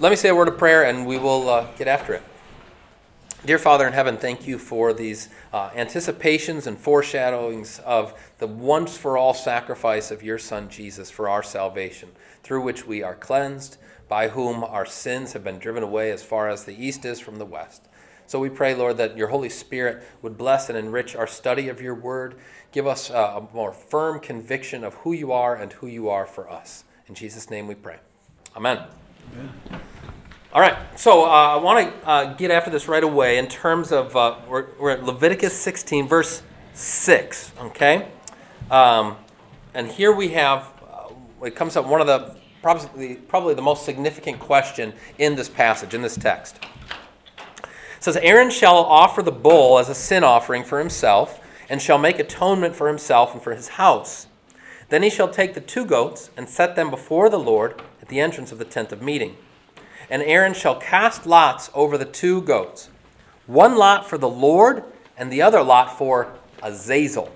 Let 0.00 0.10
me 0.10 0.16
say 0.16 0.28
a 0.28 0.34
word 0.34 0.46
of 0.46 0.56
prayer 0.56 0.84
and 0.84 1.06
we 1.06 1.18
will 1.18 1.48
uh, 1.48 1.66
get 1.76 1.88
after 1.88 2.14
it. 2.14 2.22
Dear 3.44 3.58
Father 3.58 3.84
in 3.84 3.92
heaven, 3.92 4.16
thank 4.16 4.46
you 4.46 4.56
for 4.56 4.92
these 4.92 5.28
uh, 5.52 5.70
anticipations 5.74 6.68
and 6.68 6.78
foreshadowings 6.78 7.80
of 7.80 8.14
the 8.38 8.46
once 8.46 8.96
for 8.96 9.18
all 9.18 9.34
sacrifice 9.34 10.12
of 10.12 10.22
your 10.22 10.38
Son 10.38 10.68
Jesus 10.68 11.10
for 11.10 11.28
our 11.28 11.42
salvation, 11.42 12.10
through 12.44 12.62
which 12.62 12.86
we 12.86 13.02
are 13.02 13.16
cleansed, 13.16 13.76
by 14.08 14.28
whom 14.28 14.62
our 14.62 14.86
sins 14.86 15.32
have 15.32 15.42
been 15.42 15.58
driven 15.58 15.82
away 15.82 16.12
as 16.12 16.22
far 16.22 16.48
as 16.48 16.64
the 16.64 16.80
east 16.80 17.04
is 17.04 17.18
from 17.18 17.38
the 17.38 17.44
west. 17.44 17.88
So 18.28 18.38
we 18.38 18.50
pray, 18.50 18.76
Lord, 18.76 18.98
that 18.98 19.16
your 19.16 19.28
Holy 19.28 19.48
Spirit 19.48 20.04
would 20.22 20.38
bless 20.38 20.68
and 20.68 20.78
enrich 20.78 21.16
our 21.16 21.26
study 21.26 21.68
of 21.68 21.80
your 21.80 21.96
word. 21.96 22.36
Give 22.70 22.86
us 22.86 23.10
uh, 23.10 23.40
a 23.40 23.54
more 23.54 23.72
firm 23.72 24.20
conviction 24.20 24.84
of 24.84 24.94
who 24.94 25.12
you 25.12 25.32
are 25.32 25.56
and 25.56 25.72
who 25.72 25.88
you 25.88 26.08
are 26.08 26.26
for 26.26 26.48
us. 26.48 26.84
In 27.08 27.16
Jesus' 27.16 27.50
name 27.50 27.66
we 27.66 27.74
pray. 27.74 27.96
Amen. 28.54 28.84
Amen. 29.32 29.80
All 30.50 30.62
right, 30.62 30.78
so 30.98 31.26
uh, 31.26 31.28
I 31.28 31.56
want 31.56 31.92
to 31.92 32.08
uh, 32.08 32.32
get 32.32 32.50
after 32.50 32.70
this 32.70 32.88
right 32.88 33.04
away 33.04 33.36
in 33.36 33.48
terms 33.48 33.92
of, 33.92 34.16
uh, 34.16 34.36
we're, 34.48 34.68
we're, 34.80 34.90
at 34.92 35.04
Leviticus 35.04 35.52
16, 35.52 36.08
verse 36.08 36.42
6, 36.72 37.52
okay? 37.60 38.08
Um, 38.70 39.18
and 39.74 39.88
here 39.88 40.10
we 40.10 40.28
have, 40.28 40.72
uh, 40.90 41.12
it 41.44 41.54
comes 41.54 41.76
up 41.76 41.86
one 41.86 42.00
of 42.00 42.06
the, 42.06 42.34
probably, 42.62 43.16
probably 43.16 43.52
the 43.52 43.62
most 43.62 43.84
significant 43.84 44.40
question 44.40 44.94
in 45.18 45.36
this 45.36 45.50
passage, 45.50 45.92
in 45.92 46.00
this 46.00 46.16
text. 46.16 46.58
It 47.98 48.02
says, 48.02 48.16
Aaron 48.16 48.48
shall 48.48 48.76
offer 48.76 49.20
the 49.20 49.30
bull 49.30 49.78
as 49.78 49.90
a 49.90 49.94
sin 49.94 50.24
offering 50.24 50.64
for 50.64 50.78
himself, 50.78 51.44
and 51.68 51.82
shall 51.82 51.98
make 51.98 52.18
atonement 52.18 52.74
for 52.74 52.88
himself 52.88 53.34
and 53.34 53.42
for 53.42 53.54
his 53.54 53.68
house. 53.68 54.28
Then 54.88 55.02
he 55.02 55.10
shall 55.10 55.28
take 55.28 55.52
the 55.52 55.60
two 55.60 55.84
goats 55.84 56.30
and 56.38 56.48
set 56.48 56.74
them 56.74 56.90
before 56.90 57.28
the 57.28 57.38
Lord 57.38 57.82
at 58.00 58.08
the 58.08 58.18
entrance 58.18 58.50
of 58.50 58.56
the 58.56 58.64
tent 58.64 58.92
of 58.92 59.02
meeting 59.02 59.36
and 60.10 60.22
Aaron 60.22 60.54
shall 60.54 60.76
cast 60.76 61.26
lots 61.26 61.70
over 61.74 61.98
the 61.98 62.04
two 62.04 62.42
goats, 62.42 62.90
one 63.46 63.76
lot 63.76 64.08
for 64.08 64.18
the 64.18 64.28
Lord, 64.28 64.84
and 65.16 65.32
the 65.32 65.42
other 65.42 65.62
lot 65.62 65.96
for 65.96 66.34
Azazel. 66.62 67.32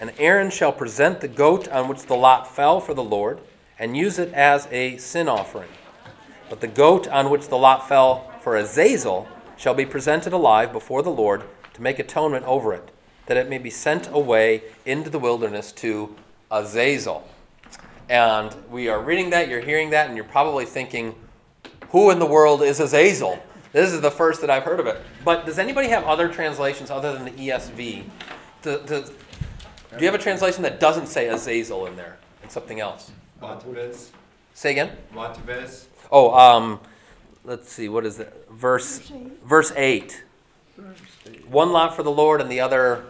And 0.00 0.12
Aaron 0.18 0.50
shall 0.50 0.72
present 0.72 1.20
the 1.20 1.28
goat 1.28 1.68
on 1.68 1.88
which 1.88 2.02
the 2.04 2.16
lot 2.16 2.46
fell 2.46 2.80
for 2.80 2.94
the 2.94 3.04
Lord, 3.04 3.40
and 3.78 3.96
use 3.96 4.18
it 4.18 4.32
as 4.32 4.68
a 4.70 4.96
sin 4.98 5.28
offering. 5.28 5.68
But 6.48 6.60
the 6.60 6.68
goat 6.68 7.08
on 7.08 7.30
which 7.30 7.48
the 7.48 7.58
lot 7.58 7.88
fell 7.88 8.30
for 8.40 8.56
Azazel 8.56 9.26
shall 9.56 9.74
be 9.74 9.86
presented 9.86 10.32
alive 10.32 10.72
before 10.72 11.02
the 11.02 11.10
Lord 11.10 11.42
to 11.74 11.82
make 11.82 11.98
atonement 11.98 12.46
over 12.46 12.72
it, 12.72 12.90
that 13.26 13.36
it 13.36 13.48
may 13.48 13.58
be 13.58 13.70
sent 13.70 14.08
away 14.08 14.62
into 14.84 15.10
the 15.10 15.18
wilderness 15.18 15.72
to 15.72 16.14
Azazel. 16.50 17.26
And 18.08 18.54
we 18.70 18.88
are 18.88 19.00
reading 19.00 19.30
that, 19.30 19.48
you're 19.48 19.60
hearing 19.60 19.90
that, 19.90 20.06
and 20.06 20.16
you're 20.16 20.24
probably 20.24 20.64
thinking, 20.64 21.14
who 21.90 22.10
in 22.10 22.18
the 22.18 22.26
world 22.26 22.62
is 22.62 22.80
Azazel? 22.80 23.42
This 23.72 23.92
is 23.92 24.00
the 24.00 24.10
first 24.10 24.40
that 24.40 24.50
I've 24.50 24.62
heard 24.62 24.80
of 24.80 24.86
it. 24.86 25.00
But 25.24 25.44
does 25.46 25.58
anybody 25.58 25.88
have 25.88 26.04
other 26.04 26.28
translations 26.28 26.90
other 26.90 27.12
than 27.12 27.24
the 27.24 27.30
ESV? 27.30 28.04
Do, 28.62 28.80
do, 28.86 29.04
do 29.04 29.98
you 29.98 30.06
have 30.06 30.14
a 30.14 30.22
translation 30.22 30.62
that 30.62 30.80
doesn't 30.80 31.06
say 31.06 31.28
Azazel 31.28 31.86
in 31.86 31.96
there 31.96 32.16
and 32.42 32.50
something 32.50 32.80
else? 32.80 33.10
What? 33.38 33.64
Say 34.54 34.70
again? 34.70 34.92
What? 35.12 35.38
Oh, 36.10 36.34
um, 36.34 36.80
let's 37.44 37.70
see, 37.70 37.88
what 37.88 38.06
is 38.06 38.18
it? 38.18 38.46
Verse, 38.50 39.12
verse 39.44 39.72
8. 39.76 40.24
One 41.48 41.72
lot 41.72 41.94
for 41.94 42.02
the 42.02 42.10
Lord 42.10 42.40
and 42.40 42.50
the 42.50 42.60
other, 42.60 43.04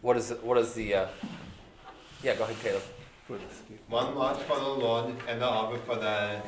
what 0.00 0.16
is 0.16 0.30
it? 0.30 0.42
What 0.42 0.58
is 0.58 0.74
the, 0.74 0.94
uh, 0.94 1.06
yeah, 2.22 2.34
go 2.36 2.44
ahead, 2.44 2.56
Caleb. 2.62 2.82
One 3.88 4.14
lot 4.14 4.40
for 4.42 4.56
the 4.56 4.68
Lord 4.68 5.14
and 5.28 5.40
the 5.40 5.46
other 5.46 5.78
for 5.78 5.96
the 5.96 6.40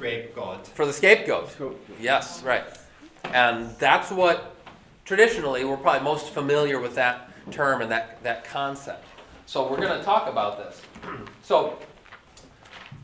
scapegoat. 0.00 0.66
For 0.68 0.86
the 0.86 0.92
scapegoat. 0.92 1.50
Yes, 2.00 2.42
right. 2.42 2.64
And 3.24 3.70
that's 3.78 4.10
what 4.10 4.56
traditionally 5.04 5.64
we're 5.64 5.76
probably 5.76 6.04
most 6.04 6.30
familiar 6.30 6.80
with 6.80 6.94
that 6.94 7.30
term 7.50 7.82
and 7.82 7.90
that, 7.90 8.22
that 8.22 8.44
concept. 8.44 9.04
So 9.46 9.68
we're 9.70 9.78
going 9.78 9.98
to 9.98 10.04
talk 10.04 10.28
about 10.28 10.58
this. 10.58 10.82
So 11.42 11.78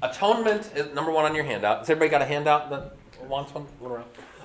atonement 0.02 0.70
is 0.76 0.94
number 0.94 1.10
one 1.10 1.24
on 1.24 1.34
your 1.34 1.42
handout. 1.42 1.80
Has 1.80 1.90
everybody 1.90 2.10
got 2.10 2.22
a 2.22 2.26
handout 2.26 2.70
that 2.70 2.96
wants 3.28 3.52
one? 3.52 3.66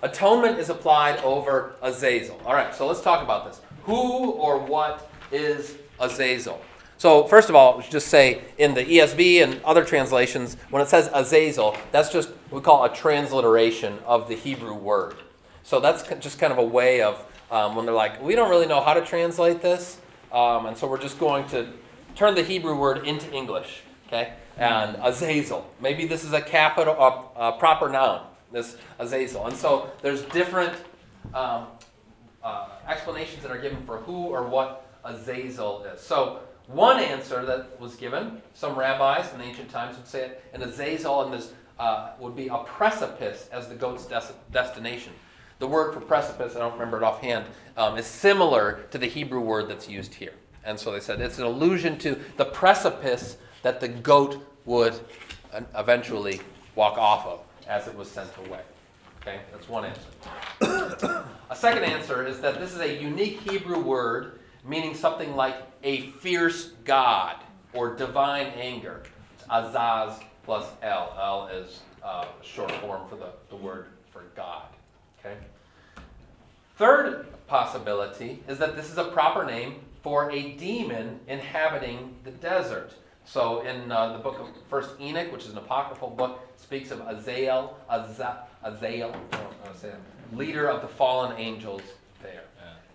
Atonement 0.02 0.58
is 0.58 0.70
applied 0.70 1.20
over 1.20 1.76
Azazel. 1.84 2.42
All 2.44 2.56
right, 2.56 2.74
so 2.74 2.88
let's 2.88 3.02
talk 3.02 3.22
about 3.22 3.46
this. 3.46 3.62
Who 3.84 4.32
or 4.32 4.58
what 4.58 5.12
is 5.32 5.78
Azazel? 6.00 6.60
So, 7.02 7.24
first 7.24 7.50
of 7.50 7.56
all, 7.56 7.82
just 7.82 8.10
say 8.10 8.44
in 8.60 8.76
the 8.76 8.86
ESV 8.86 9.42
and 9.42 9.60
other 9.64 9.84
translations, 9.84 10.56
when 10.70 10.84
it 10.84 10.88
says 10.88 11.10
Azazel, 11.12 11.76
that's 11.92 12.10
just 12.10 12.30
what 12.30 12.62
we 12.62 12.64
call 12.64 12.84
a 12.84 12.94
transliteration 12.94 13.98
of 14.06 14.28
the 14.28 14.36
Hebrew 14.36 14.76
word. 14.76 15.16
So, 15.64 15.80
that's 15.80 16.04
just 16.20 16.38
kind 16.38 16.54
of 16.54 16.60
a 16.60 16.64
way 16.64 17.02
of 17.02 17.26
um, 17.50 17.76
when 17.76 17.88
they're 17.88 17.96
like, 17.96 18.22
we 18.22 18.36
don't 18.36 18.52
really 18.52 18.68
know 18.68 18.82
how 18.82 18.94
to 18.94 19.04
translate 19.04 19.64
this, 19.64 19.98
um, 20.32 20.68
and 20.68 20.78
so 20.78 20.86
we're 20.86 21.02
just 21.02 21.18
going 21.18 21.48
to 21.48 21.70
turn 22.16 22.36
the 22.36 22.44
Hebrew 22.44 22.78
word 22.78 23.08
into 23.08 23.32
English. 23.32 23.82
Okay? 24.06 24.34
And 24.58 24.96
Azazel. 25.02 25.68
Maybe 25.80 26.06
this 26.06 26.24
is 26.24 26.34
a 26.34 26.42
capital, 26.42 26.94
a, 26.94 27.48
a 27.48 27.52
proper 27.54 27.90
noun, 27.90 28.28
this 28.52 28.78
Azazel. 29.00 29.48
And 29.48 29.58
so 29.58 29.90
there's 30.04 30.22
different 30.26 30.74
um, 31.34 31.66
uh, 32.44 32.68
explanations 32.88 33.42
that 33.42 33.52
are 33.52 33.60
given 33.60 33.84
for 33.88 33.98
who 33.98 34.28
or 34.28 34.44
what 34.44 34.86
Azazel 35.04 35.84
is. 35.86 36.00
So, 36.00 36.42
one 36.74 37.00
answer 37.00 37.46
that 37.46 37.80
was 37.80 37.96
given, 37.96 38.42
some 38.54 38.78
rabbis 38.78 39.34
in 39.34 39.42
ancient 39.42 39.70
times 39.70 39.98
would 39.98 40.08
say 40.08 40.26
it, 40.26 40.44
and 40.54 40.64
Azazel 40.64 41.24
and 41.24 41.34
this 41.34 41.54
uh, 41.80 42.12
would 42.20 42.36
be 42.36 42.48
a 42.48 42.58
precipice 42.60 43.50
as 43.52 43.68
the 43.68 43.76
goat's 43.76 44.06
des- 44.06 44.34
destination. 44.52 45.14
The 45.60 45.68
word 45.68 45.94
for 45.94 46.02
precipice, 46.02 46.56
I 46.56 46.60
don't 46.60 46.74
remember 46.74 46.98
it 46.98 47.04
offhand, 47.04 47.46
um, 47.78 47.98
is 47.98 48.06
similar 48.06 48.86
to 48.92 48.98
the 48.98 49.08
Hebrew 49.08 49.42
word 49.42 49.70
that's 49.70 49.90
used 49.90 50.14
here. 50.14 50.34
And 50.64 50.80
so 50.80 50.92
they 50.92 51.00
said 51.00 51.22
it's 51.22 51.40
an 51.40 51.46
allusion 51.46 51.98
to 52.00 52.20
the 52.38 52.46
precipice 52.46 53.38
that 53.64 53.80
the 53.80 53.88
goat 53.88 54.44
would 54.66 55.00
uh, 55.54 55.62
eventually 55.76 56.42
walk 56.76 56.98
off 56.98 57.26
of 57.26 57.40
as 57.68 57.88
it 57.88 57.96
was 57.96 58.10
sent 58.10 58.30
away. 58.46 58.62
Okay, 59.22 59.40
that's 59.52 59.70
one 59.70 59.86
answer. 59.86 61.26
a 61.50 61.56
second 61.56 61.84
answer 61.84 62.26
is 62.26 62.40
that 62.42 62.60
this 62.60 62.74
is 62.74 62.82
a 62.82 63.02
unique 63.02 63.40
Hebrew 63.42 63.80
word 63.80 64.40
meaning 64.64 64.94
something 64.94 65.36
like 65.36 65.56
a 65.84 66.02
fierce 66.12 66.72
God 66.86 67.38
or 67.74 67.96
divine 67.96 68.48
anger. 68.48 69.04
It's 69.34 69.48
Azaz 69.48 70.22
plus 70.44 70.66
L. 70.82 71.16
L 71.20 71.48
is 71.48 71.80
uh, 72.04 72.26
short 72.42 72.72
form 72.74 73.08
for 73.10 73.16
the, 73.16 73.30
the 73.50 73.56
word 73.56 73.88
for 74.12 74.24
God. 74.36 74.66
Okay? 75.20 75.36
Third 76.78 77.28
possibility 77.48 78.42
is 78.48 78.58
that 78.58 78.76
this 78.76 78.92
is 78.92 78.98
a 78.98 79.06
proper 79.06 79.46
name 79.46 79.76
for 80.02 80.32
a 80.32 80.54
demon 80.54 81.20
inhabiting 81.28 82.16
the 82.24 82.32
desert. 82.32 82.94
So 83.26 83.62
in 83.62 83.92
uh, 83.92 84.14
the 84.14 84.20
book 84.20 84.40
of 84.40 84.48
First 84.68 85.00
Enoch, 85.00 85.32
which 85.32 85.46
is 85.46 85.52
an 85.52 85.60
apocryphal 85.60 86.10
book, 86.10 86.40
speaks 86.58 86.92
of 86.92 87.00
Azael, 87.02 87.76
Azael, 87.90 88.48
Azael, 88.66 89.16
leader 90.34 90.68
of 90.68 90.82
the 90.82 90.88
fallen 90.88 91.38
angels 91.38 91.82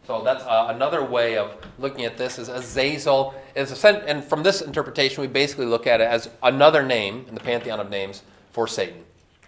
so 0.07 0.23
that's 0.23 0.45
uh, 0.45 0.67
another 0.69 1.05
way 1.05 1.37
of 1.37 1.57
looking 1.79 2.05
at 2.05 2.17
this 2.17 2.39
is 2.39 2.49
Azazel 2.49 3.35
is 3.57 3.85
a, 3.85 3.89
and 4.09 4.23
from 4.23 4.43
this 4.43 4.61
interpretation 4.63 5.21
we 5.21 5.27
basically 5.27 5.67
look 5.67 5.87
at 5.87 6.01
it 6.01 6.05
as 6.05 6.31
another 6.45 6.85
name 6.85 7.25
in 7.29 7.35
the 7.35 7.41
pantheon 7.41 7.81
of 7.81 7.91
names 7.91 8.23
for 8.53 8.69
Satan. 8.69 9.05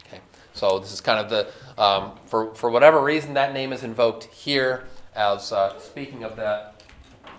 Okay, 0.06 0.20
so 0.54 0.80
this 0.80 0.92
is 0.92 1.00
kind 1.00 1.20
of 1.20 1.30
the 1.30 1.80
um, 1.80 2.18
for 2.26 2.54
for 2.56 2.70
whatever 2.70 3.02
reason 3.02 3.34
that 3.34 3.52
name 3.52 3.72
is 3.72 3.84
invoked 3.84 4.24
here 4.24 4.84
as 5.14 5.52
uh, 5.52 5.78
speaking 5.78 6.24
of 6.24 6.34
that 6.36 6.82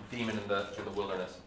demon 0.10 0.38
in 0.38 0.48
the 0.48 0.68
in 0.78 0.86
the 0.86 0.92
wilderness. 0.92 1.38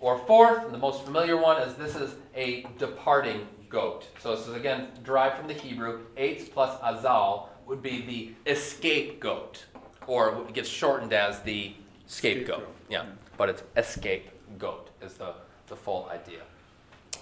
Or 0.00 0.18
fourth, 0.18 0.64
and 0.64 0.74
the 0.74 0.78
most 0.78 1.04
familiar 1.04 1.36
one 1.36 1.62
is 1.62 1.74
this 1.74 1.94
is 1.94 2.16
a 2.34 2.66
departing 2.76 3.46
goat. 3.68 4.08
So 4.20 4.34
this 4.34 4.48
is 4.48 4.54
again 4.54 4.88
derived 5.04 5.36
from 5.36 5.46
the 5.46 5.54
Hebrew. 5.54 6.00
Eitz 6.16 6.50
plus 6.50 6.76
azal 6.80 7.50
would 7.66 7.82
be 7.82 8.34
the 8.44 8.50
escape 8.50 9.20
goat 9.20 9.64
or 10.06 10.44
it 10.48 10.54
gets 10.54 10.68
shortened 10.68 11.12
as 11.12 11.40
the 11.40 11.74
scapegoat. 12.06 12.56
scapegoat. 12.56 12.74
Yeah, 12.88 13.04
but 13.36 13.48
it's 13.48 13.62
escape 13.76 14.30
goat 14.58 14.90
is 15.00 15.14
the, 15.14 15.34
the 15.66 15.76
full 15.76 16.08
idea. 16.10 16.40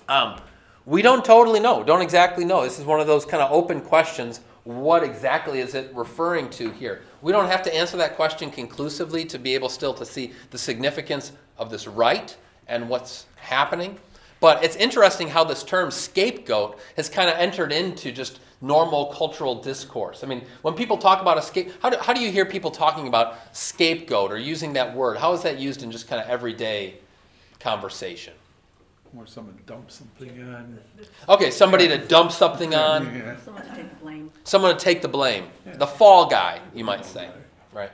Um, 0.09 0.41
we 0.87 1.03
don't 1.03 1.25
totally 1.25 1.61
know, 1.61 1.85
don't 1.85 2.03
exactly 2.03 2.45
know. 2.45 2.63
This 2.63 2.79
is 2.79 2.85
one 2.85 3.01
of 3.01 3.07
those 3.07 3.25
kind 3.25 3.43
of 3.43 3.53
open 3.53 3.81
questions. 3.81 4.41
What 4.65 5.03
exactly 5.03 5.61
is 5.61 5.75
it 5.75 5.91
referring 5.95 6.51
to 6.51 6.71
here? 6.71 7.03
We 7.23 7.33
don't 7.33 7.49
have 7.49 7.63
to 7.63 7.75
answer 7.75 7.97
that 7.99 8.17
question 8.17 8.51
conclusively 8.51 9.25
to 9.27 9.39
be 9.39 9.55
able 9.55 9.69
still 9.69 9.95
to 9.95 10.05
see 10.05 10.33
the 10.51 10.59
significance 10.59 11.33
of 11.59 11.71
this 11.71 11.87
rite 11.87 12.37
and 12.67 12.89
what's 12.89 13.27
happening. 13.37 13.99
But 14.41 14.65
it's 14.65 14.77
interesting 14.77 15.29
how 15.29 15.45
this 15.45 15.63
term 15.63 15.91
scapegoat 15.91 16.79
has 16.97 17.09
kind 17.09 17.29
of 17.29 17.37
entered 17.37 17.73
into 17.73 18.11
just 18.11 18.41
normal 18.61 19.07
cultural 19.07 19.55
discourse. 19.63 20.23
I 20.23 20.27
mean, 20.27 20.43
when 20.63 20.75
people 20.75 20.99
talk 20.99 21.21
about 21.23 21.39
a 21.39 21.43
scape, 21.43 21.73
how 21.83 21.91
do, 21.91 21.97
how 21.99 22.13
do 22.13 22.21
you 22.21 22.31
hear 22.31 22.45
people 22.45 22.71
talking 22.71 23.09
about 23.09 23.37
scapegoat 23.53 24.31
or 24.31 24.39
using 24.39 24.75
that 24.75 24.95
word? 24.95 25.17
How 25.17 25.33
is 25.33 25.43
that 25.43 25.59
used 25.59 25.83
in 25.83 25.91
just 25.91 26.09
kind 26.09 26.21
of 26.23 26.29
everyday 26.29 26.95
conversation? 27.59 28.35
Or 29.17 29.27
someone 29.27 29.59
dumps 29.67 29.95
something 29.95 30.41
on. 30.55 30.79
Okay, 31.29 31.51
somebody 31.51 31.89
to 31.89 31.99
dump 31.99 32.31
something 32.31 32.75
on, 32.75 33.07
Yeah. 33.13 33.37
Someone 33.45 33.65
to 33.67 33.75
take 33.75 33.91
the 33.91 33.97
blame. 33.97 34.31
someone 34.45 34.77
to 34.77 34.79
take 34.85 35.03
the 35.03 35.09
blame. 35.09 35.45
The 35.65 35.87
fall 35.87 36.27
guy, 36.27 36.61
you 36.75 36.85
might 36.85 37.05
say, 37.05 37.29
right? 37.73 37.91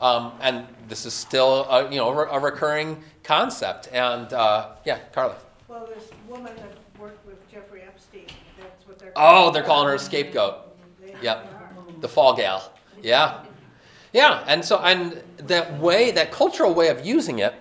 Um, 0.00 0.32
and 0.40 0.66
this 0.88 1.04
is 1.06 1.14
still, 1.14 1.64
a, 1.64 1.90
you 1.90 1.96
know, 1.96 2.10
a 2.10 2.38
recurring 2.38 3.02
concept. 3.24 3.88
And 3.92 4.32
uh, 4.32 4.74
yeah, 4.84 4.98
Carly. 5.12 5.34
Well, 5.66 5.88
this 5.92 6.10
woman 6.28 6.54
that 6.54 6.76
worked 7.00 7.26
with 7.26 7.50
Jeffrey 7.50 7.82
Epstein, 7.82 8.26
that's 8.26 8.45
what 8.96 8.98
they're. 8.98 9.12
Oh, 9.16 9.50
they're 9.50 9.62
calling 9.62 9.88
her 9.88 9.94
a 9.94 9.98
scapegoat. 9.98 10.76
Yep. 11.22 12.00
The 12.00 12.08
fall 12.08 12.34
gal. 12.34 12.72
Yeah. 13.02 13.42
Yeah, 14.12 14.44
and 14.46 14.64
so 14.64 14.78
and 14.78 15.22
that 15.36 15.78
way, 15.78 16.10
that 16.12 16.32
cultural 16.32 16.72
way 16.72 16.88
of 16.88 17.04
using 17.04 17.40
it 17.40 17.54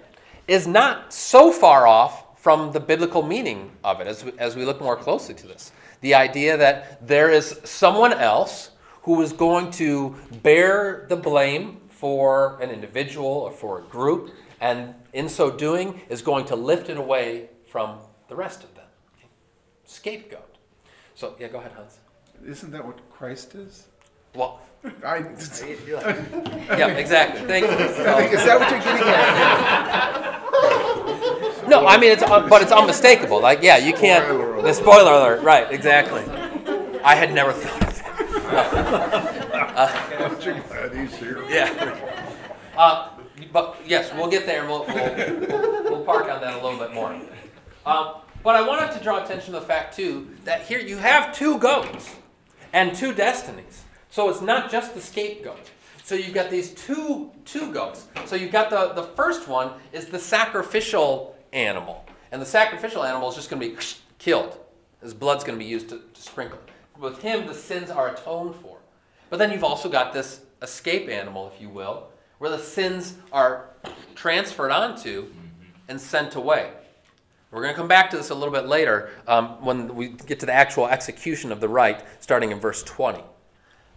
is 0.48 0.68
not 0.68 1.14
so 1.14 1.52
far 1.52 1.88
off 1.88 2.40
from 2.42 2.72
the 2.72 2.80
biblical 2.80 3.24
meaning 3.24 3.72
of 3.84 4.00
it 4.00 4.08
as 4.08 4.24
we, 4.24 4.32
as 4.38 4.56
we 4.56 4.64
look 4.64 4.80
more 4.80 4.96
closely 4.96 5.36
to 5.36 5.48
this. 5.48 5.72
The 6.02 6.14
idea 6.14 6.56
that 6.58 7.06
there 7.06 7.32
is 7.32 7.60
someone 7.64 8.14
else 8.14 8.70
who 9.02 9.22
is 9.22 9.34
going 9.34 9.72
to 9.72 10.16
bear 10.44 11.08
the 11.10 11.16
blame 11.16 11.82
for 11.90 12.60
an 12.62 12.70
individual 12.70 13.28
or 13.28 13.52
for 13.52 13.80
a 13.80 13.82
group, 13.84 14.32
and 14.62 14.94
in 15.14 15.28
so 15.28 15.50
doing 15.50 16.02
is 16.10 16.22
going 16.22 16.46
to 16.46 16.56
lift 16.56 16.90
it 16.90 16.98
away 16.98 17.50
from 17.68 17.98
the 18.28 18.36
rest 18.36 18.64
of 18.64 18.74
them. 18.76 18.86
Scapegoat. 19.84 20.55
So, 21.16 21.36
yeah, 21.40 21.48
go 21.48 21.60
ahead, 21.60 21.72
Hans. 21.72 22.00
Isn't 22.46 22.72
that 22.72 22.86
what 22.86 23.10
Christ 23.10 23.56
is? 23.56 23.88
Well, 24.36 24.60
I, 25.04 25.18
yeah, 26.78 26.88
exactly. 26.90 27.42
Thank 27.48 27.66
you. 27.66 27.72
I 27.72 28.18
think, 28.18 28.34
is 28.34 28.46
that 28.46 28.60
what 28.60 28.70
you're 28.70 28.80
getting 28.80 29.08
at? 29.08 30.36
No, 31.68 31.88
I 31.88 31.98
mean 31.98 32.12
it's 32.12 32.22
un- 32.22 32.48
but 32.48 32.62
it's 32.62 32.72
unmistakable. 32.72 33.42
Like 33.42 33.64
yeah, 33.64 33.78
you 33.78 33.92
can't. 33.92 34.24
Spoiler. 34.26 34.62
The 34.62 34.74
spoiler 34.74 35.12
alert, 35.14 35.42
right? 35.42 35.72
Exactly. 35.72 36.22
I 37.04 37.16
had 37.16 37.34
never 37.34 37.52
thought 37.54 37.82
of 37.88 37.98
that. 38.52 40.20
I'm 40.20 40.40
sure 40.40 40.54
glad 40.70 40.94
he's 40.96 41.16
here. 41.16 41.44
Yeah. 41.50 41.98
Uh, 42.78 43.10
but 43.52 43.78
yes, 43.84 44.14
we'll 44.14 44.30
get 44.30 44.46
there. 44.46 44.60
and 44.62 44.70
We'll, 44.70 44.86
we'll, 44.86 45.16
we'll, 45.16 45.84
we'll 45.86 46.06
park 46.06 46.30
on 46.30 46.40
that 46.42 46.54
a 46.54 46.64
little 46.64 46.78
bit 46.78 46.94
more. 46.94 47.20
Um, 47.88 48.18
but 48.46 48.56
I 48.56 48.62
wanted 48.62 48.94
to 48.94 49.04
draw 49.04 49.24
attention 49.24 49.56
to 49.56 49.60
the 49.60 49.66
fact 49.66 49.96
too 49.96 50.30
that 50.44 50.62
here 50.62 50.78
you 50.78 50.98
have 50.98 51.36
two 51.36 51.58
goats 51.58 52.16
and 52.74 52.94
two 52.94 53.12
destinies. 53.12 53.84
So 54.12 54.30
it's 54.30 54.40
not 54.40 54.70
just 54.70 54.94
the 54.94 55.02
scapegoat. 55.02 55.72
So 56.04 56.14
you've 56.14 56.36
got 56.36 56.52
these 56.52 56.70
two 56.76 57.32
two 57.44 57.74
goats. 57.74 58.06
So 58.26 58.36
you've 58.36 58.52
got 58.52 58.70
the, 58.70 58.94
the 58.94 59.08
first 59.16 59.48
one 59.48 59.72
is 59.92 60.06
the 60.06 60.20
sacrificial 60.20 61.36
animal. 61.54 62.06
And 62.32 62.40
the 62.40 62.46
sacrificial 62.46 63.04
animal 63.04 63.30
is 63.30 63.36
just 63.36 63.50
going 63.50 63.64
to 63.64 63.68
be 63.68 63.78
killed. 64.20 64.60
His 65.02 65.16
blood's 65.16 65.44
going 65.44 65.58
to 65.58 65.64
be 65.64 65.70
used 65.70 65.90
to, 65.90 66.02
to 66.14 66.22
sprinkle. 66.22 66.60
With 67.00 67.24
him, 67.24 67.48
the 67.48 67.54
sins 67.56 67.90
are 67.90 68.10
atoned 68.10 68.56
for. 68.58 68.78
But 69.32 69.38
then 69.38 69.52
you've 69.52 69.64
also 69.64 69.90
got 69.90 70.14
this 70.14 70.42
escape 70.62 71.10
animal, 71.10 71.52
if 71.54 71.60
you 71.60 71.70
will, 71.70 72.10
where 72.38 72.52
the 72.52 72.60
sins 72.60 73.16
are 73.32 73.72
transferred 74.14 74.72
onto 74.72 75.34
and 75.88 76.00
sent 76.00 76.36
away. 76.36 76.72
We're 77.56 77.62
going 77.62 77.74
to 77.74 77.78
come 77.78 77.88
back 77.88 78.10
to 78.10 78.18
this 78.18 78.32
a 78.32 78.36
little 78.36 78.54
bit 78.54 78.68
later 78.68 79.12
um, 79.30 79.64
when 79.64 79.96
we 79.96 80.10
get 80.10 80.42
to 80.42 80.46
the 80.46 80.52
actual 80.52 80.90
execution 80.90 81.54
of 81.54 81.62
the 81.62 81.70
rite, 81.70 82.04
starting 82.20 82.52
in 82.52 82.60
verse 82.60 82.84
20. 82.84 83.24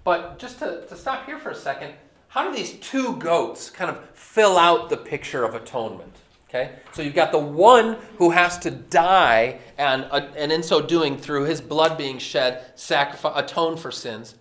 But 0.04 0.38
just 0.38 0.60
to, 0.60 0.86
to 0.86 0.96
stop 0.96 1.26
here 1.26 1.40
for 1.40 1.50
a 1.50 1.56
second, 1.56 1.94
how 2.28 2.48
do 2.48 2.56
these 2.56 2.74
two 2.74 3.16
goats 3.16 3.68
kind 3.68 3.90
of 3.90 4.08
fill 4.14 4.58
out 4.58 4.90
the 4.90 4.96
picture 4.96 5.42
of 5.42 5.56
atonement? 5.56 6.14
Okay, 6.48 6.70
so 6.92 7.02
you've 7.02 7.16
got 7.16 7.32
the 7.32 7.40
one 7.40 7.96
who 8.16 8.30
has 8.30 8.60
to 8.60 8.70
die, 8.70 9.58
and, 9.76 10.06
uh, 10.12 10.28
and 10.36 10.52
in 10.52 10.62
so 10.62 10.80
doing, 10.80 11.18
through 11.18 11.46
his 11.46 11.60
blood 11.60 11.98
being 11.98 12.18
shed, 12.18 12.64
sacrifice, 12.76 13.32
atone 13.34 13.76
for 13.76 13.90
sins. 13.90 14.36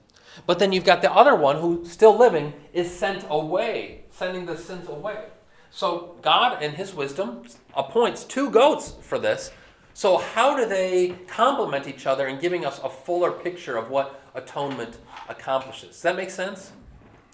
But 0.46 0.60
then 0.60 0.72
you've 0.72 0.86
got 0.86 1.02
the 1.02 1.12
other 1.12 1.36
one 1.36 1.60
who, 1.60 1.84
still 1.86 2.16
living, 2.16 2.54
is 2.72 2.96
sent 2.96 3.25
away, 3.31 4.04
sending 4.12 4.46
the 4.46 4.56
sins 4.56 4.88
away. 4.88 5.24
So 5.72 6.16
God, 6.22 6.64
in 6.64 6.74
His 6.74 6.94
wisdom, 6.94 7.44
appoints 7.78 8.24
two 8.26 8.50
goats 8.50 8.94
for 9.02 9.18
this. 9.20 9.52
So 9.94 10.18
how 10.18 10.56
do 10.58 10.66
they 10.68 11.16
complement 11.28 11.88
each 11.88 12.06
other 12.06 12.28
in 12.28 12.40
giving 12.40 12.66
us 12.66 12.80
a 12.84 12.90
fuller 12.90 13.32
picture 13.32 13.78
of 13.78 13.90
what 13.90 14.22
atonement 14.36 14.98
accomplishes? 15.30 15.90
Does 15.90 16.02
that 16.02 16.16
make 16.16 16.30
sense? 16.30 16.72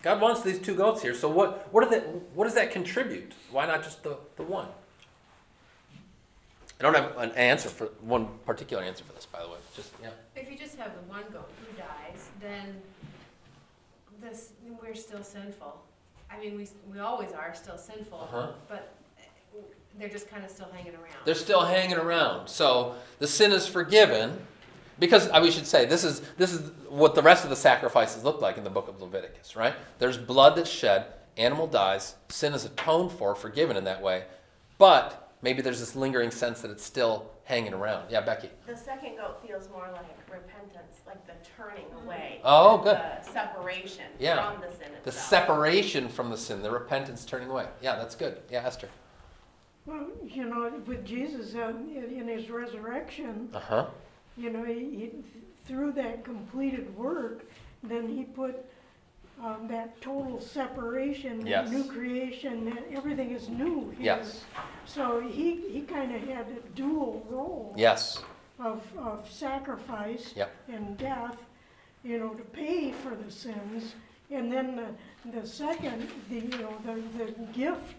God 0.02 0.22
wants 0.22 0.42
these 0.42 0.60
two 0.60 0.76
goats 0.76 1.02
here. 1.02 1.14
So 1.14 1.30
what 1.30 1.74
what, 1.74 1.90
they, 1.90 2.00
what 2.36 2.44
does 2.46 2.54
that 2.56 2.72
contribute? 2.72 3.34
Why 3.52 3.66
not 3.66 3.84
just 3.84 4.04
the, 4.04 4.18
the 4.36 4.44
one? 4.44 4.68
I 6.80 6.84
don't 6.84 6.96
have 6.96 7.18
an 7.18 7.32
answer 7.32 7.70
for 7.70 7.86
one 8.02 8.28
particular 8.46 8.84
answer 8.84 9.06
for 9.06 9.14
this, 9.14 9.26
by 9.26 9.42
the 9.42 9.48
way. 9.48 9.58
Just 9.76 9.92
yeah. 10.02 10.10
If 10.36 10.52
you 10.52 10.58
just 10.58 10.78
have 10.78 10.92
the 10.94 11.10
one 11.10 11.24
goat 11.32 11.50
who 11.62 11.78
dies, 11.78 12.30
then 12.42 12.82
this, 14.22 14.52
we're 14.82 14.96
still 14.96 15.24
sinful. 15.24 15.82
I 16.32 16.40
mean, 16.40 16.58
we, 16.58 16.68
we 16.92 17.00
always 17.00 17.32
are 17.32 17.54
still 17.54 17.78
sinful, 17.78 18.20
Uh-huh. 18.32 18.52
but 18.68 18.96
they're 20.00 20.10
just 20.10 20.30
kind 20.30 20.44
of 20.44 20.52
still 20.52 20.70
hanging 20.74 20.94
around. 20.94 21.16
They're 21.26 21.36
still 21.36 21.62
hanging 21.66 21.98
around. 21.98 22.48
So 22.48 22.96
the 23.20 23.28
sin 23.28 23.52
is 23.52 23.68
forgiven 23.68 24.40
because 25.00 25.30
we 25.42 25.52
should 25.52 25.68
say 25.68 25.86
this 25.86 26.04
is 26.04 26.22
this 26.38 26.52
is 26.54 26.72
what 26.90 27.16
the 27.16 27.22
rest 27.22 27.44
of 27.44 27.50
the 27.50 27.56
sacrifices 27.56 28.24
look 28.24 28.42
like 28.42 28.58
in 28.58 28.64
the 28.64 28.70
book 28.70 28.88
of 28.88 29.02
Leviticus, 29.02 29.56
right? 29.56 29.74
There's 30.00 30.18
blood 30.18 30.56
that's 30.56 30.70
shed, 30.70 31.06
animal 31.38 31.68
dies, 31.68 32.16
sin 32.30 32.54
is 32.54 32.66
atoned 32.66 33.12
for, 33.12 33.36
forgiven 33.36 33.78
in 33.78 33.84
that 33.86 34.02
way. 34.02 34.26
But 34.78 35.32
maybe 35.42 35.62
there's 35.62 35.80
this 35.80 35.96
lingering 35.96 36.32
sense 36.32 36.62
that 36.62 36.72
it's 36.72 36.84
still 36.84 37.32
hanging 37.46 37.74
around. 37.74 38.10
Yeah, 38.10 38.22
Becky. 38.22 38.50
The 38.66 38.76
second 38.78 39.18
goat 39.18 39.46
feels 39.46 39.70
more 39.70 39.90
like 39.94 40.06
repentance, 40.32 41.02
like 41.06 41.26
the 41.28 41.34
turning 41.58 41.86
mm-hmm. 41.86 42.08
away. 42.08 42.42
Oh, 42.44 42.78
good. 42.78 42.98
The 42.98 43.32
separation 43.32 44.06
Yeah. 44.20 44.52
from 44.52 44.62
the 44.62 44.72
sin 44.72 44.88
itself. 44.88 45.04
The 45.04 45.12
separation 45.12 46.08
from 46.08 46.30
the 46.30 46.38
sin, 46.38 46.62
the 46.62 46.72
repentance 46.72 47.26
turning 47.26 47.50
away. 47.50 47.68
Yeah, 47.82 47.96
that's 47.98 48.16
good. 48.16 48.42
Yeah, 48.50 48.66
Esther. 48.66 48.90
Well, 49.86 50.08
you 50.26 50.46
know, 50.46 50.72
with 50.86 51.06
Jesus 51.06 51.56
uh, 51.56 51.74
in 51.96 52.28
his 52.28 52.50
resurrection, 52.50 53.50
Uh 53.54 53.60
huh. 53.60 53.86
you 54.38 54.50
know, 54.50 54.64
he, 54.64 54.74
he, 54.74 55.12
through 55.66 55.92
that 55.94 56.24
completed 56.24 56.96
work, 56.98 57.46
then 57.84 58.08
he 58.08 58.24
put 58.24 58.66
um, 59.44 59.68
that 59.68 60.00
total 60.02 60.40
separation, 60.40 61.46
Yes. 61.46 61.70
new 61.70 61.84
creation, 61.86 62.66
that 62.66 62.84
everything 62.92 63.32
is 63.32 63.50
new 63.50 63.90
here. 63.98 64.06
Yes. 64.18 64.46
So 64.86 65.20
he, 65.20 65.56
he 65.70 65.82
kind 65.82 66.16
of 66.16 66.22
had 66.24 66.48
a 66.48 66.70
dual 66.76 67.26
role 67.30 67.74
Yes. 67.78 68.22
of, 68.60 68.82
of 68.98 69.30
sacrifice 69.30 70.34
Yep. 70.36 70.52
and 70.70 70.98
death, 70.98 71.38
you 72.04 72.20
know, 72.20 72.30
to 72.36 72.44
pay 72.44 72.92
for 72.92 73.16
the 73.16 73.30
sins. 73.32 73.96
And 74.32 74.52
then 74.52 74.76
the, 74.78 75.40
the 75.42 75.46
second, 75.46 76.08
the, 76.30 76.36
you 76.40 76.58
know, 76.60 76.74
the, 76.86 77.02
the 77.18 77.32
gift 77.54 77.96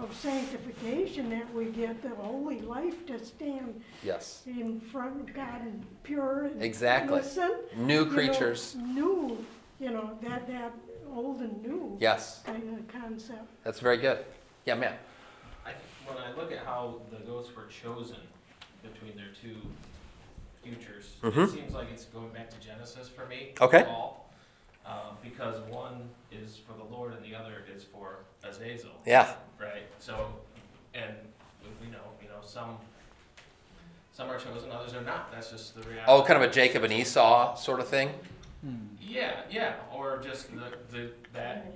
of 0.00 0.14
sanctification 0.16 1.30
that 1.30 1.52
we 1.54 1.66
get, 1.66 2.02
the 2.02 2.08
holy 2.10 2.60
life 2.60 3.06
to 3.06 3.24
stand 3.24 3.80
Yes. 4.02 4.42
in 4.46 4.80
front 4.80 5.20
of 5.20 5.34
God 5.34 5.60
and 5.62 5.84
pure 6.02 6.46
and 6.46 6.62
Exactly. 6.62 7.18
innocent. 7.18 7.76
New 7.76 8.00
you 8.00 8.04
know, 8.06 8.12
creatures. 8.12 8.74
New, 8.76 9.44
you 9.78 9.90
know, 9.90 10.18
that, 10.22 10.46
that 10.48 10.72
old 11.14 11.40
and 11.40 11.62
new 11.62 11.96
Yes. 12.00 12.42
kind 12.44 12.76
of 12.78 12.88
concept. 12.88 13.46
That's 13.62 13.78
very 13.78 13.98
good. 13.98 14.24
Yeah, 14.64 14.74
man. 14.74 14.94
I, 15.64 15.72
when 16.06 16.18
I 16.18 16.32
look 16.36 16.50
at 16.50 16.58
how 16.64 17.00
the 17.10 17.18
goats 17.18 17.54
were 17.54 17.66
chosen 17.66 18.18
between 18.82 19.16
their 19.16 19.30
two 19.40 19.56
futures, 20.62 21.16
Mhm. 21.22 21.44
it 21.44 21.50
seems 21.50 21.72
like 21.72 21.88
it's 21.92 22.06
going 22.06 22.30
back 22.30 22.50
to 22.50 22.58
Genesis 22.58 23.08
for 23.08 23.26
me. 23.26 23.54
Okay. 23.60 23.84
Paul, 23.84 24.23
uh, 24.86 25.12
because 25.22 25.60
one 25.70 26.08
is 26.30 26.56
for 26.56 26.72
the 26.76 26.84
Lord 26.94 27.14
and 27.14 27.24
the 27.24 27.34
other 27.34 27.64
is 27.74 27.84
for 27.84 28.18
Azazel. 28.42 28.90
Yeah. 29.06 29.34
Right. 29.60 29.84
So, 29.98 30.26
and 30.94 31.14
we 31.80 31.88
know, 31.90 31.98
you 32.22 32.28
know, 32.28 32.40
some 32.42 32.76
some 34.12 34.30
are 34.30 34.38
chosen, 34.38 34.70
others 34.70 34.94
are 34.94 35.02
not. 35.02 35.32
That's 35.32 35.50
just 35.50 35.74
the 35.74 35.82
reality. 35.82 36.04
Oh, 36.06 36.22
kind 36.22 36.42
of 36.42 36.48
a 36.48 36.52
Jacob 36.52 36.84
and 36.84 36.92
Esau 36.92 37.56
sort 37.56 37.80
of 37.80 37.88
thing. 37.88 38.10
Yeah, 39.00 39.40
yeah, 39.50 39.74
or 39.92 40.18
just 40.22 40.50
the, 40.54 40.72
the 40.90 41.10
that 41.32 41.66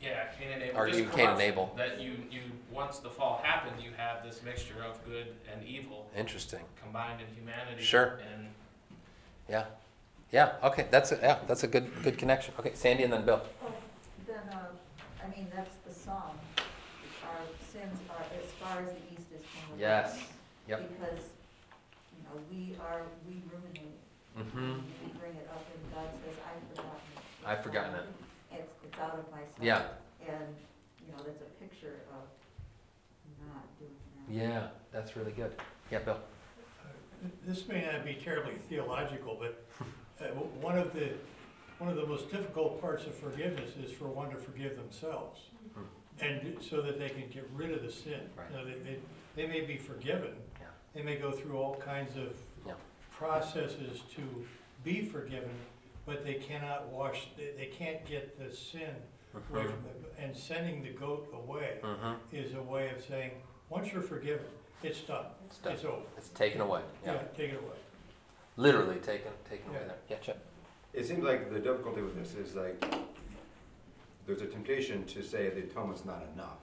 yeah, 0.00 0.26
Cain 0.38 0.52
and 0.52 0.62
Abel. 0.62 0.80
Or 0.80 0.86
just 0.88 0.98
even 0.98 1.12
Cain 1.12 1.28
and. 1.30 1.40
Abel. 1.40 1.72
That 1.76 2.00
you 2.00 2.16
you 2.30 2.40
once 2.72 2.98
the 2.98 3.08
fall 3.08 3.40
happened, 3.44 3.80
you 3.82 3.90
have 3.96 4.24
this 4.24 4.42
mixture 4.42 4.82
of 4.88 5.02
good 5.04 5.28
and 5.52 5.64
evil 5.66 6.10
Interesting. 6.16 6.60
combined 6.82 7.20
in 7.20 7.34
humanity. 7.36 7.82
Sure. 7.82 8.18
And 8.34 8.48
Yeah. 9.48 9.64
Yeah. 10.32 10.52
Okay. 10.64 10.86
That's 10.90 11.12
a, 11.12 11.16
yeah. 11.22 11.38
That's 11.46 11.62
a 11.62 11.68
good 11.68 11.90
good 12.02 12.18
connection. 12.18 12.54
Okay, 12.58 12.72
Sandy 12.74 13.04
and 13.04 13.12
then 13.12 13.24
Bill. 13.24 13.42
Well, 13.62 13.74
Then, 14.26 14.36
uh, 14.52 14.66
I 15.22 15.28
mean, 15.36 15.46
that's 15.54 15.76
the 15.86 15.92
song. 15.94 16.38
Our 17.22 17.44
sins 17.70 17.98
are 18.10 18.24
as 18.42 18.50
far 18.52 18.80
as 18.82 18.88
the 18.88 19.02
east 19.12 19.28
is 19.38 19.44
from 19.46 19.76
the 19.76 19.80
Yes. 19.82 20.14
west. 20.16 20.24
Yep. 20.68 20.88
Because, 20.88 21.22
you 22.16 22.22
know, 22.24 22.40
we 22.50 22.76
are, 22.80 23.02
we 23.28 23.42
ruminate, 23.52 23.98
Mm-hmm. 24.38 24.80
we 25.04 25.12
bring 25.20 25.36
it 25.36 25.46
up 25.52 25.62
and 25.68 25.94
God 25.94 26.08
says, 26.24 26.34
I've 26.40 26.64
forgotten 26.72 27.02
it. 27.12 27.46
I've 27.46 27.62
forgotten 27.62 27.94
it. 27.94 28.06
It's, 28.52 28.72
it's 28.84 28.98
out 28.98 29.18
of 29.18 29.30
my 29.30 29.40
sight. 29.40 29.60
Yeah. 29.60 29.82
And, 30.26 30.48
you 31.04 31.12
know, 31.12 31.18
that's 31.22 31.42
a 31.42 31.50
picture 31.62 32.00
of 32.16 32.24
not 33.46 33.64
doing 33.78 33.92
that. 34.40 34.52
Yeah. 34.54 34.66
That's 34.90 35.16
really 35.16 35.32
good. 35.32 35.52
Yeah, 35.90 35.98
Bill. 35.98 36.18
This 37.46 37.68
may 37.68 37.84
not 37.84 38.04
be 38.06 38.14
terribly 38.14 38.54
theological, 38.70 39.36
but 39.38 39.62
w- 40.28 40.48
one 40.60 40.78
of 40.78 40.92
the, 40.92 41.10
one 41.78 41.90
of 41.90 41.96
the 41.96 42.06
most 42.06 42.30
difficult 42.30 42.80
parts 42.80 43.06
of 43.06 43.14
forgiveness 43.14 43.70
is 43.84 43.90
for 43.92 44.06
one 44.06 44.30
to 44.30 44.36
forgive 44.36 44.76
themselves. 44.76 45.40
And 46.20 46.56
so 46.60 46.82
that 46.82 46.98
they 46.98 47.08
can 47.08 47.24
get 47.30 47.48
rid 47.54 47.72
of 47.72 47.82
the 47.82 47.90
sin. 47.90 48.20
Right. 48.36 48.46
You 48.50 48.56
know, 48.58 48.64
they, 48.64 48.74
they, 48.90 48.98
they 49.34 49.46
may 49.48 49.62
be 49.66 49.76
forgiven. 49.76 50.34
Yeah. 50.60 50.66
They 50.94 51.02
may 51.02 51.16
go 51.16 51.32
through 51.32 51.56
all 51.56 51.76
kinds 51.76 52.16
of 52.16 52.34
Yeah. 52.66 52.74
processes 53.10 54.02
to 54.14 54.22
be 54.84 55.04
forgiven, 55.06 55.50
but 56.06 56.24
they 56.24 56.34
cannot 56.34 56.88
wash, 56.90 57.28
they, 57.36 57.50
they 57.56 57.66
can't 57.66 58.04
get 58.06 58.38
the 58.38 58.54
sin 58.54 58.94
away 59.34 59.62
from 59.64 59.70
them. 59.82 59.94
And 60.18 60.36
sending 60.36 60.82
the 60.82 60.90
goat 60.90 61.32
away 61.34 61.78
Mm-hmm. 61.82 62.36
is 62.36 62.54
a 62.54 62.62
way 62.62 62.90
of 62.90 63.02
saying, 63.02 63.30
once 63.70 63.90
you're 63.92 64.02
forgiven, 64.02 64.44
it's 64.82 65.00
done. 65.00 65.24
It's 65.46 65.58
done. 65.58 65.72
It's 65.72 65.84
over. 65.84 66.02
It's 66.18 66.28
taken 66.28 66.60
away. 66.60 66.82
Yeah, 67.04 67.14
Yeah. 67.14 67.22
take 67.36 67.50
it 67.52 67.58
away. 67.58 67.78
Literally 68.56 68.96
taken, 68.96 69.30
taken 69.48 69.70
away 69.70 69.78
Yeah. 69.80 69.86
there. 69.88 69.96
Yeah, 70.10 70.16
Chip. 70.18 70.38
It 70.92 71.06
seems 71.06 71.24
like 71.24 71.50
the 71.52 71.58
difficulty 71.58 72.02
with 72.02 72.14
this 72.18 72.34
is 72.34 72.54
like, 72.54 72.84
there's 74.26 74.42
a 74.42 74.46
temptation 74.46 75.04
to 75.06 75.22
say 75.22 75.48
the 75.50 75.62
atonement's 75.62 76.04
not 76.04 76.22
enough. 76.34 76.58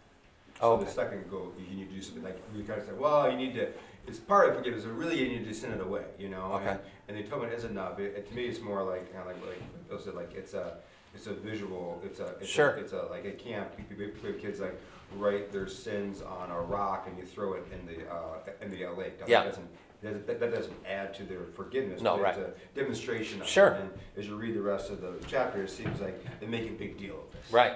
Oh, 0.62 0.75
So 0.77 0.77
the 0.77 0.84
okay. 0.84 0.91
second 0.93 1.31
go, 1.31 1.51
you 1.58 1.75
need 1.75 1.89
to 1.89 1.96
do 1.96 2.01
something 2.01 2.24
like, 2.24 2.38
we 2.55 2.63
kind 2.63 2.79
of 2.79 2.86
say, 2.86 2.93
well, 2.93 3.29
you 3.31 3.38
need 3.38 3.55
to, 3.55 3.69
it's 4.08 4.19
part 4.19 4.50
of 4.50 4.55
forgiveness, 4.55 4.84
but 4.84 4.93
really 4.93 5.17
you 5.19 5.27
need 5.29 5.48
to 5.48 5.53
send 5.53 5.74
it 5.74 5.81
away, 5.81 6.03
you 6.19 6.29
know? 6.29 6.53
Okay. 6.53 6.67
And- 6.72 6.79
And 7.08 7.17
the 7.17 7.22
atonement 7.24 7.53
is 7.53 7.63
enough. 7.63 7.98
It, 7.98 8.13
it- 8.15 8.27
to 8.29 8.36
me, 8.36 8.46
it's 8.46 8.62
more 8.62 8.84
like, 8.84 9.12
kind 9.12 9.27
of 9.27 9.36
like, 9.36 9.43
like 9.48 9.89
Bill 9.89 10.00
said, 10.00 10.13
like, 10.13 10.34
it's 10.36 10.53
a, 10.53 10.77
it's 11.15 11.25
a 11.25 11.34
visual, 11.34 12.00
it's 12.05 12.19
a, 12.19 12.36
it's 12.39 12.48
Sure. 12.48 12.75
a, 12.75 12.79
it's 12.79 12.93
a, 12.93 13.03
like 13.10 13.25
a 13.25 13.31
camp, 13.31 13.69
we, 13.89 13.96
we, 13.96 14.12
we 14.22 14.31
have 14.31 14.39
kids 14.39 14.60
like 14.60 14.79
write 15.17 15.51
their 15.51 15.67
sins 15.67 16.22
on 16.22 16.51
a 16.51 16.62
rock 16.62 17.08
and 17.08 17.17
you 17.17 17.25
throw 17.25 17.53
it 17.53 17.65
in 17.74 17.84
the, 17.88 18.08
uh, 18.13 18.38
in 18.62 18.69
the 18.69 18.86
uh, 18.86 18.91
lake. 18.93 19.19
Now, 19.19 19.25
Yeah. 19.27 19.43
Doesn't, 19.46 19.67
that, 20.01 20.27
that- 20.27 20.39
that 20.39 20.53
doesn't 20.53 20.75
add 20.87 21.13
to 21.15 21.23
their 21.23 21.41
forgiveness. 21.55 22.01
No, 22.01 22.15
but 22.15 22.23
right. 22.23 22.37
It's 22.37 22.57
a 22.75 22.79
demonstration 22.79 23.41
of 23.41 23.47
it. 23.47 23.49
Sure. 23.49 23.69
And 23.69 23.89
as 24.17 24.27
you 24.27 24.35
read 24.35 24.55
the 24.55 24.61
rest 24.61 24.89
of 24.89 25.01
the 25.01 25.13
chapter, 25.27 25.63
it 25.63 25.69
seems 25.69 25.99
like 25.99 26.39
they 26.39 26.47
make 26.47 26.67
a 26.67 26.73
big 26.73 26.97
deal 26.97 27.15
of 27.15 27.31
this. 27.33 27.51
Right. 27.51 27.73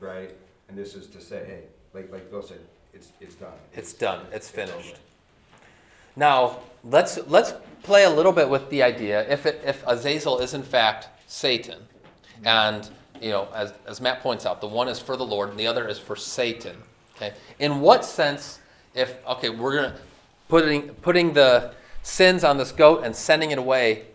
Right? 0.00 0.34
And 0.68 0.76
this 0.76 0.94
is 0.94 1.06
to 1.08 1.20
say, 1.20 1.44
hey, 1.46 1.62
like, 1.94 2.10
like 2.12 2.30
Bill 2.30 2.42
said, 2.42 2.58
it's, 2.92 3.12
it's 3.20 3.34
done. 3.34 3.52
It's 3.74 3.92
done. 3.92 4.26
It's 4.32 4.50
over. 4.56 4.66
finished. 4.66 4.96
Now, 6.16 6.60
let's, 6.82 7.18
let's 7.28 7.52
play 7.82 8.04
a 8.04 8.10
little 8.10 8.32
bit 8.32 8.48
with 8.48 8.68
the 8.70 8.82
idea, 8.82 9.28
if, 9.28 9.44
it, 9.46 9.60
if 9.64 9.86
Azazel 9.86 10.38
is 10.38 10.54
in 10.54 10.62
fact 10.62 11.08
Satan, 11.26 11.78
and, 12.44 12.88
you 13.20 13.30
know, 13.30 13.48
as, 13.54 13.72
as 13.86 14.00
Matt 14.00 14.20
points 14.22 14.46
out, 14.46 14.60
the 14.60 14.66
one 14.66 14.88
is 14.88 14.98
for 14.98 15.16
the 15.16 15.24
Lord 15.26 15.50
and 15.50 15.58
the 15.58 15.66
other 15.66 15.86
is 15.86 15.98
for 15.98 16.16
Satan, 16.16 16.76
okay? 17.16 17.34
In 17.58 17.80
what 17.80 18.04
sense, 18.04 18.60
if, 18.94 19.16
okay, 19.26 19.50
we're 19.50 19.76
gonna, 19.76 19.96
putting, 20.48 20.88
putting 20.96 21.32
the 21.32 21.74
sins 22.02 22.44
on 22.44 22.56
this 22.56 22.72
goat 22.72 23.04
and 23.04 23.14
sending 23.14 23.50
it 23.50 23.58
away 23.58 24.06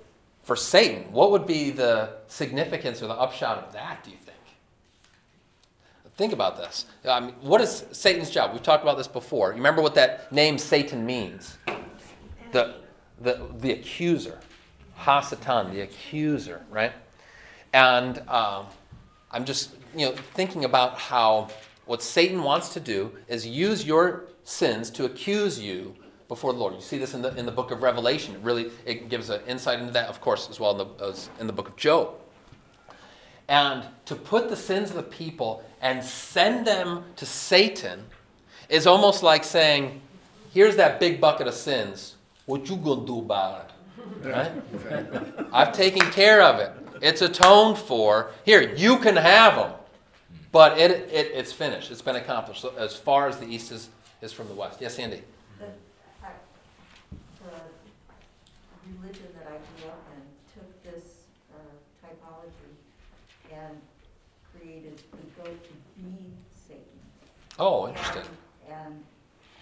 for 0.44 0.56
Satan, 0.56 1.12
what 1.12 1.32
would 1.32 1.46
be 1.46 1.70
the 1.70 2.10
significance 2.28 3.02
or 3.02 3.08
the 3.08 3.14
upshot 3.14 3.58
of 3.60 3.74
that, 3.74 4.04
do 4.04 4.12
you 4.12 4.18
think? 4.18 4.38
Think 6.18 6.34
about 6.34 6.58
this. 6.58 6.86
I 7.06 7.20
mean, 7.20 7.34
what 7.42 7.62
is 7.62 7.86
Satan's 7.92 8.30
job? 8.30 8.52
We've 8.54 8.62
talked 8.62 8.84
about 8.84 8.98
this 8.98 9.08
before. 9.08 9.50
You 9.50 9.58
remember 9.58 9.82
what 9.82 9.96
that 9.96 10.32
name 10.32 10.58
Satan 10.58 11.06
means? 11.06 11.58
The, 12.52 12.76
the, 13.20 13.48
the 13.60 13.72
accuser. 13.72 14.40
Hasatan, 15.00 15.72
the 15.72 15.82
accuser, 15.82 16.62
right? 16.70 16.92
And 17.74 18.20
um, 18.30 18.68
I'm 19.32 19.46
just, 19.46 19.72
you 19.96 20.08
know, 20.08 20.16
thinking 20.36 20.66
about 20.66 20.98
how 20.98 21.50
what 21.86 22.04
Satan 22.04 22.44
wants 22.44 22.70
to 22.74 22.80
do 22.80 23.12
is 23.28 23.48
use 23.48 23.86
your 23.86 24.26
sins 24.44 24.90
to 24.92 25.06
accuse 25.06 25.60
you 25.60 25.96
before 26.32 26.54
the 26.54 26.60
Lord. 26.60 26.74
You 26.74 26.82
see 26.82 26.98
this 26.98 27.14
in 27.14 27.22
the, 27.22 27.36
in 27.36 27.46
the 27.46 27.52
book 27.52 27.72
of 27.72 27.84
Revelation. 27.84 28.36
It 28.36 28.42
really 28.42 28.72
it 28.86 29.10
gives 29.10 29.30
an 29.30 29.42
insight 29.48 29.80
into 29.80 29.92
that, 29.92 30.08
of 30.08 30.22
course, 30.22 30.50
as 30.50 30.60
well 30.62 30.72
in 30.72 30.78
the, 30.88 31.06
as 31.06 31.30
in 31.42 31.48
the 31.48 31.54
book 31.54 31.68
of 31.68 31.76
Job 31.76 32.16
and 33.52 33.84
to 34.06 34.16
put 34.16 34.48
the 34.48 34.56
sins 34.56 34.92
of 34.92 34.96
the 34.96 35.04
people 35.04 35.62
and 35.82 36.02
send 36.02 36.66
them 36.66 37.04
to 37.18 37.26
Satan 37.26 38.06
is 38.70 38.88
almost 38.88 39.24
like 39.24 39.44
saying, 39.44 40.02
"Here's 40.54 40.78
that 40.78 41.02
big 41.02 41.20
bucket 41.20 41.48
of 41.48 41.54
sins. 41.54 42.16
What 42.46 42.70
you 42.70 42.78
gonna 42.78 43.06
do 43.06 43.20
about 43.20 43.70
it? 44.24 44.30
Right? 44.30 44.52
I've 45.52 45.74
taken 45.74 46.10
care 46.12 46.42
of 46.42 46.62
it. 46.62 46.72
It's 47.02 47.22
atoned 47.22 47.78
for. 47.78 48.32
Here, 48.46 48.74
you 48.74 48.98
can 49.00 49.18
have 49.18 49.56
them, 49.58 49.74
but 50.54 50.78
it, 50.78 50.92
it 51.12 51.32
it's 51.34 51.52
finished. 51.52 51.92
It's 51.92 52.02
been 52.02 52.16
accomplished. 52.16 52.62
So 52.62 52.74
as 52.78 52.96
far 52.96 53.28
as 53.28 53.38
the 53.38 53.48
east 53.48 53.74
is 53.74 53.90
is 54.22 54.32
from 54.32 54.48
the 54.48 54.54
west. 54.54 54.80
Yes, 54.80 54.98
Andy. 54.98 55.24
The, 55.60 55.66
I, 56.24 56.30
the 57.42 58.94
religion 58.98 59.28
that 59.38 59.48
I 59.48 59.58
grew 59.82 59.90
up 59.90 60.08
in 60.16 60.22
took 60.54 60.84
this 60.84 61.26
uh, 61.54 61.58
typology 62.06 62.72
and 63.52 63.82
created 64.56 64.98
the 65.12 65.42
goat 65.42 65.64
to 65.64 65.72
be 65.98 66.32
Satan. 66.68 66.84
Oh, 67.62 67.88
interesting. 67.88 68.24
And, 68.68 68.76
and 68.76 69.04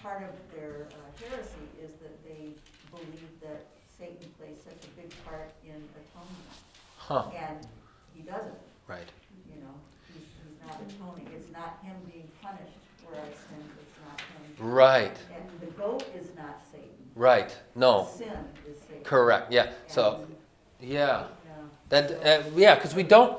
part 0.02 0.24
of 0.24 0.30
their 0.56 0.88
uh, 0.90 0.96
heresy 1.20 1.68
is 1.84 1.92
that 2.00 2.24
they 2.24 2.56
believe 2.92 3.28
that 3.42 3.66
Satan 3.98 4.26
plays 4.40 4.56
such 4.64 4.88
a 4.88 5.02
big 5.02 5.12
part 5.26 5.52
in 5.66 5.76
atonement. 5.76 6.56
Huh. 6.98 7.26
And 7.36 7.68
he 8.16 8.22
doesn't, 8.22 8.56
Right. 8.88 9.10
you 9.54 9.60
know, 9.60 9.74
he's, 10.14 10.24
he's 10.24 10.66
not 10.66 10.80
atoning, 10.80 11.28
it's 11.36 11.52
not 11.52 11.80
him 11.84 11.98
being 12.10 12.30
punished 12.42 12.80
for 13.04 13.16
our 13.16 13.26
sins, 13.26 13.70
it's 13.82 14.00
not 14.08 14.22
him. 14.22 14.72
Right. 14.72 15.18
And 15.36 15.60
the 15.60 15.74
goat 15.74 16.06
is 16.16 16.30
not 16.38 16.62
Satan. 16.72 16.88
Right. 17.16 17.54
No. 17.76 18.08
Sin 18.16 18.30
is 18.66 18.78
Satan. 18.88 19.04
Correct. 19.04 19.52
Yeah. 19.52 19.72
So. 19.88 20.26
Yeah. 20.80 21.26
yeah. 21.46 21.54
That, 21.90 22.12
uh, 22.26 22.44
yeah, 22.56 22.76
because 22.76 22.96
we 22.96 23.04
don't. 23.04 23.38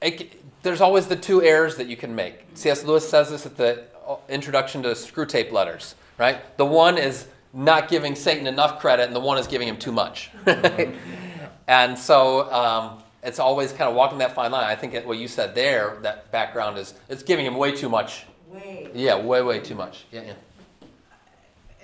It, 0.00 0.39
there's 0.62 0.80
always 0.80 1.06
the 1.06 1.16
two 1.16 1.42
errors 1.42 1.76
that 1.76 1.86
you 1.86 1.96
can 1.96 2.14
make. 2.14 2.44
C.S. 2.54 2.84
Lewis 2.84 3.08
says 3.08 3.30
this 3.30 3.46
at 3.46 3.56
the 3.56 3.84
uh, 4.06 4.16
introduction 4.28 4.82
to 4.82 4.90
Screwtape 4.90 5.52
Letters, 5.52 5.94
right? 6.18 6.56
The 6.56 6.66
one 6.66 6.98
is 6.98 7.26
not 7.52 7.88
giving 7.88 8.14
Satan 8.14 8.46
enough 8.46 8.80
credit, 8.80 9.06
and 9.06 9.16
the 9.16 9.20
one 9.20 9.38
is 9.38 9.46
giving 9.46 9.66
him 9.66 9.76
too 9.76 9.92
much. 9.92 10.30
and 11.68 11.98
so 11.98 12.52
um, 12.52 13.02
it's 13.22 13.38
always 13.38 13.72
kind 13.72 13.88
of 13.88 13.94
walking 13.94 14.18
that 14.18 14.34
fine 14.34 14.52
line. 14.52 14.64
I 14.64 14.76
think 14.76 14.94
what 15.06 15.18
you 15.18 15.28
said 15.28 15.54
there, 15.54 15.98
that 16.02 16.30
background 16.30 16.78
is 16.78 16.94
it's 17.08 17.22
giving 17.22 17.46
him 17.46 17.56
way 17.56 17.72
too 17.72 17.88
much. 17.88 18.24
Way. 18.48 18.90
Yeah, 18.94 19.20
way, 19.20 19.42
way 19.42 19.60
too 19.60 19.74
much. 19.74 20.04
Yeah, 20.12 20.22
yeah. 20.22 20.32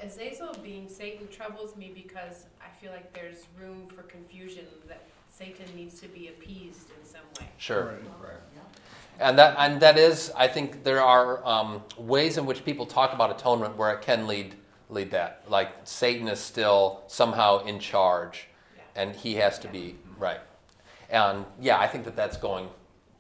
Azazel 0.02 0.54
being 0.62 0.88
Satan 0.88 1.26
troubles 1.28 1.76
me 1.76 1.90
because 1.95 2.47
I 2.61 2.68
feel 2.80 2.92
like 2.92 3.12
there's 3.12 3.47
room 3.61 3.88
for 3.88 4.02
confusion 4.02 4.64
that 4.88 5.02
Satan 5.37 5.66
needs 5.75 6.00
to 6.00 6.09
be 6.09 6.28
appeased 6.28 6.88
in 6.90 7.07
some 7.07 7.21
way. 7.38 7.47
Sure. 7.59 7.85
Right. 7.85 8.31
Yeah. 8.55 8.62
And 9.28 9.38
that, 9.38 9.57
and 9.59 9.81
that 9.81 9.99
is, 9.99 10.33
I 10.35 10.49
think 10.49 10.83
there 10.83 11.02
are 11.02 11.47
um, 11.47 11.83
ways 11.99 12.38
in 12.38 12.47
which 12.47 12.64
people 12.64 12.87
talk 12.87 13.12
about 13.12 13.31
atonement 13.31 13.76
where 13.76 13.93
it 13.93 14.00
can 14.00 14.26
lead, 14.26 14.55
lead 14.88 15.11
that. 15.11 15.45
Like 15.49 15.73
Satan 15.85 16.28
is 16.28 16.40
still 16.40 17.02
somehow 17.07 17.64
in 17.64 17.78
charge, 17.78 18.49
Yeah. 18.76 19.02
and 19.02 19.14
he 19.16 19.35
has 19.35 19.59
to 19.61 19.69
be 19.69 19.97
right. 20.19 20.40
And 21.11 21.45
yeah, 21.61 21.78
I 21.78 21.87
think 21.87 22.05
that 22.05 22.16
that's 22.16 22.38
going 22.38 22.69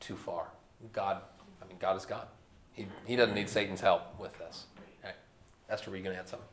too 0.00 0.16
far. 0.16 0.46
God, 0.92 1.20
I 1.62 1.66
mean, 1.66 1.76
God 1.78 1.96
is 1.96 2.06
God. 2.06 2.28
He, 2.72 2.86
he 3.06 3.16
doesn't 3.16 3.34
need 3.34 3.48
Satan's 3.48 3.80
help 3.80 4.18
with 4.18 4.36
this. 4.38 4.64
Right. 5.04 5.14
Esther, 5.68 5.90
were 5.90 5.98
you 5.98 6.02
going 6.02 6.14
to 6.16 6.20
add 6.20 6.28
something? 6.28 6.48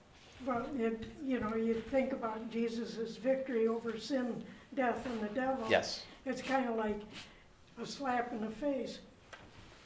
Well, 0.46 0.65
it, 0.77 1.05
you 1.25 1.39
know, 1.39 1.55
you 1.55 1.75
think 1.75 2.12
about 2.12 2.51
Jesus' 2.51 3.15
victory 3.15 3.67
over 3.67 3.98
sin, 3.98 4.43
death, 4.75 5.06
and 5.06 5.22
the 5.22 5.34
devil. 5.34 5.65
Yes. 5.70 6.03
It's 6.25 6.42
kind 6.42 6.70
of 6.70 6.75
like 6.75 7.00
a 7.82 7.86
slap 7.86 8.32
in 8.32 8.42
the 8.42 8.50
face, 8.50 9.00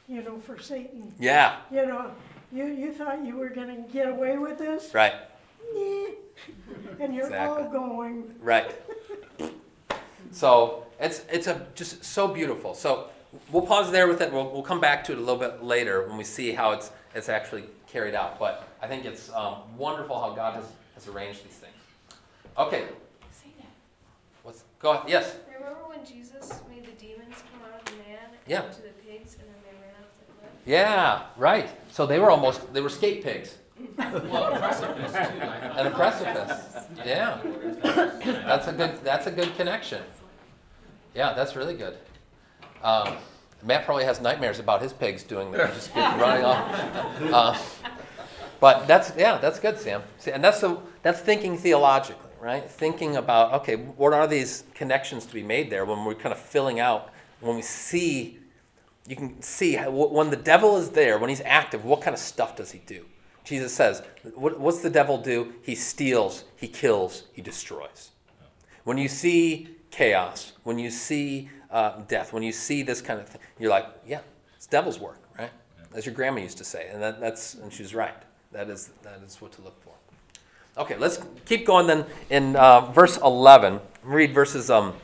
you 0.08 0.22
know, 0.22 0.38
for 0.38 0.58
Satan. 0.58 1.12
Yeah. 1.18 1.56
You 1.70 1.86
know, 1.86 2.10
you, 2.52 2.66
you 2.66 2.92
thought 2.92 3.24
you 3.24 3.36
were 3.36 3.48
gonna 3.48 3.84
get 3.92 4.08
away 4.08 4.38
with 4.38 4.58
this? 4.58 4.94
Right. 4.94 5.14
Nah. 5.74 6.06
And 7.00 7.14
you're 7.14 7.34
all 7.36 7.68
going, 7.68 8.34
Right. 8.40 8.74
So 10.30 10.86
it's 11.00 11.24
it's 11.30 11.46
a 11.46 11.66
just 11.74 12.04
so 12.04 12.28
beautiful. 12.28 12.74
So 12.74 13.08
we'll 13.50 13.66
pause 13.66 13.90
there 13.90 14.08
with 14.08 14.20
it. 14.20 14.32
We'll, 14.32 14.50
we'll 14.50 14.62
come 14.62 14.80
back 14.80 15.04
to 15.04 15.12
it 15.12 15.18
a 15.18 15.20
little 15.20 15.36
bit 15.36 15.62
later 15.62 16.06
when 16.06 16.16
we 16.16 16.24
see 16.24 16.52
how 16.52 16.72
it's 16.72 16.90
it's 17.14 17.28
actually 17.28 17.64
carried 17.86 18.14
out. 18.14 18.38
But 18.38 18.68
I 18.82 18.86
think 18.86 19.04
it's 19.04 19.30
um, 19.32 19.56
wonderful 19.76 20.18
how 20.20 20.34
God 20.34 20.54
has, 20.54 20.64
has 20.94 21.08
arranged 21.08 21.44
these 21.44 21.54
things. 21.54 21.74
Okay. 22.56 22.84
Say 24.80 24.88
that. 24.88 24.92
What's 24.94 25.04
go 25.04 25.08
ahead. 25.08 25.08
Yes. 25.08 25.36
Remember 25.58 25.80
when 25.88 26.04
Jesus 26.04 26.60
made 26.68 26.84
the 26.86 26.92
demons 26.92 27.34
come 27.52 27.62
out 27.72 27.80
of 27.80 27.84
the 27.86 27.92
man 27.98 28.18
and 28.30 28.38
Yeah. 28.46 28.62
go 28.62 28.68
to 28.68 28.82
the 28.82 28.88
pigs 29.06 29.34
and 29.34 29.48
then 29.48 29.56
they 29.64 29.76
ran 29.80 29.94
off 30.00 30.10
the 30.26 30.32
cliff? 30.40 30.50
Yeah. 30.66 31.22
Right. 31.36 31.68
So 31.92 32.06
they 32.06 32.18
were 32.18 32.30
almost 32.30 32.72
they 32.72 32.80
were 32.80 32.88
skate 32.90 33.22
pigs 33.24 33.56
Well, 33.98 34.54
a 34.54 34.58
precipice 34.58 35.12
too. 35.12 35.18
I 35.18 35.56
and 35.78 35.88
a 35.88 35.90
precipice. 35.90 36.86
Yeah. 37.04 37.38
That's 38.46 38.66
a 38.68 38.72
good 38.72 39.04
that's 39.04 39.26
a 39.26 39.30
good 39.30 39.54
connection. 39.56 40.02
Yeah, 41.14 41.32
that's 41.32 41.56
really 41.56 41.74
good. 41.74 41.96
Um, 42.82 43.16
Matt 43.64 43.84
probably 43.84 44.04
has 44.04 44.20
nightmares 44.20 44.60
about 44.60 44.82
his 44.82 44.92
pigs 44.92 45.24
doing 45.24 45.50
that, 45.52 45.74
just 45.74 45.92
running 45.96 46.44
off. 46.44 46.62
Uh, 47.32 47.58
But 48.60 48.86
that's 48.88 49.12
yeah, 49.16 49.38
that's 49.38 49.58
good, 49.60 49.78
Sam. 49.78 50.02
See, 50.18 50.32
and 50.32 50.42
that's 50.42 50.60
the 50.60 50.78
that's 51.02 51.20
thinking 51.20 51.56
theologically, 51.56 52.27
right? 52.40 52.68
Thinking 52.68 53.16
about 53.16 53.52
okay, 53.62 53.76
what 53.76 54.12
are 54.12 54.26
these 54.26 54.64
connections 54.74 55.26
to 55.26 55.34
be 55.34 55.42
made 55.42 55.70
there 55.70 55.84
when 55.84 56.04
we're 56.04 56.14
kind 56.14 56.32
of 56.32 56.38
filling 56.38 56.80
out 56.80 57.10
when 57.40 57.56
we 57.56 57.62
see 57.62 58.38
you 59.08 59.16
can 59.16 59.40
see 59.40 59.74
how, 59.74 59.90
when 59.90 60.28
the 60.30 60.36
devil 60.36 60.76
is 60.76 60.90
there, 60.90 61.18
when 61.18 61.30
he's 61.30 61.40
active, 61.40 61.84
what 61.84 62.02
kind 62.02 62.12
of 62.12 62.20
stuff 62.20 62.56
does 62.56 62.72
he 62.72 62.80
do? 62.80 63.06
Jesus 63.42 63.72
says, 63.72 64.02
what, 64.34 64.60
what's 64.60 64.80
the 64.80 64.90
devil 64.90 65.16
do? 65.16 65.54
He 65.62 65.74
steals, 65.74 66.44
he 66.56 66.68
kills, 66.68 67.24
he 67.32 67.40
destroys. 67.40 68.10
When 68.84 68.98
you 68.98 69.08
see 69.08 69.68
chaos, 69.90 70.52
when 70.64 70.78
you 70.78 70.90
see 70.90 71.48
uh, 71.70 72.02
death, 72.06 72.34
when 72.34 72.42
you 72.42 72.52
see 72.52 72.82
this 72.82 73.00
kind 73.00 73.18
of 73.18 73.28
thing, 73.28 73.40
you're 73.58 73.70
like, 73.70 73.86
yeah, 74.06 74.20
it's 74.56 74.66
devil's 74.66 75.00
work, 75.00 75.22
right? 75.38 75.50
As 75.94 76.04
your 76.04 76.14
grandma 76.14 76.42
used 76.42 76.58
to 76.58 76.64
say, 76.64 76.90
and 76.92 77.02
that, 77.02 77.18
that's 77.18 77.54
and 77.54 77.72
she's 77.72 77.94
right. 77.94 78.14
That 78.52 78.68
is 78.68 78.90
that 79.02 79.20
is 79.26 79.40
what 79.40 79.52
to 79.52 79.62
look 79.62 79.82
for. 79.82 79.94
Okay, 80.78 80.96
let's 80.96 81.18
keep 81.44 81.66
going 81.66 81.88
then 81.88 82.06
in 82.30 82.54
uh, 82.54 82.92
verse 82.92 83.16
11. 83.16 83.80
Read 84.04 84.32
verses 84.32 84.70
um, 84.70 84.94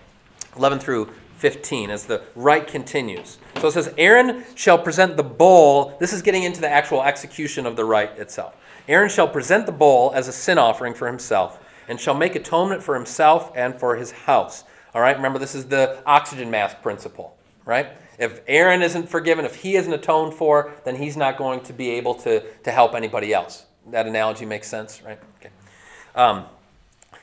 11 0.57 0.79
through 0.79 1.11
15 1.39 1.91
as 1.91 2.07
the 2.07 2.23
rite 2.37 2.69
continues. 2.69 3.39
So 3.61 3.67
it 3.67 3.73
says, 3.73 3.93
Aaron 3.99 4.45
shall 4.55 4.79
present 4.79 5.17
the 5.17 5.25
bull. 5.25 5.97
This 5.99 6.13
is 6.13 6.23
getting 6.23 6.45
into 6.45 6.61
the 6.61 6.69
actual 6.69 7.03
execution 7.03 7.67
of 7.67 7.75
the 7.75 7.85
rite 7.85 8.17
itself. 8.19 8.55
Aaron 8.87 9.09
shall 9.09 9.27
present 9.27 9.67
the 9.67 9.73
bull 9.73 10.13
as 10.15 10.29
a 10.29 10.33
sin 10.33 10.59
offering 10.59 10.95
for 10.95 11.09
himself 11.09 11.61
and 11.89 11.99
shall 11.99 12.15
make 12.15 12.37
atonement 12.37 12.81
for 12.81 12.95
himself 12.95 13.51
and 13.57 13.75
for 13.75 13.97
his 13.97 14.13
house. 14.13 14.63
All 14.95 15.03
right, 15.03 15.17
remember 15.17 15.41
this 15.41 15.57
is 15.57 15.67
the 15.67 16.01
oxygen 16.07 16.53
mask 16.53 16.83
principle, 16.83 17.37
right? 17.65 17.89
If 18.17 18.43
Aaron 18.47 18.81
isn't 18.81 19.09
forgiven, 19.09 19.45
if 19.45 19.57
he 19.57 19.75
isn't 19.75 19.93
atoned 19.93 20.35
for, 20.35 20.73
then 20.85 20.95
he's 20.95 21.17
not 21.17 21.37
going 21.37 21.63
to 21.63 21.73
be 21.73 21.91
able 21.91 22.15
to, 22.15 22.45
to 22.63 22.71
help 22.71 22.95
anybody 22.95 23.35
else. 23.35 23.67
That 23.91 24.07
analogy 24.07 24.47
makes 24.47 24.69
sense, 24.69 25.03
right? 25.03 25.19
Okay. 25.41 25.51
Um, 26.15 26.47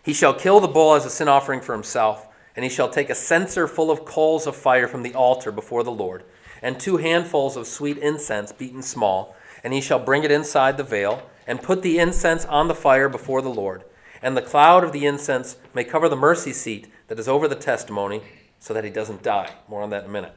he 0.03 0.13
shall 0.13 0.33
kill 0.33 0.59
the 0.59 0.67
bull 0.67 0.95
as 0.95 1.05
a 1.05 1.09
sin 1.09 1.27
offering 1.27 1.61
for 1.61 1.73
himself, 1.73 2.27
and 2.55 2.63
he 2.63 2.69
shall 2.69 2.89
take 2.89 3.09
a 3.09 3.15
censer 3.15 3.67
full 3.67 3.91
of 3.91 4.05
coals 4.05 4.47
of 4.47 4.55
fire 4.55 4.87
from 4.87 5.03
the 5.03 5.13
altar 5.13 5.51
before 5.51 5.83
the 5.83 5.91
Lord, 5.91 6.23
and 6.61 6.79
two 6.79 6.97
handfuls 6.97 7.55
of 7.55 7.67
sweet 7.67 7.97
incense 7.97 8.51
beaten 8.51 8.81
small, 8.81 9.35
and 9.63 9.73
he 9.73 9.81
shall 9.81 9.99
bring 9.99 10.23
it 10.23 10.31
inside 10.31 10.77
the 10.77 10.83
veil, 10.83 11.29
and 11.47 11.61
put 11.61 11.81
the 11.81 11.99
incense 11.99 12.45
on 12.45 12.67
the 12.67 12.75
fire 12.75 13.09
before 13.09 13.41
the 13.41 13.49
Lord. 13.49 13.83
And 14.21 14.37
the 14.37 14.41
cloud 14.41 14.83
of 14.83 14.91
the 14.91 15.05
incense 15.05 15.57
may 15.73 15.83
cover 15.83 16.07
the 16.07 16.15
mercy 16.15 16.53
seat 16.53 16.87
that 17.07 17.19
is 17.19 17.27
over 17.27 17.47
the 17.47 17.55
testimony, 17.55 18.21
so 18.59 18.73
that 18.73 18.83
he 18.83 18.89
doesn't 18.89 19.23
die. 19.23 19.51
More 19.67 19.81
on 19.81 19.89
that 19.89 20.03
in 20.03 20.09
a 20.09 20.13
minute. 20.13 20.33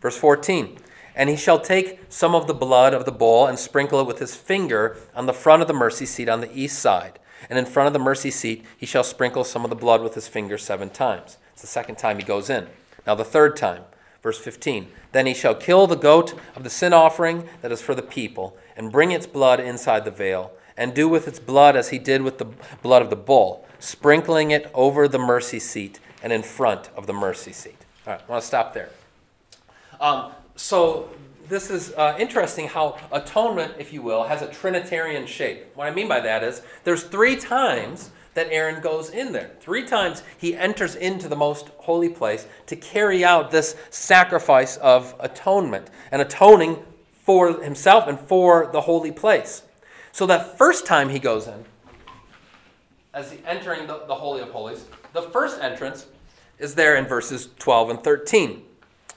Verse 0.00 0.16
14 0.16 0.78
And 1.14 1.28
he 1.28 1.36
shall 1.36 1.60
take 1.60 2.00
some 2.08 2.34
of 2.34 2.46
the 2.46 2.54
blood 2.54 2.94
of 2.94 3.04
the 3.04 3.12
bull 3.12 3.46
and 3.46 3.58
sprinkle 3.58 4.00
it 4.00 4.06
with 4.06 4.18
his 4.18 4.34
finger 4.34 4.96
on 5.14 5.26
the 5.26 5.34
front 5.34 5.62
of 5.62 5.68
the 5.68 5.74
mercy 5.74 6.06
seat 6.06 6.28
on 6.28 6.40
the 6.40 6.58
east 6.58 6.78
side. 6.78 7.18
And 7.48 7.58
in 7.58 7.66
front 7.66 7.86
of 7.86 7.92
the 7.92 7.98
mercy 7.98 8.30
seat, 8.30 8.64
he 8.76 8.86
shall 8.86 9.04
sprinkle 9.04 9.44
some 9.44 9.64
of 9.64 9.70
the 9.70 9.76
blood 9.76 10.02
with 10.02 10.14
his 10.14 10.28
finger 10.28 10.58
seven 10.58 10.90
times. 10.90 11.38
It's 11.52 11.62
the 11.62 11.68
second 11.68 11.96
time 11.96 12.18
he 12.18 12.24
goes 12.24 12.50
in. 12.50 12.66
Now, 13.06 13.14
the 13.14 13.24
third 13.24 13.56
time, 13.56 13.82
verse 14.22 14.38
15 14.38 14.88
Then 15.12 15.26
he 15.26 15.34
shall 15.34 15.54
kill 15.54 15.86
the 15.86 15.96
goat 15.96 16.34
of 16.54 16.64
the 16.64 16.70
sin 16.70 16.92
offering 16.92 17.48
that 17.62 17.72
is 17.72 17.82
for 17.82 17.94
the 17.94 18.02
people, 18.02 18.56
and 18.76 18.92
bring 18.92 19.10
its 19.10 19.26
blood 19.26 19.60
inside 19.60 20.04
the 20.04 20.10
veil, 20.10 20.52
and 20.76 20.94
do 20.94 21.08
with 21.08 21.28
its 21.28 21.38
blood 21.38 21.76
as 21.76 21.90
he 21.90 21.98
did 21.98 22.22
with 22.22 22.38
the 22.38 22.46
blood 22.82 23.02
of 23.02 23.10
the 23.10 23.16
bull, 23.16 23.66
sprinkling 23.78 24.50
it 24.50 24.70
over 24.74 25.08
the 25.08 25.18
mercy 25.18 25.58
seat 25.58 26.00
and 26.22 26.32
in 26.32 26.42
front 26.42 26.90
of 26.96 27.06
the 27.06 27.12
mercy 27.12 27.52
seat. 27.52 27.84
All 28.06 28.12
right, 28.12 28.22
I 28.26 28.30
want 28.30 28.42
to 28.42 28.46
stop 28.46 28.74
there. 28.74 28.90
Um, 30.00 30.32
so 30.56 31.10
this 31.48 31.70
is 31.70 31.92
uh, 31.94 32.16
interesting 32.18 32.68
how 32.68 32.98
atonement, 33.12 33.74
if 33.78 33.92
you 33.92 34.02
will, 34.02 34.24
has 34.24 34.42
a 34.42 34.48
Trinitarian 34.50 35.26
shape. 35.26 35.66
What 35.74 35.86
I 35.86 35.90
mean 35.90 36.08
by 36.08 36.20
that 36.20 36.42
is 36.42 36.62
there's 36.84 37.04
three 37.04 37.36
times 37.36 38.10
that 38.34 38.48
Aaron 38.50 38.82
goes 38.82 39.10
in 39.10 39.32
there. 39.32 39.50
Three 39.60 39.86
times 39.86 40.22
he 40.36 40.54
enters 40.54 40.94
into 40.94 41.28
the 41.28 41.36
most 41.36 41.68
holy 41.78 42.08
place 42.08 42.46
to 42.66 42.76
carry 42.76 43.24
out 43.24 43.50
this 43.50 43.76
sacrifice 43.90 44.76
of 44.78 45.14
atonement 45.20 45.88
and 46.12 46.20
atoning 46.20 46.82
for 47.12 47.62
himself 47.62 48.06
and 48.06 48.20
for 48.20 48.68
the 48.72 48.82
holy 48.82 49.12
place. 49.12 49.62
So 50.12 50.26
that 50.26 50.58
first 50.58 50.86
time 50.86 51.08
he 51.08 51.18
goes 51.18 51.46
in, 51.46 51.64
as 53.14 53.32
he 53.32 53.38
entering 53.46 53.86
the, 53.86 54.02
the 54.06 54.14
Holy 54.14 54.42
of 54.42 54.50
Holies, 54.50 54.84
the 55.14 55.22
first 55.22 55.60
entrance 55.60 56.06
is 56.58 56.74
there 56.74 56.96
in 56.96 57.06
verses 57.06 57.48
12 57.58 57.90
and 57.90 58.00
13 58.00 58.62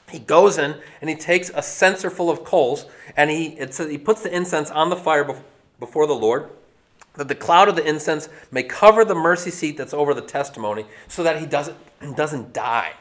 he 0.09 0.19
goes 0.19 0.57
in 0.57 0.75
and 1.01 1.09
he 1.09 1.15
takes 1.15 1.51
a 1.53 1.61
censer 1.61 2.09
full 2.09 2.29
of 2.29 2.43
coals 2.43 2.85
and 3.15 3.29
he, 3.29 3.47
it 3.59 3.73
says, 3.73 3.89
he 3.89 3.97
puts 3.97 4.21
the 4.23 4.35
incense 4.35 4.69
on 4.71 4.89
the 4.89 4.95
fire 4.95 5.27
before 5.79 6.07
the 6.07 6.15
Lord, 6.15 6.49
that 7.15 7.27
the 7.27 7.35
cloud 7.35 7.67
of 7.67 7.75
the 7.75 7.87
incense 7.87 8.29
may 8.51 8.63
cover 8.63 9.03
the 9.03 9.15
mercy 9.15 9.51
seat 9.51 9.77
that's 9.77 9.93
over 9.93 10.13
the 10.13 10.21
testimony 10.21 10.85
so 11.07 11.23
that 11.23 11.39
he 11.39 11.45
doesn't, 11.45 11.77
doesn't 12.15 12.53
die. 12.53 12.93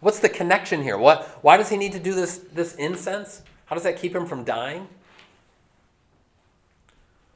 What's 0.00 0.20
the 0.20 0.28
connection 0.28 0.82
here? 0.82 0.98
What, 0.98 1.24
why 1.42 1.56
does 1.56 1.70
he 1.70 1.76
need 1.76 1.92
to 1.92 1.98
do 1.98 2.14
this, 2.14 2.38
this 2.52 2.74
incense? 2.74 3.42
How 3.66 3.74
does 3.74 3.84
that 3.84 3.96
keep 3.96 4.14
him 4.14 4.26
from 4.26 4.44
dying? 4.44 4.86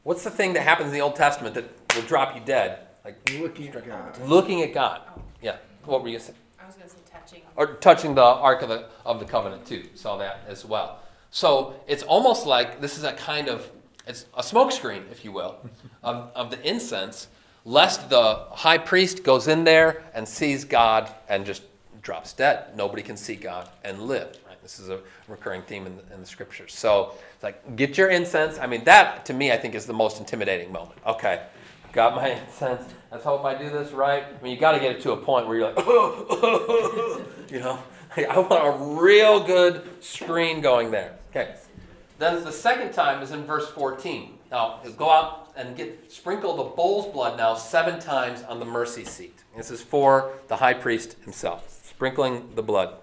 What's 0.02 0.24
the 0.24 0.31
thing 0.31 0.52
that 0.54 0.62
happens 0.62 0.88
in 0.88 0.94
the 0.94 1.00
Old 1.00 1.16
Testament 1.16 1.54
that 1.54 1.64
will 1.94 2.02
drop 2.02 2.35
you 2.35 2.42
dead? 2.44 2.81
Like 3.04 3.16
Looking 3.40 3.68
at 3.68 3.87
God. 3.87 4.20
looking 4.28 4.62
at 4.62 4.74
God. 4.74 5.00
Yeah. 5.40 5.57
What 5.85 6.02
were 6.02 6.09
you 6.09 6.18
saying? 6.18 6.37
I 6.61 6.66
was 6.66 6.74
gonna 6.76 6.88
say 6.90 6.96
touching. 7.31 7.43
or 7.57 7.67
touching 7.75 8.14
the 8.14 8.23
ark 8.23 8.62
of 8.62 8.69
the 8.69 8.87
of 9.05 9.19
the 9.19 9.25
covenant 9.25 9.67
too. 9.67 9.85
Saw 9.95 10.17
that 10.19 10.41
as 10.49 10.64
well. 10.64 11.01
So 11.31 11.75
it's 11.87 12.03
almost 12.03 12.47
like 12.47 12.81
this 12.81 12.97
is 12.97 13.05
a 13.05 13.12
kind 13.12 13.49
of 13.49 13.71
it's 14.07 14.25
a 14.35 14.43
smokescreen, 14.43 15.11
if 15.12 15.25
you 15.25 15.33
will, 15.33 15.57
of, 16.03 16.31
of 16.35 16.51
the 16.51 16.67
incense, 16.67 17.29
lest 17.64 18.09
the 18.09 18.47
high 18.53 18.79
priest 18.79 19.23
goes 19.23 19.49
in 19.49 19.64
there 19.64 20.03
and 20.14 20.27
sees 20.27 20.64
God 20.64 21.12
and 21.29 21.45
just 21.45 21.62
drops 22.01 22.33
dead. 22.33 22.75
Nobody 22.75 23.03
can 23.03 23.19
see 23.19 23.37
God 23.37 23.69
and 23.85 24.01
live. 24.03 24.38
Right? 24.47 24.61
This 24.62 24.81
is 24.81 24.88
a 24.88 25.01
recurring 25.29 25.61
theme 25.62 25.87
in 25.87 25.97
the, 25.97 26.03
in 26.14 26.21
the 26.21 26.27
scriptures. 26.27 26.73
So 26.73 27.12
it's 27.35 27.43
like 27.43 27.77
get 27.77 27.99
your 27.99 28.09
incense. 28.09 28.59
I 28.59 28.67
mean, 28.67 28.85
that 28.85 29.27
to 29.27 29.35
me, 29.35 29.53
I 29.53 29.59
think 29.59 29.75
is 29.75 29.85
the 29.85 29.93
most 29.93 30.19
intimidating 30.19 30.73
moment. 30.73 30.99
Okay, 31.07 31.43
got 31.92 32.14
my 32.14 32.29
incense. 32.29 32.83
Let's 33.11 33.24
hope 33.24 33.44
I 33.44 33.55
do 33.55 33.70
this 33.70 33.92
right. 33.92 34.24
I 34.24 34.42
mean, 34.42 34.53
you 34.53 34.61
got 34.61 34.72
to 34.72 34.81
get 34.81 34.96
it 34.96 35.03
to 35.03 35.12
a 35.12 35.16
point 35.16 35.46
where 35.46 35.57
you're 35.57 35.72
like, 35.72 35.87
you 37.51 37.61
know, 37.61 37.79
I 38.16 38.38
want 38.38 38.53
a 38.53 39.01
real 39.01 39.44
good 39.44 40.03
screen 40.03 40.61
going 40.61 40.90
there. 40.90 41.16
Okay. 41.31 41.55
Then 42.18 42.42
the 42.42 42.53
second 42.53 42.92
time 42.92 43.22
is 43.22 43.31
in 43.31 43.44
verse 43.44 43.68
14. 43.70 44.38
Now, 44.51 44.81
go 44.96 45.11
out 45.11 45.53
and 45.57 45.77
get 45.77 46.11
sprinkle 46.11 46.57
the 46.57 46.64
bull's 46.64 47.12
blood 47.12 47.37
now 47.37 47.55
seven 47.55 48.01
times 48.01 48.42
on 48.42 48.59
the 48.59 48.64
mercy 48.64 49.05
seat. 49.05 49.38
This 49.57 49.70
is 49.70 49.83
for 49.83 50.33
the 50.48 50.57
high 50.57 50.74
priest 50.74 51.16
himself, 51.22 51.83
sprinkling 51.85 52.55
the 52.55 52.62
blood. 52.62 52.94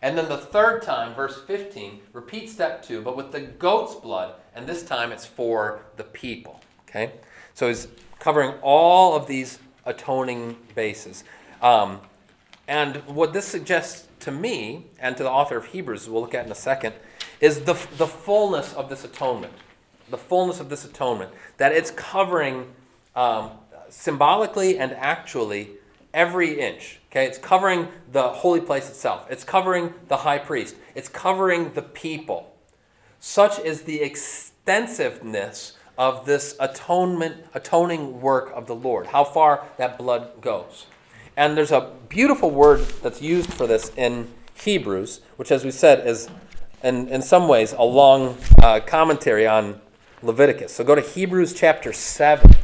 And 0.00 0.16
then 0.16 0.28
the 0.28 0.38
third 0.38 0.82
time, 0.82 1.14
verse 1.14 1.42
15, 1.46 2.00
repeat 2.12 2.48
step 2.48 2.84
two, 2.84 3.02
but 3.02 3.16
with 3.16 3.32
the 3.32 3.40
goat's 3.40 3.96
blood, 3.96 4.34
and 4.54 4.66
this 4.66 4.84
time 4.84 5.10
it's 5.10 5.26
for 5.26 5.82
the 5.96 6.04
people. 6.04 6.60
Okay? 6.88 7.12
So 7.58 7.66
he's 7.66 7.88
covering 8.20 8.54
all 8.62 9.16
of 9.16 9.26
these 9.26 9.58
atoning 9.84 10.56
bases. 10.76 11.24
Um, 11.60 11.98
and 12.68 12.98
what 13.08 13.32
this 13.32 13.46
suggests 13.46 14.06
to 14.20 14.30
me, 14.30 14.84
and 15.00 15.16
to 15.16 15.24
the 15.24 15.28
author 15.28 15.56
of 15.56 15.66
Hebrews, 15.66 16.08
we'll 16.08 16.20
look 16.20 16.36
at 16.36 16.46
in 16.46 16.52
a 16.52 16.54
second, 16.54 16.94
is 17.40 17.62
the, 17.62 17.72
the 17.96 18.06
fullness 18.06 18.72
of 18.74 18.88
this 18.88 19.02
atonement. 19.02 19.52
The 20.08 20.16
fullness 20.16 20.60
of 20.60 20.68
this 20.68 20.84
atonement. 20.84 21.32
That 21.56 21.72
it's 21.72 21.90
covering 21.90 22.68
um, 23.16 23.50
symbolically 23.88 24.78
and 24.78 24.92
actually 24.92 25.70
every 26.14 26.60
inch. 26.60 27.00
Okay, 27.10 27.26
it's 27.26 27.38
covering 27.38 27.88
the 28.12 28.28
holy 28.28 28.60
place 28.60 28.88
itself. 28.88 29.26
It's 29.28 29.42
covering 29.42 29.94
the 30.06 30.18
high 30.18 30.38
priest. 30.38 30.76
It's 30.94 31.08
covering 31.08 31.72
the 31.72 31.82
people. 31.82 32.54
Such 33.18 33.58
is 33.58 33.82
the 33.82 34.00
extensiveness 34.00 35.77
of 35.98 36.24
this 36.24 36.54
atonement, 36.60 37.44
atoning 37.54 38.20
work 38.20 38.52
of 38.54 38.68
the 38.68 38.74
Lord. 38.74 39.08
How 39.08 39.24
far 39.24 39.66
that 39.76 39.98
blood 39.98 40.40
goes. 40.40 40.86
And 41.36 41.56
there's 41.56 41.72
a 41.72 41.92
beautiful 42.08 42.50
word 42.50 42.80
that's 43.02 43.20
used 43.20 43.52
for 43.52 43.66
this 43.66 43.92
in 43.96 44.32
Hebrews, 44.54 45.20
which, 45.36 45.50
as 45.50 45.64
we 45.64 45.72
said, 45.72 46.06
is 46.06 46.30
in, 46.84 47.08
in 47.08 47.20
some 47.20 47.48
ways 47.48 47.72
a 47.72 47.82
long 47.82 48.38
uh, 48.62 48.80
commentary 48.80 49.46
on 49.46 49.80
Leviticus. 50.22 50.72
So 50.72 50.84
go 50.84 50.94
to 50.94 51.00
Hebrews 51.00 51.52
chapter 51.52 51.92
7. 51.92 52.54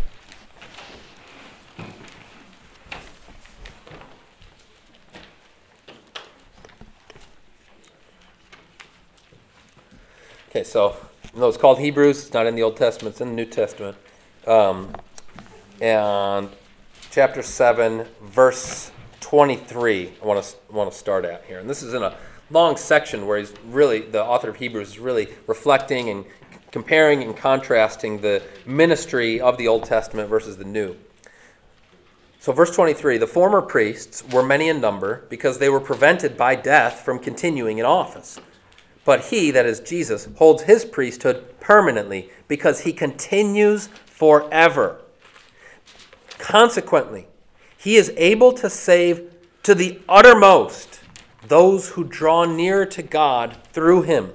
Okay, 10.51 10.63
so 10.63 10.97
know, 11.41 11.49
it's 11.49 11.57
called 11.57 11.79
Hebrews. 11.79 12.27
It's 12.27 12.33
not 12.33 12.47
in 12.47 12.55
the 12.55 12.63
Old 12.63 12.77
Testament, 12.77 13.15
it's 13.15 13.21
in 13.21 13.29
the 13.29 13.35
New 13.35 13.47
Testament. 13.47 13.97
Um, 14.47 14.95
and 15.81 16.49
chapter 17.11 17.43
7, 17.43 18.07
verse 18.23 18.93
23, 19.21 20.13
I 20.23 20.27
want 20.27 20.45
to, 20.45 20.57
want 20.73 20.93
to 20.93 20.97
start 20.97 21.25
at 21.25 21.45
here. 21.47 21.59
And 21.59 21.69
this 21.69 21.83
is 21.83 21.95
in 21.95 22.03
a 22.03 22.17
long 22.51 22.77
section 22.77 23.27
where 23.27 23.39
he's 23.39 23.53
really, 23.67 24.01
the 24.01 24.23
author 24.23 24.51
of 24.51 24.57
Hebrews 24.57 24.89
is 24.91 24.99
really 24.99 25.29
reflecting 25.47 26.11
and 26.11 26.25
comparing 26.71 27.23
and 27.23 27.37
contrasting 27.37 28.21
the 28.21 28.43
ministry 28.67 29.41
of 29.41 29.59
the 29.59 29.69
Old 29.69 29.85
Testament 29.85 30.29
versus 30.29 30.57
the 30.57 30.65
New. 30.65 30.97
So, 32.41 32.53
verse 32.53 32.75
23 32.75 33.17
the 33.19 33.27
former 33.27 33.63
priests 33.63 34.23
were 34.31 34.43
many 34.43 34.69
in 34.69 34.81
number 34.81 35.25
because 35.31 35.59
they 35.59 35.71
were 35.71 35.81
prevented 35.81 36.37
by 36.37 36.57
death 36.57 37.01
from 37.01 37.19
continuing 37.19 37.79
in 37.79 37.87
office. 37.87 38.39
But 39.05 39.27
he, 39.27 39.51
that 39.51 39.67
is 39.67 39.81
Jesus, 39.81 40.29
holds 40.37 40.63
his 40.63 40.85
priesthood 40.85 41.61
permanently 41.61 42.31
because 42.49 42.81
he 42.81 42.93
continues 42.93 43.89
forever. 44.07 45.01
Consequently, 46.39 47.27
he 47.77 47.97
is 47.97 48.13
able 48.17 48.53
to 48.53 48.71
save 48.71 49.31
to 49.63 49.75
the 49.75 50.01
uttermost 50.09 51.01
those 51.47 51.91
who 51.91 52.05
draw 52.05 52.45
near 52.45 52.87
to 52.87 53.03
God 53.03 53.57
through 53.73 54.03
him, 54.03 54.33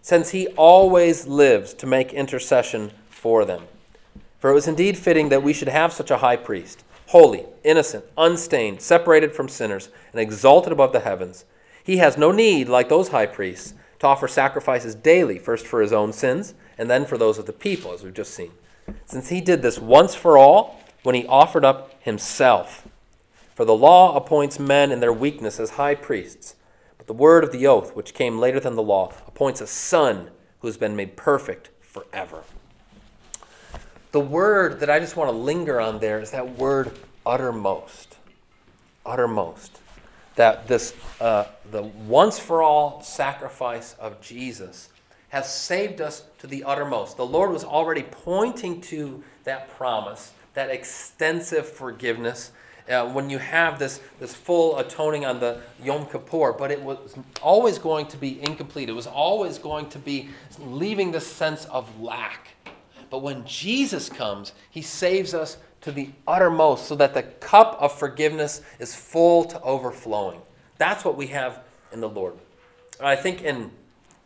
since 0.00 0.30
he 0.30 0.48
always 0.48 1.26
lives 1.26 1.74
to 1.74 1.86
make 1.86 2.12
intercession 2.12 2.90
for 3.08 3.44
them. 3.44 3.62
For 4.40 4.50
it 4.50 4.54
was 4.54 4.66
indeed 4.66 4.98
fitting 4.98 5.28
that 5.28 5.44
we 5.44 5.52
should 5.52 5.68
have 5.68 5.92
such 5.92 6.10
a 6.10 6.18
high 6.18 6.36
priest, 6.36 6.82
holy, 7.08 7.46
innocent, 7.62 8.04
unstained, 8.18 8.80
separated 8.80 9.32
from 9.32 9.48
sinners, 9.48 9.88
and 10.10 10.20
exalted 10.20 10.72
above 10.72 10.92
the 10.92 11.00
heavens. 11.00 11.44
He 11.84 11.98
has 11.98 12.18
no 12.18 12.32
need, 12.32 12.68
like 12.68 12.88
those 12.88 13.08
high 13.08 13.26
priests, 13.26 13.74
to 14.02 14.08
offer 14.08 14.26
sacrifices 14.26 14.96
daily, 14.96 15.38
first 15.38 15.64
for 15.64 15.80
his 15.80 15.92
own 15.92 16.12
sins, 16.12 16.54
and 16.76 16.90
then 16.90 17.06
for 17.06 17.16
those 17.16 17.38
of 17.38 17.46
the 17.46 17.52
people, 17.52 17.92
as 17.92 18.02
we've 18.02 18.12
just 18.12 18.34
seen. 18.34 18.50
Since 19.04 19.28
he 19.28 19.40
did 19.40 19.62
this 19.62 19.78
once 19.78 20.12
for 20.12 20.36
all, 20.36 20.80
when 21.04 21.14
he 21.14 21.24
offered 21.28 21.64
up 21.64 22.02
himself. 22.02 22.88
For 23.54 23.64
the 23.64 23.76
law 23.76 24.16
appoints 24.16 24.58
men 24.58 24.90
in 24.90 24.98
their 24.98 25.12
weakness 25.12 25.60
as 25.60 25.70
high 25.70 25.94
priests, 25.94 26.56
but 26.98 27.06
the 27.06 27.12
word 27.12 27.44
of 27.44 27.52
the 27.52 27.64
oath, 27.68 27.94
which 27.94 28.12
came 28.12 28.40
later 28.40 28.58
than 28.58 28.74
the 28.74 28.82
law, 28.82 29.12
appoints 29.28 29.60
a 29.60 29.68
son 29.68 30.30
who 30.58 30.66
has 30.66 30.76
been 30.76 30.96
made 30.96 31.16
perfect 31.16 31.70
forever. 31.80 32.42
The 34.10 34.18
word 34.18 34.80
that 34.80 34.90
I 34.90 34.98
just 34.98 35.16
want 35.16 35.30
to 35.30 35.36
linger 35.36 35.80
on 35.80 36.00
there 36.00 36.18
is 36.18 36.32
that 36.32 36.58
word 36.58 36.98
uttermost. 37.24 38.16
Uttermost. 39.06 39.78
That 40.36 40.66
this, 40.66 40.94
uh, 41.20 41.44
the 41.70 41.82
once 41.82 42.38
for 42.38 42.62
all 42.62 43.02
sacrifice 43.02 43.94
of 43.98 44.20
Jesus 44.20 44.88
has 45.28 45.52
saved 45.52 46.00
us 46.00 46.24
to 46.38 46.46
the 46.46 46.62
uttermost. 46.64 47.16
The 47.16 47.26
Lord 47.26 47.50
was 47.52 47.64
already 47.64 48.02
pointing 48.02 48.82
to 48.82 49.24
that 49.44 49.70
promise, 49.76 50.32
that 50.54 50.70
extensive 50.70 51.66
forgiveness. 51.66 52.52
Uh, 52.88 53.08
when 53.10 53.30
you 53.30 53.38
have 53.38 53.78
this, 53.78 54.00
this 54.20 54.34
full 54.34 54.78
atoning 54.78 55.24
on 55.24 55.40
the 55.40 55.60
Yom 55.82 56.04
Kippur, 56.04 56.52
but 56.52 56.70
it 56.70 56.82
was 56.82 57.16
always 57.40 57.78
going 57.78 58.06
to 58.06 58.16
be 58.16 58.42
incomplete. 58.42 58.88
It 58.88 58.92
was 58.92 59.06
always 59.06 59.56
going 59.56 59.88
to 59.90 59.98
be 59.98 60.28
leaving 60.58 61.12
this 61.12 61.26
sense 61.26 61.64
of 61.66 62.00
lack. 62.00 62.48
But 63.08 63.22
when 63.22 63.44
Jesus 63.46 64.08
comes, 64.08 64.52
he 64.70 64.82
saves 64.82 65.32
us 65.32 65.58
to 65.82 65.92
the 65.92 66.10
uttermost 66.26 66.86
so 66.86 66.94
that 66.96 67.14
the 67.14 67.22
cup 67.22 67.76
of 67.80 67.96
forgiveness 67.96 68.62
is 68.78 68.94
full 68.94 69.44
to 69.44 69.60
overflowing. 69.62 70.40
That's 70.78 71.04
what 71.04 71.16
we 71.16 71.28
have 71.28 71.60
in 71.92 72.00
the 72.00 72.08
Lord. 72.08 72.34
I 73.00 73.16
think 73.16 73.42
in 73.42 73.70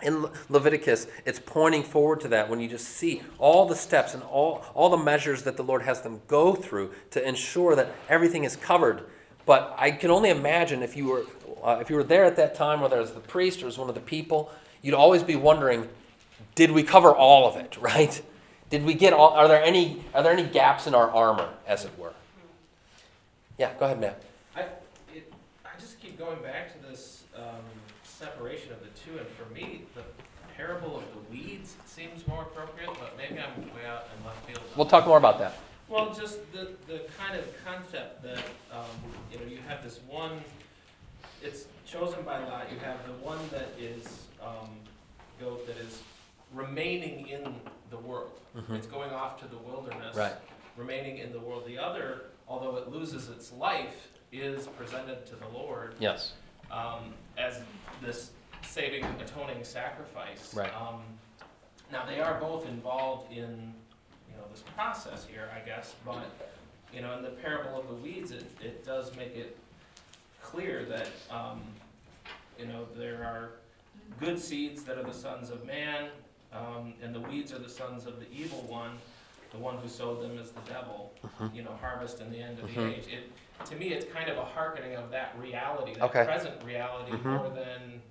in 0.03 0.27
Leviticus, 0.51 1.07
it's 1.25 1.41
pointing 1.45 1.83
forward 1.83 2.21
to 2.21 2.29
that 2.29 2.51
when 2.51 2.61
you 2.61 2.69
just 2.69 2.87
see 2.87 3.23
all 3.39 3.67
the 3.67 3.75
steps 3.75 4.13
and 4.13 4.23
all, 4.25 4.63
all 4.75 4.91
the 4.91 4.97
measures 4.99 5.43
that 5.45 5.57
the 5.57 5.63
Lord 5.63 5.83
has 5.83 6.03
them 6.03 6.21
go 6.29 6.55
through 6.55 6.93
to 7.13 7.27
ensure 7.27 7.75
that 7.77 7.91
everything 8.09 8.45
is 8.45 8.57
covered. 8.57 9.05
But 9.47 9.75
I 9.79 9.93
can 9.93 10.11
only 10.11 10.29
imagine 10.29 10.83
if 10.83 10.97
you 10.97 11.07
were, 11.07 11.25
uh, 11.63 11.79
if 11.81 11.89
you 11.89 11.97
were 11.97 12.05
there 12.05 12.25
at 12.25 12.37
that 12.37 12.55
time, 12.55 12.81
whether 12.83 13.01
as 13.01 13.13
the 13.13 13.21
priest 13.21 13.63
or 13.63 13.69
as 13.69 13.79
one 13.79 13.89
of 13.89 13.95
the 13.95 14.01
people, 14.03 14.51
you'd 14.83 14.95
always 14.95 15.23
be 15.23 15.37
wondering, 15.37 15.89
did 16.55 16.73
we 16.73 16.83
cover 16.83 17.15
all 17.15 17.49
of 17.49 17.57
it, 17.57 17.77
right? 17.81 18.21
Did 18.71 18.85
we 18.85 18.95
get 18.95 19.13
all, 19.13 19.31
are 19.31 19.49
there 19.49 19.63
any, 19.63 20.05
are 20.15 20.23
there 20.23 20.33
any 20.33 20.45
gaps 20.45 20.87
in 20.87 20.95
our 20.95 21.11
armor, 21.11 21.49
as 21.67 21.85
it 21.85 21.97
were? 21.99 22.13
Yeah, 23.59 23.73
go 23.79 23.87
ahead, 23.87 24.01
Matt. 24.01 24.23
I, 24.55 24.63
it, 25.15 25.33
I 25.65 25.79
just 25.79 26.01
keep 26.01 26.19
going 26.19 26.43
back 26.43 26.73
to 26.73 26.89
this, 26.89 27.25
um, 27.37 27.63
separation 28.03 28.73
of 28.73 28.81
the 28.81 28.89
two, 28.99 29.19
and 29.19 29.27
for 29.29 29.53
me, 29.53 29.83
the 29.95 30.03
parable 30.57 30.97
of 30.97 31.05
the 31.13 31.31
weeds 31.31 31.77
seems 31.85 32.27
more 32.27 32.43
appropriate, 32.43 32.89
but 32.99 33.15
maybe 33.17 33.39
I'm 33.41 33.63
way 33.75 33.87
out 33.87 34.09
in 34.17 34.25
left 34.27 34.47
field. 34.47 34.61
We'll 34.75 34.87
talk 34.87 35.07
more 35.07 35.19
about 35.19 35.39
that. 35.39 35.59
Well, 35.89 36.13
just 36.15 36.51
the, 36.53 36.71
the 36.89 37.03
kind 37.19 37.39
of 37.39 37.45
concept 37.65 38.23
that, 38.23 38.43
um, 38.73 38.87
you 39.31 39.39
know, 39.39 39.45
you 39.45 39.59
have 39.69 39.85
this 39.85 40.01
one, 40.09 40.41
it's 41.43 41.67
chosen 41.87 42.23
by 42.23 42.43
lot, 42.45 42.73
you 42.73 42.79
have 42.79 43.07
the 43.07 43.13
one 43.25 43.39
that 43.53 43.69
is, 43.79 44.27
um, 44.43 44.71
goat 45.39 45.67
that 45.67 45.77
is 45.77 46.01
remaining 46.55 47.29
in 47.29 47.55
the 47.91 47.99
world. 47.99 48.41
Mhm. 48.57 48.71
It's 48.77 48.87
going 48.87 49.11
off 49.11 49.39
to 49.41 49.47
the 49.47 49.59
wilderness. 49.59 50.17
Right. 50.17 50.35
Remaining 50.77 51.19
in 51.19 51.33
the 51.33 51.41
world. 51.41 51.65
The 51.67 51.79
other, 51.79 52.27
although 52.49 52.77
it 52.77 52.89
loses 52.89 53.29
its 53.29 53.53
life, 53.53 54.09
is 54.33 54.67
presented 54.69 55.25
to 55.27 55.37
the 55.37 55.49
Lord 55.49 55.95
Yes. 55.99 56.33
um, 56.71 57.15
as 57.39 57.63
this 58.03 58.31
saving, 58.63 59.05
atoning 59.21 59.63
sacrifice. 59.65 60.53
Right. 60.55 60.73
Um, 60.75 61.03
now, 61.93 62.05
they 62.05 62.21
are 62.21 62.39
both 62.41 62.67
involved 62.67 63.31
in, 63.33 63.73
you 64.29 64.37
know, 64.37 64.45
this 64.51 64.63
process 64.75 65.25
here, 65.25 65.49
I 65.55 65.61
guess, 65.61 65.95
but, 66.05 66.27
you 66.93 67.01
know, 67.01 67.17
in 67.17 67.23
the 67.23 67.31
parable 67.31 67.79
of 67.79 67.87
the 67.89 67.95
weeds, 67.95 68.33
it, 68.33 68.45
it 68.61 68.85
does 68.85 69.15
make 69.17 69.37
it 69.37 69.57
clear 70.43 70.85
that, 70.87 71.09
um, 71.31 71.63
you 72.59 72.67
know, 72.67 72.87
there 72.97 73.23
are 73.25 73.51
good 74.19 74.39
seeds 74.39 74.83
that 74.85 74.99
are 74.99 75.05
the 75.05 75.13
sons 75.15 75.51
of 75.51 75.65
man, 75.65 76.11
um, 76.53 76.95
and 77.03 77.15
the 77.15 77.21
weeds 77.21 77.53
are 77.53 77.59
the 77.59 77.69
sons 77.69 78.07
of 78.07 78.19
the 78.21 78.31
evil 78.33 78.61
one. 78.69 78.93
The 79.53 79.59
one 79.59 79.79
who 79.79 79.89
sowed 79.89 80.23
them 80.23 80.39
is 80.39 80.51
the 80.51 80.61
devil, 80.61 81.13
you 81.55 81.63
know, 81.63 81.79
harvest 81.81 82.21
in 82.21 82.31
the 82.31 82.39
end 82.39 82.59
of 82.59 82.67
the 82.67 82.75
Mhm. 82.81 82.93
age. 82.99 83.07
It, 83.09 83.33
to 83.67 83.77
me, 83.77 83.89
it's 83.89 84.05
kind 84.13 84.29
of 84.29 84.37
a 84.39 84.45
hearkening 84.45 84.97
of 84.97 85.11
that 85.11 85.35
reality, 85.39 85.95
that 85.95 86.03
Okay. 86.05 86.25
present 86.25 86.63
reality, 86.65 87.13
Mhm. 87.13 87.25
more 87.25 87.49
than, 87.51 88.03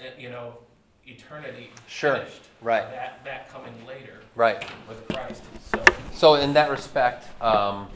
uh, 0.00 0.10
you 0.18 0.30
know, 0.30 0.58
eternity 1.06 1.70
Sure, 1.86 2.16
finished. 2.16 2.48
right. 2.62 2.90
That, 2.90 3.22
that 3.24 3.48
coming 3.50 3.74
later 3.86 4.22
Right. 4.34 4.64
with 4.88 5.06
Christ, 5.08 5.44
so. 5.60 5.84
So 6.12 6.34
in 6.36 6.54
that 6.54 6.70
respect, 6.70 7.26
um, 7.42 7.90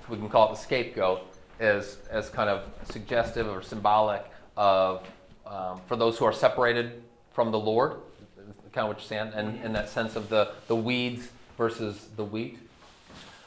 if 0.00 0.08
we 0.08 0.16
can 0.16 0.28
call 0.28 0.46
it 0.48 0.50
the 0.50 0.60
scapegoat, 0.60 1.22
is 1.60 1.98
as 2.10 2.28
kind 2.30 2.48
of 2.50 2.68
suggestive 2.84 3.48
or 3.48 3.62
symbolic 3.62 4.24
of 4.56 5.02
um, 5.46 5.80
for 5.86 5.96
those 5.96 6.18
who 6.18 6.24
are 6.24 6.32
separated 6.32 7.02
from 7.32 7.50
the 7.50 7.58
Lord, 7.58 8.00
kind 8.78 8.88
of 8.88 8.94
what 8.94 9.02
you're 9.02 9.08
saying, 9.08 9.32
and 9.34 9.60
in 9.64 9.72
that 9.72 9.88
sense 9.88 10.14
of 10.14 10.28
the, 10.28 10.52
the 10.68 10.76
weeds 10.76 11.30
versus 11.56 12.06
the 12.14 12.22
wheat. 12.22 12.60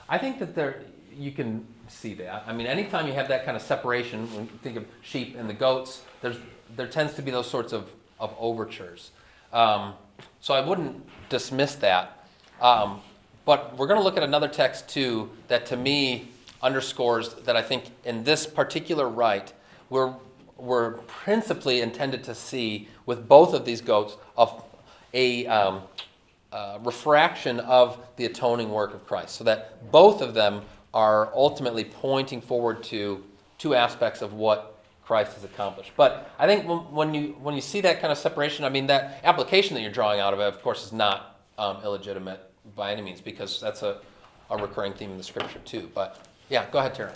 I 0.09 0.17
think 0.17 0.39
that 0.39 0.55
there 0.55 0.81
you 1.17 1.31
can 1.31 1.65
see 1.87 2.13
that. 2.15 2.43
I 2.45 2.51
mean, 2.51 2.67
anytime 2.67 3.07
you 3.07 3.13
have 3.13 3.29
that 3.29 3.45
kind 3.45 3.55
of 3.55 3.63
separation, 3.63 4.29
when 4.35 4.43
you 4.43 4.59
think 4.61 4.75
of 4.75 4.85
sheep 5.01 5.37
and 5.37 5.49
the 5.49 5.53
goats, 5.53 6.01
there's 6.19 6.35
there 6.75 6.87
tends 6.87 7.13
to 7.13 7.21
be 7.21 7.31
those 7.31 7.49
sorts 7.49 7.71
of, 7.71 7.89
of 8.19 8.35
overtures. 8.37 9.11
Um, 9.53 9.93
so 10.41 10.53
I 10.53 10.59
wouldn't 10.59 11.01
dismiss 11.29 11.75
that. 11.75 12.27
Um, 12.59 12.99
but 13.45 13.77
we're 13.77 13.87
going 13.87 13.99
to 13.99 14.03
look 14.03 14.17
at 14.17 14.23
another 14.23 14.49
text 14.49 14.89
too 14.89 15.29
that 15.47 15.65
to 15.67 15.77
me 15.77 16.27
underscores 16.61 17.35
that 17.45 17.55
I 17.55 17.61
think 17.61 17.85
in 18.03 18.25
this 18.25 18.45
particular 18.45 19.07
rite, 19.07 19.53
we're, 19.89 20.13
we're 20.57 20.91
principally 21.23 21.79
intended 21.79 22.21
to 22.25 22.35
see 22.35 22.89
with 23.05 23.29
both 23.29 23.53
of 23.53 23.63
these 23.63 23.79
goats 23.79 24.17
of 24.35 24.63
a 25.13 25.45
um, 25.47 25.81
uh, 26.51 26.79
refraction 26.83 27.59
of 27.61 27.97
the 28.17 28.25
atoning 28.25 28.69
work 28.71 28.93
of 28.93 29.05
Christ, 29.07 29.35
so 29.35 29.43
that 29.45 29.91
both 29.91 30.21
of 30.21 30.33
them 30.33 30.61
are 30.93 31.33
ultimately 31.33 31.85
pointing 31.85 32.41
forward 32.41 32.83
to 32.83 33.23
two 33.57 33.75
aspects 33.75 34.21
of 34.21 34.33
what 34.33 34.77
Christ 35.05 35.33
has 35.33 35.43
accomplished. 35.43 35.91
But 35.95 36.29
I 36.39 36.47
think 36.47 36.67
when, 36.67 36.79
when 36.91 37.13
you 37.13 37.35
when 37.41 37.55
you 37.55 37.61
see 37.61 37.81
that 37.81 37.99
kind 37.99 38.11
of 38.11 38.17
separation, 38.17 38.65
I 38.65 38.69
mean 38.69 38.87
that 38.87 39.21
application 39.23 39.75
that 39.75 39.81
you're 39.81 39.91
drawing 39.91 40.19
out 40.19 40.33
of 40.33 40.39
it, 40.39 40.47
of 40.47 40.61
course, 40.61 40.85
is 40.85 40.93
not 40.93 41.41
um, 41.57 41.77
illegitimate 41.83 42.39
by 42.75 42.91
any 42.91 43.01
means 43.01 43.21
because 43.21 43.59
that's 43.59 43.81
a, 43.81 43.97
a 44.49 44.57
recurring 44.57 44.93
theme 44.93 45.11
in 45.11 45.17
the 45.17 45.23
scripture 45.23 45.59
too. 45.65 45.89
But 45.93 46.19
yeah, 46.49 46.65
go 46.71 46.79
ahead, 46.79 46.95
Tara. 46.95 47.13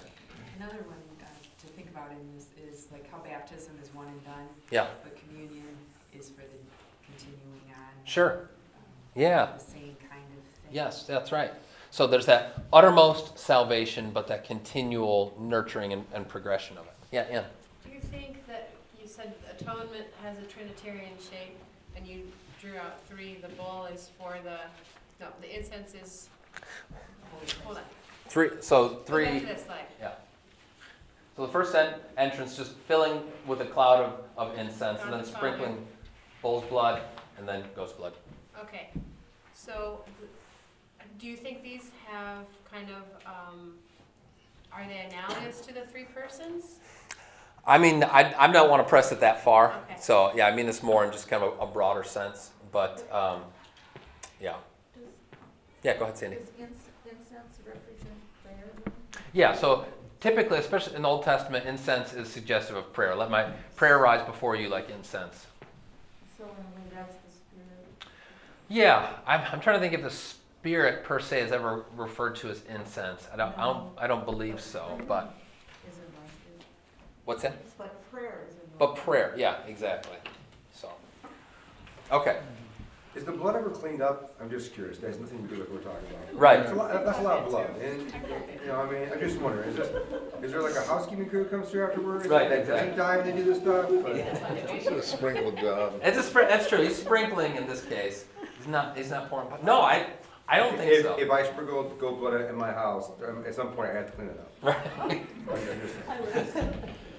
Another 0.58 0.84
one 0.84 0.98
uh, 1.22 1.26
to 1.62 1.68
think 1.68 1.90
about 1.90 2.12
in 2.12 2.18
this 2.36 2.48
is 2.58 2.88
like 2.92 3.10
how 3.12 3.18
baptism 3.20 3.74
is 3.82 3.94
one 3.94 4.08
and 4.08 4.24
done, 4.26 4.48
Yeah, 4.72 4.88
but 5.04 5.18
communion 5.28 5.76
is 6.14 6.30
for 6.30 6.42
the 6.42 6.60
continuing 7.18 7.62
on. 7.74 8.06
sure. 8.06 8.32
um, 8.34 8.84
Yeah. 9.16 9.50
The 9.58 9.64
same 9.64 9.96
kind 10.10 10.24
of 10.38 10.44
thing. 10.44 10.72
Yes, 10.72 11.04
that's 11.04 11.32
right. 11.32 11.52
So 11.92 12.08
there's 12.08 12.26
that 12.26 12.62
uttermost 12.74 13.40
salvation, 13.40 14.12
but 14.12 14.28
that 14.28 14.44
continual 14.44 15.34
nurturing 15.40 15.94
and, 15.94 16.06
and 16.14 16.28
progression 16.28 16.78
of 16.78 16.86
it. 16.86 16.94
Yeah, 17.12 17.26
yeah. 17.32 17.44
Do 17.86 17.92
you 17.94 18.02
think 18.02 18.46
that, 18.48 18.72
you 19.02 19.08
said 19.08 19.34
atonement 19.50 20.08
has 20.22 20.38
a 20.38 20.42
Trinitarian 20.42 21.14
shape, 21.20 21.58
and 21.96 22.06
you 22.06 22.24
drew 22.62 22.78
out 22.78 23.00
three, 23.08 23.38
the 23.42 23.48
bull 23.50 23.88
is 23.94 24.10
for 24.20 24.36
the, 24.44 24.58
no, 25.22 25.28
the 25.40 25.58
incense 25.58 25.94
is, 25.94 26.28
hold 27.64 27.78
on. 27.78 27.84
Three. 28.28 28.50
So 28.60 28.90
Go 28.90 28.96
back 28.96 29.06
three. 29.08 29.40
to 29.40 29.46
that 29.46 29.66
slide. 29.66 29.86
Yeah. 30.02 30.12
So 31.38 31.46
the 31.46 31.52
first 31.52 31.76
en- 31.76 31.94
entrance, 32.18 32.58
just 32.58 32.74
filling 32.88 33.22
with 33.46 33.62
a 33.62 33.66
cloud 33.66 34.04
of, 34.04 34.50
of 34.50 34.58
incense, 34.58 35.00
and 35.02 35.14
then 35.14 35.20
the 35.22 35.26
fire. 35.28 35.38
sprinkling 35.54 35.86
bull's 36.46 36.64
blood, 36.66 37.02
and 37.40 37.48
then 37.50 37.64
goat's 37.76 37.94
blood. 37.94 38.14
Okay, 38.62 38.90
So, 39.56 40.02
do 41.18 41.26
you 41.26 41.36
think 41.36 41.64
these 41.64 41.90
have 42.08 42.46
kind 42.72 42.88
of, 42.92 43.04
um, 43.26 43.74
are 44.72 44.86
they 44.88 45.10
analogous 45.10 45.60
to 45.62 45.74
the 45.74 45.82
three 45.82 46.04
persons? 46.04 46.76
I 47.66 47.80
mean, 47.80 48.04
I, 48.04 48.32
I 48.38 48.52
don't 48.52 48.70
want 48.70 48.86
to 48.86 48.88
press 48.88 49.12
it 49.12 49.22
that 49.22 49.44
far. 49.44 49.74
Okay. 49.90 49.96
So, 50.00 50.32
yeah, 50.36 50.46
I 50.46 50.56
mean 50.56 50.68
this 50.68 50.84
more 50.84 51.04
in 51.04 51.12
just 51.12 51.28
kind 51.28 51.44
of 51.44 51.58
a, 51.58 51.64
a 51.64 51.66
broader 51.66 52.04
sense. 52.04 52.52
But, 52.72 53.12
um, 53.12 53.42
yeah. 54.40 54.54
Does, 54.94 55.04
Yeah, 55.82 55.98
go 55.98 56.04
ahead, 56.04 56.16
Sandy. 56.16 56.36
does 56.38 56.50
incense 56.60 57.58
represent 57.66 58.20
prayer? 58.44 58.72
Yeah, 59.34 59.56
so 59.56 59.86
typically, 60.20 60.60
especially 60.60 60.96
in 60.96 61.02
the 61.02 61.08
Old 61.10 61.24
Testament, 61.24 61.66
incense 61.66 62.14
is 62.14 62.30
suggestive 62.30 62.76
of 62.76 62.94
prayer. 62.94 63.16
Let 63.16 63.32
my 63.32 63.46
prayer 63.76 63.98
rise 63.98 64.24
before 64.28 64.56
you 64.56 64.70
like 64.70 64.92
incense. 64.92 65.48
So 66.38 66.44
in 66.44 66.50
a 66.50 66.52
way, 66.52 66.92
that's 66.94 67.16
the 67.16 67.32
spirit. 67.32 68.10
Yeah, 68.68 69.14
I'm, 69.26 69.42
I'm 69.52 69.60
trying 69.60 69.78
to 69.78 69.80
think 69.80 69.94
if 69.94 70.02
the 70.02 70.10
spirit 70.10 71.04
per 71.04 71.20
se 71.20 71.42
is 71.42 71.52
ever 71.52 71.86
referred 71.96 72.36
to 72.38 72.50
as 72.50 72.64
incense. 72.68 73.28
I 73.32 73.38
don't, 73.38 73.58
I 73.58 73.64
don't, 73.64 73.90
I 74.00 74.08
don't 74.08 74.26
believe 74.26 74.60
so, 74.60 74.98
but, 75.08 75.34
what's 77.26 77.44
that? 77.44 77.54
It's 77.66 77.80
like 77.80 78.12
prayer 78.12 78.48
is. 78.50 78.56
But 78.78 78.96
prayer, 78.96 79.34
yeah, 79.38 79.58
exactly. 79.68 80.18
So, 80.74 80.90
okay, 82.12 82.40
Is 83.16 83.24
the 83.24 83.32
blood 83.32 83.56
ever 83.56 83.70
cleaned 83.70 84.02
up? 84.02 84.36
I'm 84.42 84.50
just 84.50 84.74
curious, 84.74 84.98
that 84.98 85.08
has 85.08 85.20
nothing 85.20 85.48
to 85.48 85.56
do 85.56 85.62
with 85.62 85.70
what 85.70 85.80
we're 85.86 85.90
talking 85.92 86.08
about. 86.10 86.38
right. 86.40 86.60
That's 86.60 86.72
a 86.74 86.76
lot, 86.76 87.06
that's 87.06 87.20
a 87.20 87.22
lot 87.22 87.40
of 87.40 87.50
blood, 87.50 87.70
and, 87.82 88.02
you 88.62 88.68
know, 88.68 88.82
I 88.82 88.92
mean, 88.92 89.08
I'm 89.12 89.20
just 89.22 89.40
wondering, 89.40 89.70
is 89.70 89.78
this, 89.78 89.88
is 90.44 90.52
there 90.52 90.62
like 90.62 90.76
a 90.76 90.84
housekeeping 90.86 91.30
crew 91.30 91.44
that 91.44 91.50
comes 91.52 91.70
through 91.70 91.86
afterwards? 91.88 92.28
Right, 92.28 92.50
That 92.50 92.60
exactly. 92.60 92.90
doesn't 92.90 92.98
die 92.98 93.18
when 93.18 93.26
they 93.26 93.32
do 93.32 93.44
this 93.46 93.60
stuff? 93.60 93.86
It's 93.90 94.88
a 94.88 95.02
sprinkled 95.02 95.58
job. 95.60 95.94
It's 96.04 96.18
a 96.18 96.24
spr- 96.24 96.50
that's 96.50 96.68
true. 96.68 96.82
He's 96.84 96.98
sprinkling 96.98 97.56
in 97.56 97.68
this 97.68 97.86
case. 97.86 98.26
He's 98.58 98.68
not, 98.68 98.98
he's 98.98 99.12
not 99.12 99.30
pouring. 99.30 99.48
No, 99.64 99.82
I, 99.82 100.08
I 100.50 100.58
don't 100.58 100.76
think 100.78 100.92
If, 100.92 101.04
so. 101.06 101.16
if 101.18 101.32
I 101.32 101.44
sprinkle 101.46 101.84
goat 101.98 102.20
blood 102.20 102.42
in 102.50 102.56
my 102.58 102.72
house, 102.74 103.12
um, 103.26 103.46
at 103.48 103.56
some 103.56 103.70
point 103.70 103.92
I 103.92 103.94
have 103.94 104.08
to 104.08 104.12
clean 104.12 104.28
it 104.28 104.40
up. 104.40 104.52
Right. 104.62 105.26
Right, 105.48 106.66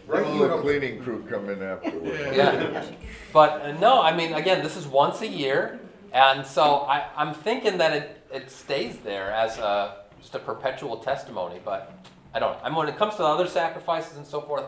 Right, 0.09 0.25
you 0.35 0.41
little 0.41 0.59
know, 0.59 0.63
cleaning 0.63 1.03
crew 1.03 1.25
come 1.29 1.49
in 1.49 1.61
afterwards. 1.63 2.07
Yeah. 2.37 2.85
But 3.33 3.63
uh, 3.63 3.73
no, 3.79 4.01
I 4.01 4.15
mean, 4.17 4.35
again, 4.35 4.63
this 4.63 4.77
is 4.77 4.87
once 4.87 5.21
a 5.21 5.27
year, 5.27 5.81
and 6.13 6.47
so 6.47 6.81
I, 6.81 7.09
I'm 7.17 7.35
thinking 7.35 7.79
that 7.79 7.93
it, 7.93 8.23
it 8.33 8.51
stays 8.51 8.99
there 8.99 9.31
as 9.31 9.59
a, 9.59 9.97
just 10.21 10.35
a 10.35 10.39
perpetual 10.39 10.99
testimony. 10.99 11.61
But 11.65 11.93
I 12.35 12.39
don't. 12.39 12.59
I 12.63 12.69
mean, 12.69 12.77
when 12.77 12.89
it 12.89 12.97
comes 12.97 13.15
to 13.17 13.23
the 13.23 13.29
other 13.29 13.47
sacrifices 13.47 14.17
and 14.17 14.27
so 14.27 14.41
forth, 14.41 14.65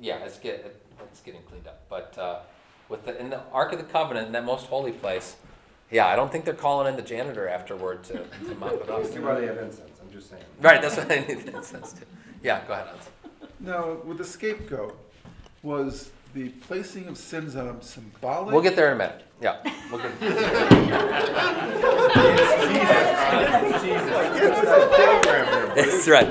yeah, 0.00 0.18
it's 0.24 0.38
get 0.38 0.54
it, 0.56 0.82
it's 1.02 1.20
getting 1.20 1.42
cleaned 1.42 1.66
up. 1.66 1.82
But 1.88 2.16
uh, 2.18 2.40
with 2.88 3.04
the 3.04 3.18
in 3.20 3.30
the 3.30 3.40
Ark 3.52 3.72
of 3.72 3.78
the 3.78 3.84
Covenant 3.84 4.26
in 4.26 4.32
that 4.32 4.44
most 4.44 4.66
holy 4.66 4.92
place, 4.92 5.36
yeah, 5.90 6.06
I 6.06 6.16
don't 6.16 6.30
think 6.32 6.44
they're 6.44 6.54
calling 6.54 6.88
in 6.88 6.96
the 6.96 7.02
janitor 7.02 7.48
afterward 7.48 8.04
to, 8.04 8.14
to 8.14 8.54
mop 8.56 8.72
it 8.72 8.88
up. 8.88 9.02
that's 9.02 9.16
why 9.16 9.40
they 9.40 9.46
have 9.46 9.58
incense, 9.58 10.00
I'm 10.02 10.12
just 10.12 10.30
saying. 10.30 10.42
Right. 10.60 10.82
That's 10.82 10.96
what 10.96 11.10
I 11.10 11.20
need 11.20 11.46
that 11.46 11.64
sense 11.64 11.92
to. 11.94 12.02
Yeah. 12.42 12.62
Go 12.66 12.74
ahead, 12.74 12.88
Hans. 12.88 13.08
Now, 13.60 13.94
with 14.04 14.18
the 14.18 14.24
scapegoat, 14.24 14.98
was 15.62 16.10
the 16.34 16.48
placing 16.48 17.06
of 17.06 17.16
sins 17.16 17.56
on 17.56 17.68
him 17.68 17.80
symbolic? 17.80 18.52
We'll 18.52 18.62
get 18.62 18.76
there 18.76 18.88
in 18.88 18.94
a 18.94 18.98
minute. 18.98 19.22
Yeah. 19.44 19.58
We'll 19.90 20.00
get. 20.00 20.18
That's 25.74 26.08
right. 26.08 26.26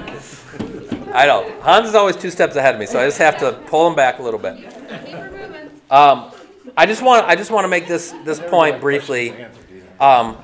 I 1.13 1.27
know. 1.27 1.55
Hans 1.61 1.89
is 1.89 1.93
always 1.93 2.15
two 2.15 2.31
steps 2.31 2.55
ahead 2.55 2.73
of 2.73 2.79
me, 2.79 2.87
so 2.87 2.99
I 2.99 3.05
just 3.05 3.19
have 3.19 3.37
to 3.37 3.51
pull 3.67 3.87
him 3.87 3.93
back 3.93 4.17
a 4.17 4.23
little 4.23 4.39
bit. 4.39 4.57
Keep 4.57 4.71
her 5.13 5.29
moving. 5.29 5.69
Um, 5.91 6.31
I 6.75 6.87
just 6.87 7.03
want 7.03 7.27
I 7.27 7.35
just 7.35 7.51
want 7.51 7.65
to 7.65 7.67
make 7.67 7.87
this 7.87 8.15
this 8.25 8.39
point 8.39 8.81
briefly. 8.81 9.45
Um, 9.99 10.35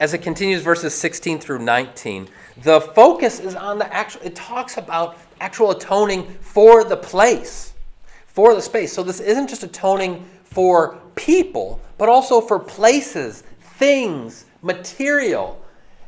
as 0.00 0.14
it 0.14 0.22
continues 0.22 0.62
verses 0.62 0.94
16 0.94 1.40
through 1.40 1.58
19, 1.58 2.26
the 2.62 2.80
focus 2.80 3.38
is 3.38 3.54
on 3.54 3.78
the 3.78 3.92
actual. 3.92 4.22
It 4.22 4.34
talks 4.34 4.78
about 4.78 5.18
actual 5.40 5.72
atoning 5.72 6.24
for 6.40 6.84
the 6.84 6.96
place, 6.96 7.74
for 8.28 8.54
the 8.54 8.62
space. 8.62 8.94
So 8.94 9.02
this 9.02 9.20
isn't 9.20 9.50
just 9.50 9.62
atoning 9.62 10.24
for 10.44 10.98
people, 11.16 11.80
but 11.98 12.08
also 12.08 12.40
for 12.40 12.58
places, 12.58 13.42
things, 13.78 14.46
material. 14.62 15.60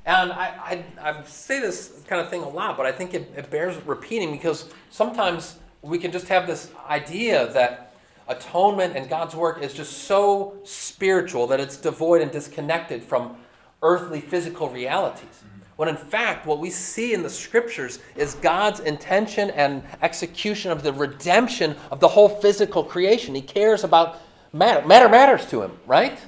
And 0.04 0.32
I, 0.32 0.84
I, 1.00 1.10
I 1.10 1.22
say 1.24 1.60
this 1.60 2.02
kind 2.06 2.20
of 2.20 2.30
thing 2.30 2.42
a 2.42 2.48
lot, 2.48 2.76
but 2.76 2.86
I 2.86 2.92
think 2.92 3.14
it, 3.14 3.32
it 3.36 3.50
bears 3.50 3.76
repeating 3.86 4.30
because 4.32 4.68
sometimes 4.90 5.58
we 5.82 5.98
can 5.98 6.12
just 6.12 6.28
have 6.28 6.46
this 6.46 6.70
idea 6.88 7.52
that 7.52 7.94
atonement 8.28 8.96
and 8.96 9.08
God's 9.08 9.34
work 9.34 9.62
is 9.62 9.72
just 9.72 10.04
so 10.04 10.54
spiritual 10.64 11.46
that 11.48 11.60
it's 11.60 11.76
devoid 11.76 12.22
and 12.22 12.30
disconnected 12.30 13.02
from 13.02 13.36
earthly 13.82 14.20
physical 14.20 14.68
realities. 14.68 15.44
When 15.76 15.88
in 15.88 15.96
fact, 15.96 16.46
what 16.46 16.58
we 16.58 16.70
see 16.70 17.12
in 17.12 17.22
the 17.22 17.30
scriptures 17.30 17.98
is 18.16 18.34
God's 18.34 18.80
intention 18.80 19.50
and 19.50 19.82
execution 20.00 20.72
of 20.72 20.82
the 20.82 20.92
redemption 20.92 21.76
of 21.90 22.00
the 22.00 22.08
whole 22.08 22.28
physical 22.28 22.82
creation. 22.82 23.34
He 23.34 23.42
cares 23.42 23.84
about 23.84 24.20
matter. 24.56 24.86
Matter 24.86 25.08
matters 25.08 25.46
to 25.46 25.62
him, 25.62 25.72
right? 25.86 26.18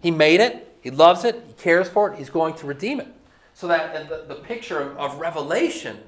He 0.00 0.10
made 0.10 0.40
it, 0.40 0.76
he 0.82 0.90
loves 0.90 1.24
it, 1.24 1.42
he 1.46 1.52
cares 1.54 1.88
for 1.88 2.12
it, 2.12 2.18
he's 2.18 2.30
going 2.30 2.54
to 2.54 2.66
redeem 2.66 3.00
it. 3.00 3.08
So 3.54 3.66
that 3.68 4.08
the, 4.08 4.24
the 4.28 4.40
picture 4.40 4.80
of, 4.80 4.96
of 4.96 5.20
Revelation 5.20 5.98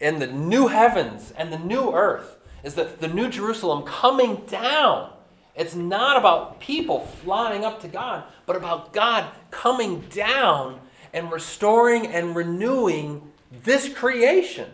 in 0.00 0.18
the 0.18 0.26
new 0.26 0.68
heavens 0.68 1.32
and 1.36 1.52
the 1.52 1.58
new 1.58 1.92
earth 1.92 2.36
is 2.62 2.74
the, 2.74 2.84
the 2.84 3.08
new 3.08 3.28
Jerusalem 3.28 3.82
coming 3.84 4.42
down. 4.46 5.12
It's 5.54 5.74
not 5.74 6.16
about 6.16 6.60
people 6.60 7.00
flying 7.00 7.64
up 7.64 7.80
to 7.82 7.88
God, 7.88 8.24
but 8.46 8.56
about 8.56 8.92
God 8.92 9.26
coming 9.50 10.00
down 10.08 10.80
and 11.12 11.30
restoring 11.30 12.06
and 12.06 12.34
renewing 12.34 13.30
this 13.64 13.92
creation. 13.92 14.70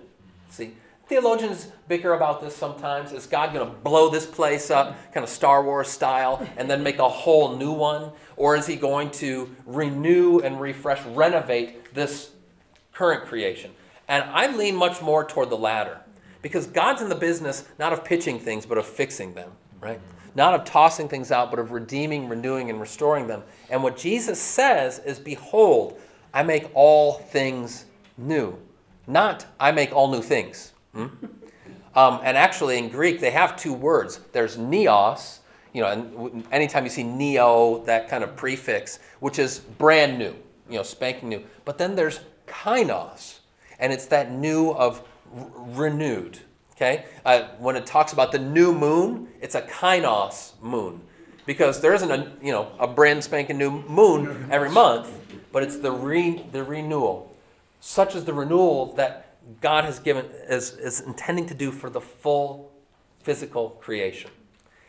See, 0.51 0.75
theologians 1.09 1.69
bicker 1.89 2.13
about 2.13 2.41
this 2.41 2.55
sometimes. 2.55 3.13
Is 3.13 3.27
God 3.27 3.53
going 3.53 3.67
to 3.67 3.73
blow 3.73 4.11
this 4.11 4.27
place 4.27 4.71
up, 4.71 4.97
kind 5.13 5.25
of 5.25 5.31
Star 5.31 5.63
Wars 5.65 5.89
style, 5.89 6.47
and 6.57 6.71
then 6.71 6.83
make 6.83 6.99
a 6.99 7.09
whole 7.09 7.57
new 7.57 7.73
one? 7.73 8.13
Or 8.37 8.57
is 8.57 8.67
he 8.67 8.77
going 8.77 9.11
to 9.13 9.55
renew 9.67 10.41
and 10.41 10.61
refresh, 10.61 11.05
renovate 11.07 11.95
this 11.95 12.31
current 12.93 13.25
creation? 13.25 13.73
And 14.07 14.25
I 14.25 14.55
lean 14.55 14.77
much 14.77 15.03
more 15.03 15.25
toward 15.25 15.51
the 15.51 15.57
latter. 15.57 16.01
Because 16.41 16.67
God's 16.67 17.03
in 17.03 17.09
the 17.09 17.15
business 17.15 17.67
not 17.79 17.93
of 17.93 18.05
pitching 18.05 18.39
things, 18.39 18.65
but 18.65 18.79
of 18.79 18.87
fixing 18.87 19.35
them, 19.35 19.51
right? 19.81 20.01
Not 20.35 20.55
of 20.55 20.65
tossing 20.65 21.09
things 21.09 21.33
out, 21.33 21.51
but 21.51 21.59
of 21.59 21.73
redeeming, 21.73 22.29
renewing, 22.29 22.71
and 22.71 22.81
restoring 22.81 23.27
them. 23.27 23.43
And 23.71 23.83
what 23.83 23.97
Jesus 23.97 24.41
says 24.41 25.01
is, 25.01 25.19
Behold, 25.19 25.99
I 26.33 26.43
make 26.43 26.71
all 26.75 27.15
things 27.15 27.87
new. 28.17 28.57
Not, 29.07 29.47
I 29.59 29.73
make 29.73 29.93
all 29.93 30.09
new 30.09 30.23
things. 30.23 30.73
Hmm? 30.95 31.07
Um, 31.95 32.21
and 32.23 32.37
actually, 32.37 32.79
in 32.79 32.89
Greek, 32.89 33.21
they 33.21 33.31
have 33.31 33.57
two 33.57 33.73
words. 33.73 34.21
There's 34.33 34.57
neos, 34.57 35.39
you 35.73 35.83
know, 35.83 35.89
and 35.89 36.47
anytime 36.53 36.85
you 36.85 36.91
see 36.91 37.03
neo, 37.03 37.83
that 37.85 38.09
kind 38.09 38.23
of 38.23 38.37
prefix, 38.37 38.99
which 39.21 39.39
is 39.39 39.59
brand 39.59 40.19
new, 40.19 40.35
you 40.69 40.77
know, 40.77 40.83
spanking 40.83 41.29
new. 41.29 41.45
But 41.65 41.79
then 41.79 41.97
there's 41.97 42.21
kainos, 42.47 43.39
and 43.79 43.93
it's 43.93 44.07
that 44.07 44.33
new 44.33 44.71
of 44.71 45.03
renewed. 45.33 46.39
Okay, 46.77 47.05
uh, 47.25 47.49
when 47.59 47.75
it 47.75 47.87
talks 47.87 48.13
about 48.13 48.31
the 48.31 48.39
new 48.39 48.73
moon, 48.73 49.29
it's 49.41 49.57
a 49.57 49.63
kainos 49.63 50.53
moon, 50.63 51.01
because 51.45 51.81
there 51.81 51.93
isn't 51.95 52.11
a 52.11 52.33
you 52.41 52.53
know 52.53 52.71
a 52.79 52.87
brand 52.87 53.25
spanking 53.25 53.59
new 53.59 53.83
moon 53.83 54.49
every 54.51 54.71
month, 54.71 55.11
but 55.51 55.65
it's 55.65 55.79
the 55.79 55.91
re, 55.91 56.45
the 56.53 56.63
renewal. 56.63 57.35
Such 57.81 58.15
is 58.15 58.25
the 58.25 58.33
renewal 58.33 58.95
that 58.95 59.28
God 59.61 59.85
has 59.85 59.99
given 59.99 60.27
is, 60.49 60.73
is 60.75 61.01
intending 61.01 61.47
to 61.47 61.55
do 61.55 61.71
for 61.71 61.91
the 61.91 62.01
full 62.01 62.73
physical 63.23 63.71
creation. 63.71 64.31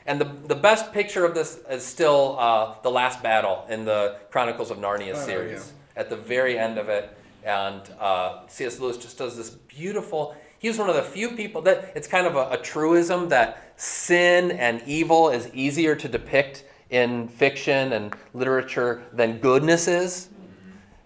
And 0.05 0.19
the, 0.19 0.25
the 0.47 0.55
best 0.55 0.91
picture 0.91 1.25
of 1.25 1.35
this 1.35 1.59
is 1.69 1.85
still 1.85 2.37
uh, 2.39 2.75
the 2.81 2.89
last 2.91 3.21
battle 3.21 3.65
in 3.69 3.85
the 3.85 4.17
Chronicles 4.31 4.71
of 4.71 4.77
Narnia 4.77 5.13
Oh, 5.13 5.25
series. 5.25 5.73
At 5.95 6.09
the 6.09 6.15
very 6.15 6.57
end 6.57 6.77
of 6.77 6.89
it, 6.89 7.15
and 7.43 7.81
uh, 7.99 8.47
C.S. 8.47 8.79
Lewis 8.79 8.97
just 8.97 9.17
does 9.17 9.37
this 9.37 9.49
beautiful. 9.49 10.35
He 10.57 10.67
was 10.67 10.77
one 10.77 10.89
of 10.89 10.95
the 10.95 11.03
few 11.03 11.31
people 11.31 11.61
that 11.63 11.93
it's 11.95 12.07
kind 12.07 12.27
of 12.27 12.35
a, 12.35 12.49
a 12.51 12.57
truism 12.57 13.29
that 13.29 13.73
sin 13.75 14.51
and 14.51 14.81
evil 14.85 15.29
is 15.29 15.49
easier 15.53 15.95
to 15.95 16.07
depict 16.07 16.65
in 16.89 17.27
fiction 17.27 17.93
and 17.93 18.13
literature 18.33 19.03
than 19.13 19.37
goodness 19.37 19.87
is 19.87 20.29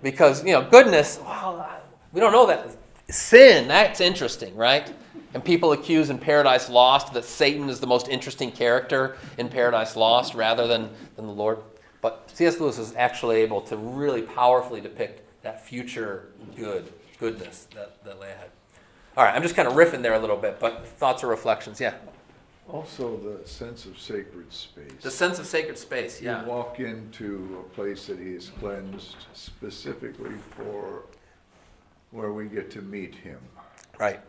because 0.02 0.44
you 0.46 0.54
know 0.54 0.68
goodness 0.70 1.20
well 1.22 1.70
we 2.14 2.22
don't 2.22 2.32
know 2.32 2.48
that 2.48 2.70
sin 3.14 3.68
that's 3.68 4.02
interesting 4.02 4.56
right? 4.56 4.92
And 5.34 5.44
people 5.44 5.72
accuse 5.72 6.10
in 6.10 6.18
paradise 6.18 6.70
lost 6.70 7.14
that 7.14 7.26
satan 7.26 7.70
is 7.70 7.80
the 7.80 7.88
most 7.88 8.08
interesting 8.08 8.52
character 8.52 9.18
in 9.38 9.50
paradise 9.50 9.96
lost 9.96 10.34
rather 10.34 10.68
than, 10.68 10.90
than 11.16 11.28
the 11.28 11.34
lord. 11.34 11.60
But 12.02 12.30
cs 12.34 12.60
lewis 12.60 12.78
was 12.78 12.96
actually 12.96 13.38
able 13.38 13.62
to 13.62 13.78
really 13.78 14.24
powerfully 14.24 14.82
depict 14.82 15.22
that 15.44 15.66
future 15.66 16.30
good 16.56 16.92
goodness 17.20 17.68
that, 17.76 18.04
that 18.04 18.20
lay 18.20 18.32
ahead. 18.32 18.50
All 19.16 19.24
right 19.24 19.36
i'm 19.36 19.44
just 19.44 19.56
kind 19.56 19.68
of 19.68 19.76
riffing 19.76 20.02
there 20.02 20.14
a 20.14 20.20
little 20.20 20.38
bit 20.38 20.60
but 20.60 20.88
thoughts 20.88 21.24
or 21.24 21.28
reflections? 21.28 21.80
Yeah. 21.80 21.94
Also, 22.70 23.18
the 23.18 23.48
sense 23.48 23.86
of 23.86 24.00
sacred 24.00 24.52
space. 24.52 24.92
The 25.02 25.12
sense 25.12 25.38
of 25.38 25.46
sacred 25.46 25.78
space, 25.78 26.22
yeah. 26.22 26.42
You 26.42 26.48
walk 26.48 26.80
into 26.80 27.66
a 27.66 27.76
place 27.76 28.08
that 28.08 28.18
he 28.20 28.34
has 28.34 28.50
cleansed 28.60 29.18
specifically 29.34 30.32
for 30.56 31.04
where 32.14 32.32
we 32.32 32.46
get 32.46 32.72
to 32.72 32.82
meet 32.82 33.16
him. 33.16 33.40
Right. 34.00 34.22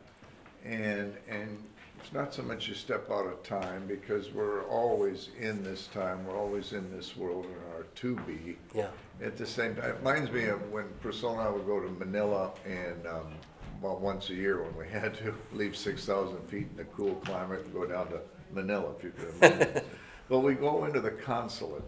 And, 0.64 1.14
and 1.28 1.62
it's 2.00 2.12
not 2.12 2.34
so 2.34 2.42
much 2.42 2.66
you 2.66 2.74
step 2.74 3.10
out 3.10 3.26
of 3.26 3.42
time, 3.42 3.86
because 3.86 4.32
we're 4.32 4.64
always 4.64 5.28
in 5.38 5.62
this 5.62 5.86
time, 5.88 6.26
we're 6.26 6.36
always 6.36 6.72
in 6.72 6.90
this 6.90 7.16
world 7.16 7.44
and 7.44 7.54
are 7.74 7.84
to 7.84 8.16
be. 8.26 8.56
Yeah. 8.74 8.88
At 9.22 9.36
the 9.36 9.46
same 9.46 9.76
time, 9.76 9.90
it 9.90 9.96
reminds 9.98 10.30
me 10.32 10.44
of 10.44 10.70
when 10.72 10.86
Priscilla 11.00 11.32
and 11.34 11.40
I 11.42 11.50
would 11.50 11.66
go 11.66 11.80
to 11.80 11.88
Manila 11.90 12.52
and, 12.66 13.06
um, 13.06 13.34
well, 13.82 13.98
once 13.98 14.30
a 14.30 14.34
year 14.34 14.62
when 14.62 14.76
we 14.76 14.88
had 15.00 15.14
to 15.18 15.34
leave 15.52 15.76
six 15.76 16.06
thousand 16.06 16.38
feet 16.48 16.68
in 16.70 16.76
the 16.76 16.84
cool 16.84 17.14
climate 17.16 17.64
and 17.64 17.72
go 17.72 17.86
down 17.86 18.08
to 18.08 18.20
Manila, 18.52 18.92
if 18.96 19.04
you 19.04 19.10
could 19.10 19.34
imagine. 19.36 19.82
But 20.26 20.38
we 20.38 20.54
go 20.54 20.86
into 20.86 21.00
the 21.00 21.10
consulate 21.10 21.82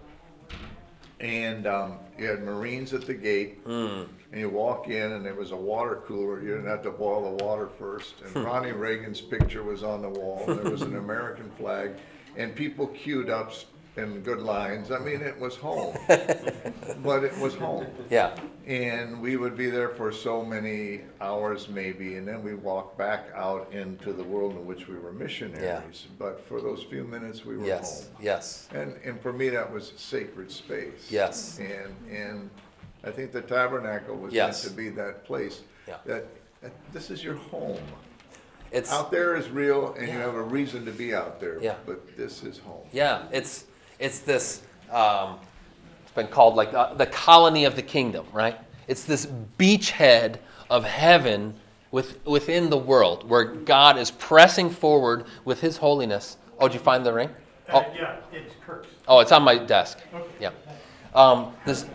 and, 1.21 1.67
um, 1.67 1.99
you 2.19 2.27
had 2.27 2.43
Marines 2.43 2.93
at 2.95 3.07
the 3.07 3.15
gate 3.15 3.59
and 4.33 4.41
you 4.41 4.49
walk 4.49 4.89
in 4.89 5.13
and 5.13 5.25
there 5.25 5.35
was 5.35 5.51
a 5.53 5.57
water 5.57 6.03
cooler. 6.07 6.41
You 6.43 6.49
didn't 6.57 6.67
have 6.67 6.83
to 6.83 6.91
boil 6.91 7.37
the 7.37 7.45
water 7.45 7.69
first. 7.79 8.15
And 8.25 8.45
Ronnie 8.45 8.73
Reagan's 8.73 9.21
picture 9.21 9.63
was 9.63 9.83
on 9.83 10.03
the 10.03 10.09
wall. 10.09 10.45
There 10.47 10.71
was 10.71 10.83
an 10.83 10.97
American 11.07 11.51
flag 11.59 11.93
and 12.37 12.55
people 12.55 12.87
queued 12.89 13.31
up 13.31 13.49
s- 13.49 13.67
in 13.97 14.21
good 14.21 14.41
lines. 14.41 14.91
I 14.91 14.99
mean, 14.99 15.21
it 15.23 15.39
was 15.39 15.57
home. 15.57 15.97
But 17.03 17.23
it 17.25 17.37
was 17.39 17.55
home. 17.55 17.87
Yeah. 18.11 18.35
And 18.67 19.21
we 19.21 19.37
would 19.37 19.57
be 19.57 19.71
there 19.71 19.91
for 19.91 20.11
so 20.11 20.45
many 20.45 21.03
hours 21.21 21.69
maybe, 21.69 22.17
and 22.17 22.27
then 22.27 22.43
we 22.43 22.55
walk 22.55 22.97
back 22.99 23.27
out 23.35 23.71
into 23.73 24.13
the 24.13 24.25
world 24.25 24.53
in 24.53 24.67
which 24.67 24.89
we 24.89 24.97
were 24.97 25.13
missionaries. 25.13 26.07
Yeah. 26.07 26.15
But 26.19 26.41
for 26.49 26.61
those 26.61 26.83
few 26.83 27.05
minutes, 27.05 27.45
we 27.45 27.59
were 27.59 27.67
Yes. 27.67 28.05
home. 28.09 28.17
Yes. 28.25 28.69
And, 28.75 28.97
and 29.05 29.21
for 29.21 29.33
me, 29.33 29.51
that 29.51 29.71
was 29.71 29.93
sacred 29.97 30.51
space. 30.51 31.09
Yes. 31.11 31.61
And, 31.61 31.95
and 32.11 32.51
I 33.05 33.11
think 33.13 33.31
the 33.31 33.43
tabernacle 33.43 34.17
was 34.17 34.33
meant 34.33 34.55
to 34.57 34.71
be 34.71 34.89
that 34.91 35.25
place. 35.25 35.61
Yeah. 35.87 35.97
That, 36.07 36.27
that 36.63 36.73
this 36.93 37.11
is 37.11 37.23
your 37.23 37.35
home. 37.37 37.79
It's 38.73 38.91
Out 38.91 39.13
there 39.13 39.37
is 39.37 39.49
real, 39.49 39.93
and 39.95 40.09
you 40.09 40.15
have 40.15 40.35
a 40.35 40.43
reason 40.43 40.85
to 40.87 40.93
be 40.93 41.15
out 41.15 41.39
there. 41.41 41.61
Yeah. 41.63 41.77
But 41.87 42.17
this 42.17 42.43
is 42.43 42.59
home. 42.59 42.87
yeah. 42.93 43.27
It's 43.31 43.67
it's 43.99 44.21
this. 44.21 44.63
Um, 44.91 45.39
it's 46.03 46.13
been 46.13 46.29
called 46.29 46.55
like 46.55 46.73
uh, 46.73 46.95
the 46.95 47.07
colony 47.07 47.65
of 47.65 47.77
the 47.77 47.83
kingdom, 47.83 48.27
right? 48.33 48.59
It's 48.89 49.05
this 49.05 49.27
beachhead 49.59 50.39
of 50.71 50.85
heaven 50.85 51.55
with, 51.91 52.25
within 52.27 52.71
the 52.71 52.77
world 52.79 53.29
where 53.29 53.45
God 53.45 53.99
is 53.99 54.11
pressing 54.11 54.71
forward 54.71 55.25
with 55.45 55.61
His 55.61 55.77
holiness. 55.77 56.37
Oh, 56.59 56.69
did 56.69 56.75
you 56.75 56.81
find 56.81 57.05
the 57.05 57.13
ring? 57.13 57.31
Uh, 57.69 57.83
Oh, 57.85 57.93
yeah, 57.97 58.17
it's 58.33 58.55
Kirk's. 58.65 58.89
oh, 59.09 59.19
it's 59.21 59.33
on 59.33 59.43
my 59.43 59.59
desk. 59.59 59.99
Okay. 60.15 60.25
Yeah. 60.41 60.51
Um, 61.15 61.53
this 61.65 61.87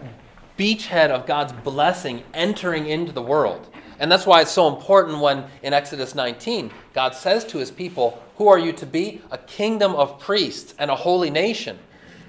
beachhead 0.58 1.10
of 1.10 1.26
God's 1.26 1.54
blessing 1.54 2.24
entering 2.34 2.88
into 2.88 3.12
the 3.12 3.22
world. 3.22 3.70
And 4.00 4.12
that's 4.12 4.26
why 4.26 4.42
it's 4.42 4.52
so 4.52 4.68
important 4.68 5.20
when 5.20 5.46
in 5.64 5.74
Exodus 5.74 6.16
19, 6.16 6.72
God 6.94 7.14
says 7.16 7.46
to 7.46 7.58
his 7.60 7.72
people, 7.72 8.22
Who 8.38 8.48
are 8.48 8.60
you 8.60 8.74
to 8.74 8.86
be? 8.86 9.22
A 9.32 9.38
kingdom 9.38 9.94
of 9.96 10.20
priests 10.20 10.74
and 10.80 10.90
a 10.92 10.96
holy 10.96 11.30
nation. 11.30 11.78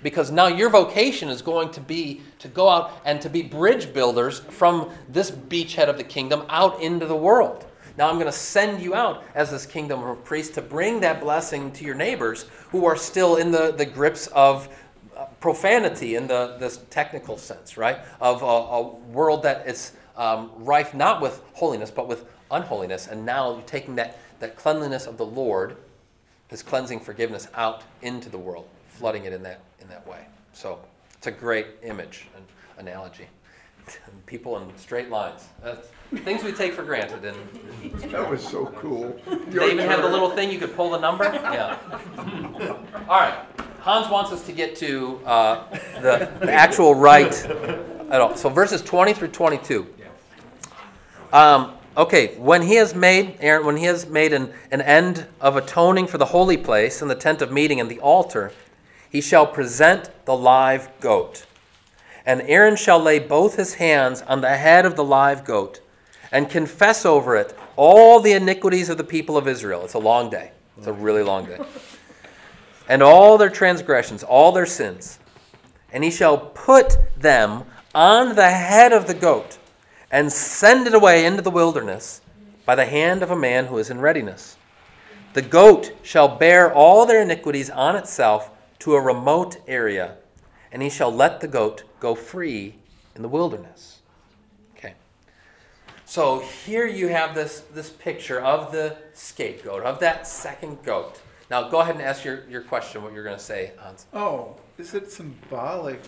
Because 0.02 0.30
now 0.30 0.46
your 0.46 0.68
vocation 0.68 1.28
is 1.28 1.42
going 1.42 1.70
to 1.72 1.80
be 1.80 2.22
to 2.40 2.48
go 2.48 2.68
out 2.68 2.92
and 3.04 3.20
to 3.22 3.30
be 3.30 3.42
bridge 3.42 3.92
builders 3.92 4.40
from 4.40 4.90
this 5.08 5.30
beachhead 5.30 5.88
of 5.88 5.96
the 5.96 6.04
kingdom 6.04 6.44
out 6.48 6.80
into 6.80 7.06
the 7.06 7.16
world. 7.16 7.66
Now 7.96 8.08
I'm 8.08 8.14
going 8.14 8.26
to 8.26 8.32
send 8.32 8.82
you 8.82 8.94
out 8.94 9.22
as 9.34 9.50
this 9.50 9.66
kingdom 9.66 10.02
of 10.02 10.24
priests 10.24 10.54
to 10.54 10.62
bring 10.62 11.00
that 11.00 11.20
blessing 11.20 11.72
to 11.72 11.84
your 11.84 11.94
neighbors 11.94 12.46
who 12.70 12.86
are 12.86 12.96
still 12.96 13.36
in 13.36 13.50
the, 13.50 13.72
the 13.72 13.84
grips 13.84 14.28
of 14.28 14.68
uh, 15.16 15.26
profanity 15.40 16.16
in 16.16 16.26
the 16.26 16.56
this 16.58 16.78
technical 16.88 17.36
sense, 17.36 17.76
right? 17.76 17.98
Of 18.20 18.42
a, 18.42 18.46
a 18.46 18.82
world 18.82 19.42
that 19.42 19.68
is 19.68 19.92
um, 20.16 20.50
rife 20.56 20.94
not 20.94 21.20
with 21.20 21.42
holiness 21.52 21.90
but 21.90 22.08
with 22.08 22.24
unholiness, 22.50 23.08
and 23.08 23.24
now 23.24 23.52
you're 23.52 23.62
taking 23.62 23.94
that 23.96 24.18
that 24.40 24.56
cleanliness 24.56 25.06
of 25.06 25.18
the 25.18 25.26
Lord, 25.26 25.76
His 26.48 26.62
cleansing 26.62 27.00
forgiveness, 27.00 27.46
out 27.54 27.82
into 28.00 28.28
the 28.28 28.38
world, 28.38 28.68
flooding 28.88 29.24
it 29.24 29.32
in 29.32 29.42
that 29.42 29.60
in 29.82 29.88
that 29.88 30.06
way. 30.06 30.26
So 30.52 30.78
it's 31.14 31.26
a 31.26 31.30
great 31.30 31.66
image 31.82 32.26
and 32.36 32.44
analogy. 32.78 33.26
People 34.26 34.58
in 34.58 34.76
straight 34.78 35.10
lines. 35.10 35.48
That's 35.62 35.88
things 36.24 36.42
we 36.44 36.52
take 36.52 36.72
for 36.72 36.82
granted. 36.82 37.24
And 37.24 38.10
That 38.12 38.28
was 38.30 38.46
so 38.46 38.66
cool. 38.76 39.18
they 39.48 39.72
even 39.72 39.88
have 39.88 40.02
the 40.02 40.08
little 40.08 40.30
thing 40.30 40.50
you 40.50 40.58
could 40.58 40.74
pull 40.76 40.90
the 40.90 40.98
number. 41.00 41.24
Yeah. 41.52 41.78
All 43.08 43.20
right. 43.20 43.34
Hans 43.80 44.08
wants 44.08 44.30
us 44.30 44.46
to 44.46 44.52
get 44.52 44.76
to 44.76 45.20
uh, 45.26 45.64
the, 46.00 46.30
the 46.40 46.52
actual 46.52 46.94
right 46.94 47.32
at 48.10 48.20
all. 48.20 48.36
So 48.36 48.48
verses 48.48 48.80
20 48.80 49.12
through 49.12 49.28
22. 49.28 49.86
Um, 51.32 51.72
okay, 51.96 52.36
when 52.36 52.62
he 52.62 52.76
has 52.76 52.94
made 52.94 53.36
Aaron, 53.40 53.66
when 53.66 53.76
he 53.76 53.84
has 53.86 54.06
made 54.06 54.32
an, 54.32 54.52
an 54.70 54.82
end 54.82 55.26
of 55.40 55.56
atoning 55.56 56.06
for 56.06 56.18
the 56.18 56.26
holy 56.26 56.56
place 56.56 57.02
and 57.02 57.10
the 57.10 57.14
tent 57.16 57.42
of 57.42 57.50
meeting 57.50 57.80
and 57.80 57.90
the 57.90 57.98
altar, 58.00 58.52
he 59.12 59.20
shall 59.20 59.46
present 59.46 60.10
the 60.24 60.34
live 60.34 60.88
goat. 60.98 61.44
And 62.24 62.40
Aaron 62.42 62.76
shall 62.76 62.98
lay 62.98 63.18
both 63.18 63.56
his 63.56 63.74
hands 63.74 64.22
on 64.22 64.40
the 64.40 64.56
head 64.56 64.86
of 64.86 64.96
the 64.96 65.04
live 65.04 65.44
goat 65.44 65.80
and 66.32 66.48
confess 66.48 67.04
over 67.04 67.36
it 67.36 67.54
all 67.76 68.20
the 68.20 68.32
iniquities 68.32 68.88
of 68.88 68.96
the 68.96 69.04
people 69.04 69.36
of 69.36 69.46
Israel. 69.46 69.84
It's 69.84 69.92
a 69.92 69.98
long 69.98 70.30
day. 70.30 70.52
It's 70.78 70.86
a 70.86 70.92
really 70.92 71.22
long 71.22 71.44
day. 71.44 71.58
And 72.88 73.00
all 73.00 73.38
their 73.38 73.48
transgressions, 73.48 74.24
all 74.24 74.50
their 74.50 74.66
sins. 74.66 75.20
And 75.92 76.02
he 76.02 76.10
shall 76.10 76.36
put 76.36 76.96
them 77.16 77.62
on 77.94 78.34
the 78.34 78.50
head 78.50 78.92
of 78.92 79.06
the 79.06 79.14
goat 79.14 79.56
and 80.10 80.30
send 80.32 80.88
it 80.88 80.92
away 80.92 81.24
into 81.24 81.42
the 81.42 81.50
wilderness 81.50 82.20
by 82.66 82.74
the 82.74 82.84
hand 82.84 83.22
of 83.22 83.30
a 83.30 83.36
man 83.36 83.66
who 83.66 83.78
is 83.78 83.88
in 83.88 84.00
readiness. 84.00 84.56
The 85.32 85.42
goat 85.42 85.92
shall 86.02 86.36
bear 86.36 86.74
all 86.74 87.06
their 87.06 87.22
iniquities 87.22 87.70
on 87.70 87.94
itself 87.94 88.50
to 88.82 88.96
a 88.96 89.00
remote 89.00 89.58
area, 89.68 90.16
and 90.72 90.82
he 90.82 90.90
shall 90.90 91.14
let 91.14 91.40
the 91.40 91.46
goat 91.46 91.84
go 92.00 92.16
free 92.16 92.74
in 93.14 93.22
the 93.22 93.28
wilderness. 93.28 94.00
Okay. 94.76 94.94
So 96.04 96.40
here 96.40 96.88
you 96.88 97.06
have 97.06 97.32
this, 97.32 97.60
this 97.72 97.90
picture 97.90 98.40
of 98.40 98.72
the 98.72 98.96
scapegoat, 99.12 99.84
of 99.84 100.00
that 100.00 100.26
second 100.26 100.82
goat. 100.82 101.20
Now 101.48 101.68
go 101.68 101.78
ahead 101.78 101.94
and 101.94 102.02
ask 102.02 102.24
your, 102.24 102.42
your 102.48 102.62
question, 102.62 103.04
what 103.04 103.12
you're 103.12 103.22
going 103.22 103.36
to 103.36 103.42
say, 103.42 103.70
Hans. 103.78 104.06
Oh, 104.12 104.56
is 104.78 104.94
it 104.94 105.12
symbolic 105.12 106.00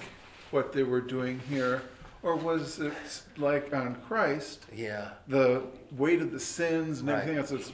what 0.50 0.72
they 0.72 0.82
were 0.82 1.00
doing 1.00 1.38
here? 1.48 1.80
Or 2.24 2.36
was 2.36 2.80
it 2.80 2.94
like 3.36 3.74
on 3.74 3.96
Christ, 4.08 4.64
Yeah. 4.74 5.10
the 5.28 5.62
weight 5.94 6.22
of 6.22 6.32
the 6.32 6.40
sins 6.40 7.00
and 7.00 7.08
Right. 7.10 7.18
everything 7.18 7.38
else 7.38 7.50
that's, 7.50 7.72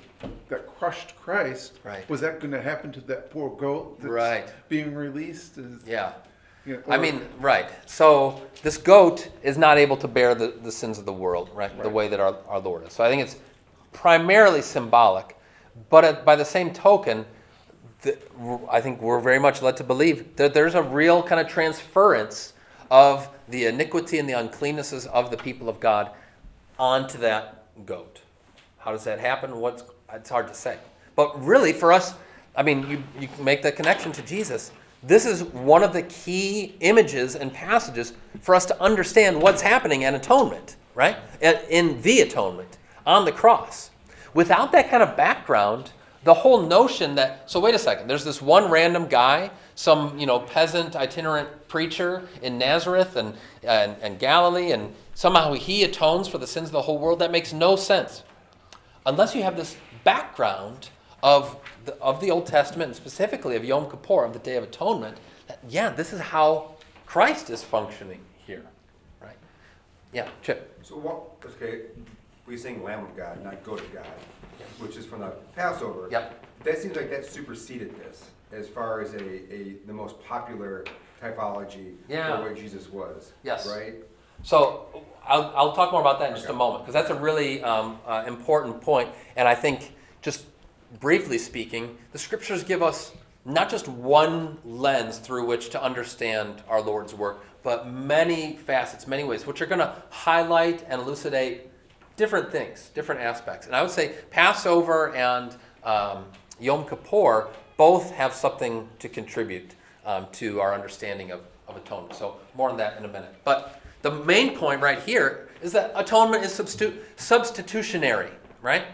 that 0.48 0.66
crushed 0.76 1.14
Christ? 1.22 1.78
Right. 1.84 2.06
Was 2.10 2.20
that 2.22 2.40
going 2.40 2.50
to 2.50 2.60
happen 2.60 2.90
to 2.92 3.00
that 3.02 3.30
poor 3.30 3.48
goat 3.48 4.00
that's 4.00 4.10
Right. 4.12 4.52
being 4.68 4.92
released? 4.94 5.56
Is, 5.56 5.86
Yeah. 5.86 6.12
you 6.66 6.74
know, 6.78 6.82
I 6.88 6.96
or- 6.96 6.98
mean, 6.98 7.28
right. 7.38 7.68
So 7.86 8.40
this 8.64 8.76
goat 8.76 9.28
is 9.44 9.56
not 9.56 9.78
able 9.78 9.96
to 9.98 10.08
bear 10.08 10.34
the, 10.34 10.48
the 10.48 10.72
sins 10.72 10.98
of 10.98 11.06
the 11.06 11.12
world, 11.12 11.50
right? 11.54 11.70
The 11.76 11.84
Right. 11.84 11.92
way 11.92 12.08
that 12.08 12.18
our, 12.18 12.34
our 12.48 12.58
Lord 12.58 12.84
is. 12.88 12.92
So 12.92 13.04
I 13.04 13.08
think 13.08 13.22
it's 13.22 13.36
primarily 13.92 14.62
symbolic. 14.62 15.36
But 15.90 16.04
at, 16.04 16.24
by 16.24 16.34
the 16.34 16.44
same 16.44 16.72
token, 16.72 17.24
the, 18.02 18.18
I 18.68 18.80
think 18.80 19.00
we're 19.00 19.20
very 19.20 19.38
much 19.38 19.62
led 19.62 19.76
to 19.76 19.84
believe 19.84 20.34
that 20.36 20.54
there's 20.54 20.74
a 20.74 20.82
real 20.82 21.22
kind 21.22 21.40
of 21.40 21.46
transference 21.46 22.52
of 22.90 23.28
the 23.50 23.66
iniquity 23.66 24.18
and 24.18 24.28
the 24.28 24.34
uncleannesses 24.34 25.06
of 25.06 25.30
the 25.30 25.36
people 25.36 25.68
of 25.68 25.80
God 25.80 26.10
onto 26.78 27.18
that 27.18 27.66
goat. 27.86 28.20
How 28.78 28.92
does 28.92 29.04
that 29.04 29.20
happen? 29.20 29.58
What's 29.58 29.84
it's 30.14 30.30
hard 30.30 30.48
to 30.48 30.54
say. 30.54 30.78
But 31.16 31.42
really, 31.44 31.72
for 31.72 31.92
us, 31.92 32.14
I 32.56 32.62
mean, 32.62 32.88
you, 32.90 33.02
you 33.20 33.28
make 33.42 33.62
the 33.62 33.72
connection 33.72 34.12
to 34.12 34.22
Jesus. 34.22 34.72
This 35.02 35.24
is 35.24 35.44
one 35.44 35.82
of 35.82 35.92
the 35.92 36.02
key 36.02 36.74
images 36.80 37.36
and 37.36 37.52
passages 37.52 38.12
for 38.40 38.54
us 38.54 38.66
to 38.66 38.82
understand 38.82 39.40
what's 39.40 39.62
happening 39.62 40.04
at 40.04 40.14
atonement, 40.14 40.76
right? 40.94 41.16
In, 41.40 41.58
in 41.70 42.02
the 42.02 42.20
atonement, 42.20 42.78
on 43.06 43.24
the 43.24 43.32
cross. 43.32 43.90
Without 44.34 44.72
that 44.72 44.90
kind 44.90 45.02
of 45.02 45.16
background, 45.16 45.92
the 46.24 46.34
whole 46.34 46.62
notion 46.62 47.14
that, 47.14 47.50
so 47.50 47.60
wait 47.60 47.74
a 47.74 47.78
second, 47.78 48.08
there's 48.08 48.24
this 48.24 48.42
one 48.42 48.70
random 48.70 49.06
guy, 49.06 49.50
some, 49.80 50.18
you 50.18 50.26
know, 50.26 50.38
peasant 50.38 50.94
itinerant 50.94 51.66
preacher 51.66 52.28
in 52.42 52.58
Nazareth 52.58 53.16
and, 53.16 53.34
and, 53.62 53.96
and 54.02 54.18
Galilee, 54.18 54.72
and 54.72 54.94
somehow 55.14 55.54
he 55.54 55.84
atones 55.84 56.28
for 56.28 56.36
the 56.36 56.46
sins 56.46 56.68
of 56.68 56.72
the 56.72 56.82
whole 56.82 56.98
world. 56.98 57.20
That 57.20 57.30
makes 57.30 57.54
no 57.54 57.76
sense 57.76 58.22
unless 59.06 59.34
you 59.34 59.42
have 59.42 59.56
this 59.56 59.78
background 60.04 60.90
of 61.22 61.56
the, 61.86 61.94
of 61.94 62.20
the 62.20 62.30
Old 62.30 62.44
Testament 62.44 62.88
and 62.88 62.94
specifically 62.96 63.56
of 63.56 63.64
Yom 63.64 63.88
Kippur, 63.90 64.22
of 64.22 64.34
the 64.34 64.38
Day 64.38 64.56
of 64.56 64.64
Atonement, 64.64 65.16
that, 65.46 65.60
yeah, 65.66 65.88
this 65.88 66.12
is 66.12 66.20
how 66.20 66.72
Christ 67.06 67.48
is 67.48 67.62
functioning 67.62 68.20
here, 68.46 68.66
right? 69.22 69.38
Yeah, 70.12 70.28
Chip. 70.42 70.78
So 70.82 70.96
what, 70.96 71.22
okay, 71.56 71.84
we 72.44 72.58
sing 72.58 72.84
Lamb 72.84 73.04
of 73.04 73.16
God, 73.16 73.42
not 73.42 73.64
Goat 73.64 73.80
of 73.80 73.94
God, 73.94 74.06
which 74.78 74.98
is 74.98 75.06
from 75.06 75.20
the 75.20 75.32
Passover. 75.56 76.06
Yep. 76.10 76.44
That 76.64 76.76
seems 76.76 76.96
like 76.96 77.08
that 77.08 77.24
superseded 77.24 77.98
this, 77.98 78.28
as 78.52 78.68
far 78.68 79.00
as 79.00 79.14
a, 79.14 79.54
a, 79.54 79.76
the 79.86 79.92
most 79.92 80.22
popular 80.24 80.84
typology 81.22 81.94
Yeah. 82.08 82.36
for 82.38 82.48
what 82.48 82.56
Jesus 82.56 82.90
was. 82.90 83.32
Yes. 83.42 83.66
Right? 83.68 83.94
So 84.42 85.04
I'll, 85.26 85.52
I'll 85.54 85.72
talk 85.72 85.92
more 85.92 86.00
about 86.00 86.18
that 86.20 86.30
in 86.30 86.34
just 86.34 86.46
a 86.46 86.50
Okay. 86.50 86.58
moment 86.58 86.84
because 86.84 86.94
that's 86.94 87.10
a 87.10 87.20
really 87.20 87.62
um, 87.62 87.98
uh, 88.06 88.24
important 88.26 88.80
point. 88.80 89.08
And 89.36 89.46
I 89.46 89.54
think, 89.54 89.94
just 90.22 90.46
briefly 91.00 91.38
speaking, 91.38 91.96
the 92.12 92.18
scriptures 92.18 92.64
give 92.64 92.82
us 92.82 93.12
not 93.44 93.70
just 93.70 93.88
one 93.88 94.58
lens 94.64 95.18
through 95.18 95.46
which 95.46 95.70
to 95.70 95.82
understand 95.82 96.62
our 96.68 96.80
Lord's 96.80 97.14
work, 97.14 97.44
but 97.62 97.88
many 97.90 98.56
facets, 98.56 99.06
many 99.06 99.24
ways, 99.24 99.46
which 99.46 99.60
are 99.62 99.66
going 99.66 99.78
to 99.80 99.94
highlight 100.10 100.84
and 100.88 101.00
elucidate 101.00 101.68
different 102.16 102.50
things, 102.50 102.90
different 102.94 103.20
aspects. 103.20 103.66
And 103.66 103.74
I 103.76 103.82
would 103.82 103.90
say 103.90 104.14
Passover 104.30 105.14
and 105.14 105.54
um, 105.84 106.24
Yom 106.58 106.86
Kippur 106.86 107.48
both 107.80 108.10
have 108.10 108.34
something 108.34 108.86
to 108.98 109.08
contribute 109.08 109.74
um, 110.04 110.26
to 110.32 110.60
our 110.60 110.74
understanding 110.74 111.30
of, 111.30 111.40
of 111.66 111.78
atonement. 111.78 112.14
So 112.14 112.36
more 112.54 112.68
on 112.68 112.76
that 112.76 112.98
in 112.98 113.06
a 113.06 113.08
minute. 113.08 113.34
But 113.42 113.80
the 114.02 114.10
main 114.10 114.54
point 114.54 114.82
right 114.82 114.98
here 114.98 115.48
is 115.62 115.72
that 115.72 115.90
atonement 115.94 116.44
is 116.44 116.52
substitu- 116.52 116.98
substitutionary, 117.16 118.32
right? 118.60 118.84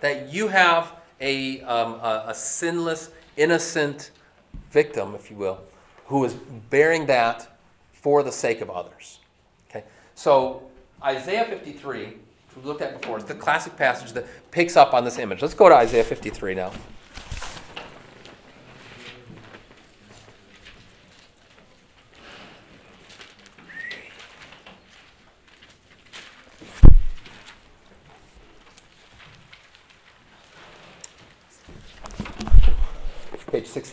That 0.00 0.32
you 0.34 0.48
have 0.48 0.92
a, 1.20 1.60
um, 1.60 1.92
a, 2.00 2.24
a 2.26 2.34
sinless, 2.34 3.10
innocent 3.36 4.10
victim, 4.72 5.14
if 5.14 5.30
you 5.30 5.36
will, 5.36 5.60
who 6.06 6.24
is 6.24 6.34
bearing 6.68 7.06
that 7.06 7.56
for 7.92 8.24
the 8.24 8.32
sake 8.32 8.60
of 8.60 8.70
others. 8.70 9.20
Okay? 9.70 9.84
So 10.16 10.68
Isaiah 11.00 11.44
53, 11.44 12.06
which 12.06 12.16
we 12.56 12.62
looked 12.64 12.82
at 12.82 13.00
before, 13.00 13.18
is 13.18 13.24
the 13.24 13.36
classic 13.36 13.76
passage 13.76 14.10
that 14.14 14.26
picks 14.50 14.76
up 14.76 14.94
on 14.94 15.04
this 15.04 15.20
image. 15.20 15.42
Let's 15.42 15.54
go 15.54 15.68
to 15.68 15.76
Isaiah 15.76 16.02
53 16.02 16.56
now. 16.56 16.72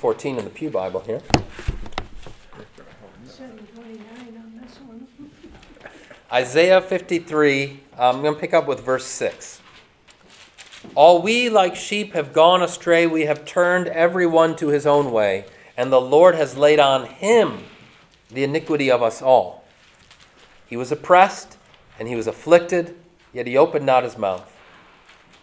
Page 0.10 0.22
614 0.22 0.38
in 0.40 0.46
the 0.46 0.50
Pew 0.50 0.70
Bible 0.72 1.02
here. 1.02 1.22
Seven 3.28 3.60
twenty-nine 3.76 4.42
on 4.42 4.60
this 4.60 4.78
one. 4.80 5.08
Isaiah 6.32 6.82
53, 6.82 7.80
I'm 7.98 8.22
going 8.22 8.34
to 8.34 8.40
pick 8.40 8.54
up 8.54 8.68
with 8.68 8.84
verse 8.84 9.06
6. 9.06 9.62
All 10.96 11.22
we 11.22 11.50
like 11.50 11.76
sheep 11.76 12.14
have 12.14 12.34
gone 12.34 12.64
astray, 12.64 13.06
we 13.06 13.26
have 13.26 13.46
turned 13.46 13.88
every 13.88 14.26
one 14.26 14.56
to 14.56 14.70
his 14.70 14.88
own 14.88 15.12
way, 15.12 15.46
and 15.78 15.92
the 15.92 16.02
Lord 16.02 16.34
has 16.34 16.58
laid 16.58 16.80
on 16.80 17.06
him 17.06 17.66
the 18.30 18.44
iniquity 18.44 18.90
of 18.90 19.04
us 19.04 19.22
all. 19.22 19.64
He 20.66 20.76
was 20.76 20.92
oppressed, 20.92 21.58
and 22.00 22.08
he 22.08 22.16
was 22.16 22.26
afflicted, 22.26 22.96
yet 23.32 23.46
he 23.46 23.56
opened 23.56 23.86
not 23.86 24.04
his 24.04 24.18
mouth. 24.18 24.56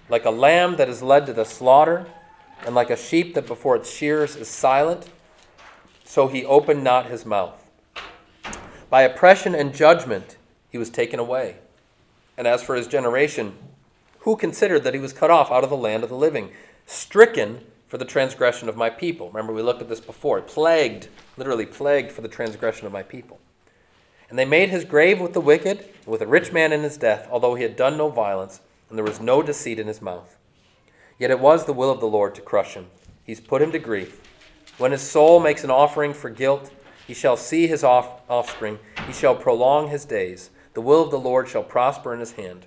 Like 0.09 0.25
a 0.25 0.31
lamb 0.31 0.77
that 0.77 0.89
is 0.89 1.03
led 1.03 1.27
to 1.27 1.33
the 1.33 1.45
slaughter, 1.45 2.09
and 2.65 2.75
like 2.75 2.91
a 2.91 2.97
sheep 2.97 3.35
that 3.35 3.47
before 3.47 3.77
its 3.77 3.91
shears 3.91 4.37
is 4.37 4.49
silent, 4.49 5.09
so 6.05 6.29
he 6.29 6.45
opened 6.45 6.83
not 6.83 7.11
his 7.11 7.27
mouth. 7.27 7.69
By 8.89 9.03
oppression 9.03 9.55
and 9.55 9.75
judgment 9.75 10.37
he 10.71 10.79
was 10.79 10.91
taken 10.91 11.19
away. 11.19 11.57
And 12.37 12.47
as 12.47 12.63
for 12.63 12.75
his 12.75 12.87
generation, 12.87 13.55
who 14.21 14.37
considered 14.37 14.85
that 14.85 14.95
he 14.95 15.01
was 15.01 15.13
cut 15.13 15.31
off 15.31 15.51
out 15.51 15.65
of 15.65 15.71
the 15.71 15.77
land 15.77 16.03
of 16.03 16.11
the 16.11 16.17
living, 16.17 16.51
stricken 16.87 17.65
for 17.87 17.99
the 17.99 18.05
transgression 18.05 18.69
of 18.69 18.77
my 18.77 18.91
people? 18.91 19.29
Remember, 19.29 19.53
we 19.53 19.63
looked 19.63 19.83
at 19.83 19.89
this 19.89 20.01
before. 20.01 20.41
Plagued, 20.43 21.09
literally 21.37 21.67
plagued 21.67 22.13
for 22.13 22.23
the 22.23 22.29
transgression 22.29 22.87
of 22.87 22.93
my 22.93 23.03
people. 23.03 23.39
And 24.29 24.39
they 24.39 24.45
made 24.45 24.71
his 24.71 24.85
grave 24.85 25.21
with 25.21 25.33
the 25.33 25.41
wicked, 25.41 25.89
with 26.05 26.21
a 26.21 26.27
rich 26.27 26.53
man 26.53 26.73
in 26.73 26.83
his 26.83 26.97
death, 26.97 27.29
although 27.31 27.55
he 27.55 27.63
had 27.63 27.77
done 27.77 27.97
no 27.97 28.09
violence, 28.09 28.61
and 28.89 28.99
there 28.99 29.05
was 29.05 29.21
no 29.21 29.43
deceit 29.43 29.79
in 29.79 29.87
his 29.87 30.03
mouth. 30.03 30.37
Yet 31.19 31.31
it 31.31 31.41
was 31.41 31.65
the 31.65 31.73
will 31.73 31.91
of 31.91 32.01
the 32.01 32.07
Lord 32.07 32.35
to 32.35 32.41
crush 32.41 32.75
him. 32.75 32.87
He's 33.25 33.41
put 33.41 33.63
him 33.63 33.73
to 33.73 33.79
grief. 33.79 34.23
When 34.79 34.93
his 34.93 35.03
soul 35.03 35.41
makes 35.41 35.65
an 35.65 35.71
offering 35.71 36.13
for 36.13 36.29
guilt, 36.29 36.71
he 37.07 37.15
shall 37.15 37.37
see 37.37 37.67
his 37.67 37.83
off- 37.83 38.21
offspring, 38.29 38.79
he 39.07 39.13
shall 39.13 39.35
prolong 39.35 39.89
his 39.89 40.05
days. 40.05 40.51
The 40.75 40.81
will 40.81 41.03
of 41.03 41.11
the 41.11 41.19
Lord 41.19 41.49
shall 41.49 41.63
prosper 41.63 42.13
in 42.13 42.21
his 42.21 42.33
hand. 42.33 42.67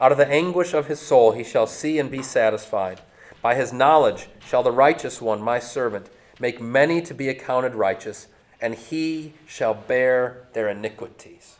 Out 0.00 0.12
of 0.12 0.18
the 0.18 0.28
anguish 0.28 0.74
of 0.74 0.86
his 0.86 1.00
soul 1.00 1.32
he 1.32 1.44
shall 1.44 1.66
see 1.66 1.98
and 1.98 2.10
be 2.10 2.22
satisfied. 2.22 3.00
By 3.40 3.54
his 3.54 3.72
knowledge 3.72 4.28
shall 4.46 4.62
the 4.62 4.72
righteous 4.72 5.22
one, 5.22 5.40
my 5.40 5.58
servant, 5.58 6.10
make 6.38 6.60
many 6.60 7.00
to 7.02 7.14
be 7.14 7.28
accounted 7.28 7.74
righteous, 7.74 8.26
and 8.60 8.74
he 8.74 9.34
shall 9.46 9.72
bear 9.74 10.46
their 10.52 10.68
iniquities. 10.68 11.56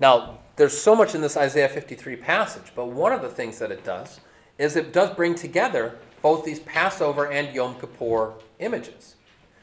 Now, 0.00 0.38
there's 0.56 0.76
so 0.76 0.94
much 0.94 1.14
in 1.14 1.20
this 1.20 1.36
Isaiah 1.36 1.68
53 1.68 2.16
passage, 2.16 2.72
but 2.74 2.86
one 2.86 3.12
of 3.12 3.22
the 3.22 3.28
things 3.28 3.58
that 3.58 3.70
it 3.70 3.84
does 3.84 4.20
is 4.58 4.76
it 4.76 4.92
does 4.92 5.14
bring 5.14 5.34
together 5.34 5.98
both 6.22 6.44
these 6.44 6.60
Passover 6.60 7.30
and 7.30 7.54
Yom 7.54 7.78
Kippur 7.78 8.34
images. 8.58 9.16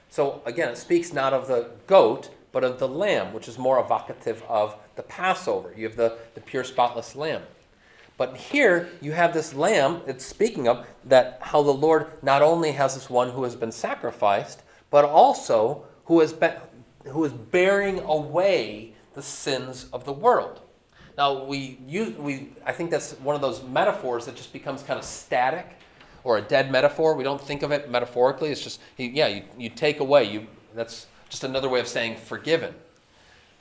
So 0.09 0.41
again, 0.45 0.69
it 0.69 0.77
speaks 0.77 1.11
not 1.11 1.33
of 1.33 1.47
the 1.47 1.71
goat, 1.87 2.29
but 2.51 2.63
of 2.63 2.79
the 2.79 2.87
lamb, 2.87 3.33
which 3.33 3.47
is 3.47 3.57
more 3.57 3.79
evocative 3.79 4.43
of 4.47 4.75
the 4.95 5.03
Passover. 5.03 5.73
You 5.75 5.87
have 5.87 5.97
the, 5.97 6.17
the 6.35 6.41
pure, 6.41 6.63
spotless 6.63 7.15
lamb. 7.15 7.41
But 8.15 8.37
here 8.37 8.89
you 9.01 9.11
have 9.13 9.33
this 9.33 9.55
lamb, 9.55 10.01
it's 10.05 10.23
speaking 10.23 10.67
of 10.67 10.85
that 11.05 11.39
how 11.41 11.63
the 11.63 11.73
Lord 11.73 12.07
not 12.21 12.43
only 12.43 12.73
has 12.73 12.93
this 12.93 13.09
one 13.09 13.31
who 13.31 13.43
has 13.43 13.55
been 13.55 13.71
sacrificed, 13.71 14.61
but 14.91 15.03
also 15.03 15.85
who, 16.05 16.19
has 16.19 16.31
been, 16.31 16.53
who 17.07 17.23
is 17.23 17.33
bearing 17.33 17.99
away 18.01 18.93
the 19.15 19.23
sins 19.23 19.87
of 19.91 20.05
the 20.05 20.13
world. 20.13 20.61
Now 21.18 21.43
we 21.43 21.78
use 21.88 22.18
we 22.18 22.49
I 22.66 22.72
think 22.72 22.91
that's 22.91 23.14
one 23.14 23.36
of 23.36 23.41
those 23.41 23.64
metaphors 23.64 24.26
that 24.26 24.36
just 24.36 24.53
becomes 24.53 24.84
kind 24.84 24.97
of 24.97 25.05
static 25.05 25.78
or 26.24 26.38
a 26.38 26.41
dead 26.41 26.72
metaphor. 26.72 27.16
We 27.16 27.24
don't 27.24 27.41
think 27.41 27.64
of 27.64 27.72
it 27.72 27.89
metaphorically. 27.89 28.49
It's 28.49 28.64
just 28.64 28.80
yeah, 28.97 29.28
you, 29.28 29.43
you 29.57 29.70
take 29.70 29.99
away. 29.99 30.24
You 30.26 30.47
that's 30.74 31.07
just 31.30 31.43
another 31.43 31.70
way 31.70 31.80
of 31.80 31.88
saying 31.88 32.18
forgiven. 32.18 32.74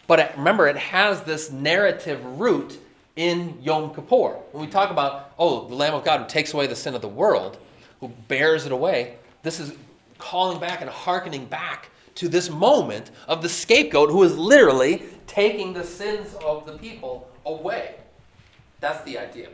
But 0.07 0.19
it, 0.19 0.33
remember, 0.37 0.67
it 0.67 0.77
has 0.77 1.23
this 1.23 1.51
narrative 1.51 2.25
root 2.39 2.79
in 3.17 3.59
Yom 3.63 3.95
Kippur. 3.95 4.37
When 4.53 4.65
we 4.65 4.71
talk 4.71 4.91
about 4.91 5.33
oh, 5.39 5.69
the 5.69 5.75
Lamb 5.75 5.95
of 5.95 6.05
God 6.05 6.21
who 6.21 6.29
takes 6.29 6.55
away 6.55 6.67
the 6.67 6.77
sin 6.77 6.95
of 6.95 7.03
the 7.03 7.09
world, 7.09 7.59
who 8.01 8.09
bears 8.29 8.67
it 8.67 8.73
away, 8.73 9.17
this 9.43 9.61
is 9.61 9.75
calling 10.19 10.59
back 10.59 10.81
and 10.81 10.89
hearkening 10.89 11.47
back 11.47 11.91
to 12.15 12.29
this 12.29 12.51
moment 12.51 13.11
of 13.27 13.43
the 13.43 13.49
scapegoat 13.49 14.11
who 14.11 14.23
is 14.23 14.37
literally 14.37 15.03
taking 15.27 15.73
the 15.73 15.85
sins 15.85 16.35
of 16.45 16.67
the 16.67 16.77
people 16.79 17.29
away. 17.47 17.97
That's 18.81 19.03
the 19.05 19.19
idea. 19.19 19.49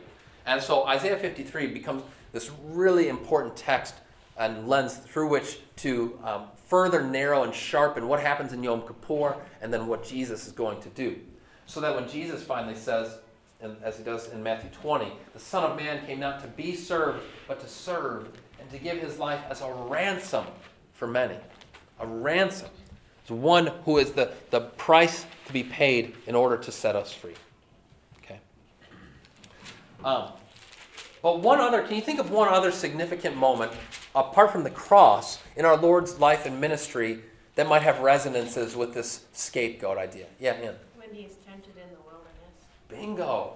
And 0.45 0.61
so 0.61 0.85
Isaiah 0.87 1.17
53 1.17 1.67
becomes 1.67 2.03
this 2.31 2.51
really 2.65 3.09
important 3.09 3.55
text 3.55 3.95
and 4.37 4.67
lens 4.67 4.95
through 4.95 5.29
which 5.29 5.59
to 5.77 6.17
um, 6.23 6.45
further 6.65 7.03
narrow 7.03 7.43
and 7.43 7.53
sharpen 7.53 8.07
what 8.07 8.19
happens 8.19 8.53
in 8.53 8.63
Yom 8.63 8.81
Kippur 8.81 9.35
and 9.61 9.73
then 9.73 9.87
what 9.87 10.03
Jesus 10.03 10.47
is 10.47 10.53
going 10.53 10.81
to 10.81 10.89
do. 10.89 11.19
So 11.65 11.81
that 11.81 11.93
when 11.93 12.07
Jesus 12.07 12.41
finally 12.41 12.75
says, 12.75 13.17
and 13.61 13.75
as 13.83 13.97
he 13.97 14.03
does 14.03 14.29
in 14.29 14.41
Matthew 14.41 14.69
20, 14.71 15.11
the 15.33 15.39
Son 15.39 15.69
of 15.69 15.77
Man 15.77 16.05
came 16.05 16.19
not 16.19 16.41
to 16.41 16.47
be 16.47 16.75
served, 16.75 17.21
but 17.47 17.59
to 17.59 17.67
serve 17.67 18.29
and 18.59 18.69
to 18.71 18.77
give 18.77 18.99
his 18.99 19.19
life 19.19 19.41
as 19.49 19.61
a 19.61 19.71
ransom 19.71 20.45
for 20.93 21.07
many. 21.07 21.35
A 21.99 22.07
ransom. 22.07 22.69
It's 23.21 23.31
one 23.31 23.67
who 23.83 23.97
is 23.97 24.13
the, 24.13 24.31
the 24.49 24.61
price 24.61 25.25
to 25.47 25.53
be 25.53 25.63
paid 25.63 26.15
in 26.27 26.35
order 26.35 26.57
to 26.57 26.71
set 26.71 26.95
us 26.95 27.11
free. 27.11 27.35
Um, 30.03 30.31
but 31.21 31.41
one 31.41 31.59
other, 31.59 31.81
can 31.83 31.95
you 31.95 32.01
think 32.01 32.19
of 32.19 32.31
one 32.31 32.47
other 32.47 32.71
significant 32.71 33.35
moment, 33.35 33.71
apart 34.15 34.51
from 34.51 34.63
the 34.63 34.69
cross, 34.69 35.39
in 35.55 35.65
our 35.65 35.75
Lord's 35.75 36.19
life 36.19 36.45
and 36.45 36.61
ministry 36.61 37.19
that 37.55 37.67
might 37.67 37.81
have 37.81 37.99
resonances 37.99 38.75
with 38.75 38.93
this 38.93 39.25
scapegoat 39.33 39.97
idea? 39.97 40.27
Yeah, 40.39 40.61
Ian. 40.61 40.75
When 40.95 41.13
he 41.13 41.23
is 41.23 41.35
tempted 41.45 41.75
in 41.75 41.89
the 41.89 42.01
wilderness. 42.01 42.65
Bingo. 42.87 43.53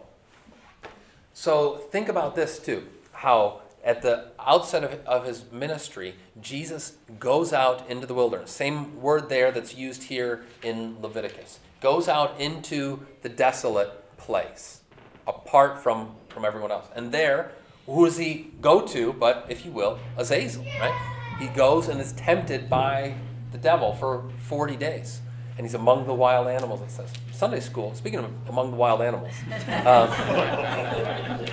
So 1.34 1.78
think 1.92 2.10
about 2.10 2.36
this 2.36 2.60
too 2.60 2.88
how 3.24 3.62
at 3.84 4.02
the 4.02 4.26
outset 4.40 4.84
of, 4.84 5.06
of 5.06 5.26
his 5.26 5.50
ministry, 5.52 6.16
Jesus 6.42 6.98
goes 7.20 7.54
out 7.54 7.90
into 7.90 8.06
the 8.06 8.14
wilderness. 8.14 8.52
Same 8.52 9.02
word 9.02 9.30
there 9.30 9.52
that's 9.52 9.76
used 9.76 10.04
here 10.04 10.44
in 10.62 11.02
Leviticus. 11.02 11.60
Goes 11.82 12.08
out 12.08 12.40
into 12.40 13.06
the 13.22 13.30
desolate 13.30 14.18
place, 14.18 14.82
apart 15.26 15.82
from, 15.82 16.16
from 16.34 16.46
everyone 16.46 16.72
else. 16.72 16.88
And 16.96 17.12
there, 17.12 17.52
who 17.86 18.06
does 18.06 18.18
he 18.18 18.52
go 18.62 18.82
to 18.88 19.14
but, 19.14 19.46
if 19.50 19.66
you 19.66 19.72
will, 19.72 20.00
Azazel, 20.18 20.66
right? 20.80 21.38
He 21.40 21.48
goes 21.48 21.88
and 21.88 22.00
is 22.00 22.14
tempted 22.14 22.70
by 22.70 23.16
the 23.52 23.58
devil 23.58 23.94
for 23.94 24.30
40 24.48 24.76
days. 24.76 25.22
and 25.56 25.68
he's 25.68 25.76
among 25.76 26.08
the 26.08 26.14
wild 26.14 26.48
animals, 26.48 26.82
it 26.82 26.90
says. 26.90 27.14
Sunday 27.32 27.60
school, 27.60 27.94
speaking 27.94 28.18
of 28.20 28.26
among 28.50 28.72
the 28.72 28.78
wild 28.78 29.02
animals. 29.02 29.34
Um, 29.86 30.10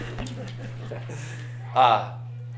uh, 1.74 2.12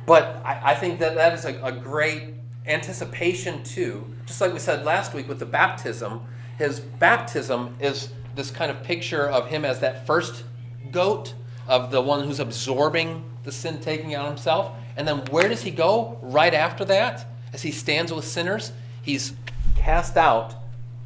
but 0.07 0.41
I, 0.45 0.73
I 0.73 0.75
think 0.75 1.01
that 1.01 1.15
that 1.17 1.33
is 1.35 1.45
a, 1.45 1.61
a 1.63 1.73
great 1.73 2.35
anticipation 2.67 3.63
too. 3.65 4.05
Just 4.27 4.41
like 4.41 4.53
we 4.53 4.59
said 4.59 4.85
last 4.85 5.15
week 5.15 5.29
with 5.29 5.39
the 5.39 5.47
baptism, 5.47 6.21
his 6.59 6.81
baptism 6.81 7.77
is 7.81 8.11
this 8.35 8.51
kind 8.51 8.71
of 8.71 8.83
picture 8.83 9.29
of 9.29 9.49
him 9.49 9.65
as 9.65 9.81
that 9.81 10.07
first 10.07 10.45
goat, 10.91 11.35
of 11.69 11.91
the 11.91 12.01
one 12.01 12.27
who's 12.27 12.41
absorbing 12.41 13.25
the 13.45 13.53
sin 13.53 13.81
taking 13.81 14.15
on 14.17 14.27
himself. 14.27 14.73
And 14.97 15.07
then 15.07 15.19
where 15.31 15.49
does 15.49 15.63
he 15.63 15.71
go 15.71 16.19
right 16.23 16.53
after 16.53 16.85
that? 16.87 17.27
As 17.53 17.63
he 17.63 17.71
stands 17.71 18.13
with 18.13 18.25
sinners, 18.25 18.73
he's 19.03 19.35
cast 19.77 20.17
out 20.17 20.55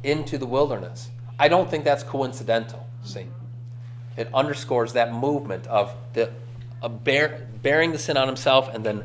into 0.03 0.37
the 0.37 0.45
wilderness. 0.45 1.09
I 1.39 1.47
don't 1.47 1.69
think 1.69 1.83
that's 1.83 2.03
coincidental. 2.03 2.87
See, 3.03 3.27
it 4.15 4.29
underscores 4.33 4.93
that 4.93 5.13
movement 5.13 5.67
of 5.67 5.93
the 6.13 6.31
a 6.81 6.89
bear, 6.89 7.47
bearing 7.61 7.91
the 7.91 7.97
sin 7.97 8.17
on 8.17 8.27
himself 8.27 8.69
and 8.73 8.85
then 8.85 9.03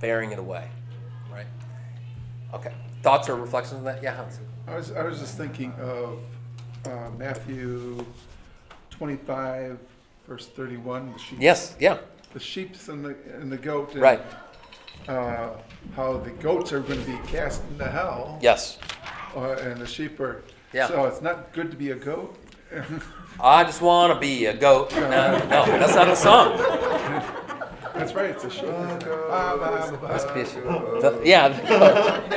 bearing 0.00 0.32
it 0.32 0.38
away. 0.38 0.68
Right? 1.32 1.46
Okay. 2.54 2.72
Thoughts 3.02 3.28
or 3.28 3.36
reflections 3.36 3.78
on 3.78 3.84
that? 3.84 4.02
Yeah, 4.02 4.14
Hans. 4.14 4.38
I 4.68 4.76
was, 4.76 4.92
I 4.92 5.02
was 5.02 5.18
just 5.18 5.36
thinking 5.36 5.72
of 5.80 6.20
uh, 6.84 7.10
Matthew 7.18 8.04
25, 8.90 9.78
verse 10.26 10.46
31. 10.48 11.12
The 11.12 11.18
sheep, 11.18 11.38
Yes. 11.40 11.76
Yeah. 11.78 11.98
The 12.32 12.40
sheep's 12.40 12.88
and 12.88 13.04
the, 13.04 13.16
and 13.34 13.50
the 13.52 13.56
goat. 13.56 13.92
And, 13.92 14.00
Right. 14.02 14.20
Uh, 15.08 15.50
how 15.96 16.18
the 16.18 16.30
goats 16.30 16.72
are 16.72 16.80
going 16.80 17.00
to 17.00 17.06
be 17.10 17.18
cast 17.26 17.62
into 17.72 17.84
hell. 17.90 18.38
Yes. 18.40 18.78
Uh, 19.34 19.52
and 19.54 19.80
the 19.80 19.86
sheep 19.86 20.20
are. 20.20 20.42
Yeah. 20.72 20.86
So 20.86 21.04
it's 21.06 21.20
not 21.20 21.52
good 21.52 21.70
to 21.72 21.76
be 21.76 21.90
a 21.90 21.96
goat. 21.96 22.36
I 23.40 23.64
just 23.64 23.82
want 23.82 24.12
to 24.14 24.20
be 24.20 24.46
a 24.46 24.54
goat. 24.56 24.92
No, 24.96 25.38
no, 25.38 25.66
that's 25.66 25.94
not 25.94 26.08
a 26.08 26.16
song. 26.16 26.56
That's 27.94 28.14
right. 28.14 28.30
It's 28.30 28.44
a 28.44 28.50
sheep. 28.50 28.64
Must 28.68 30.34
be 30.34 30.40
a 30.40 30.46
sheep. 30.46 30.62
The- 30.64 31.20
yeah. 31.24 31.48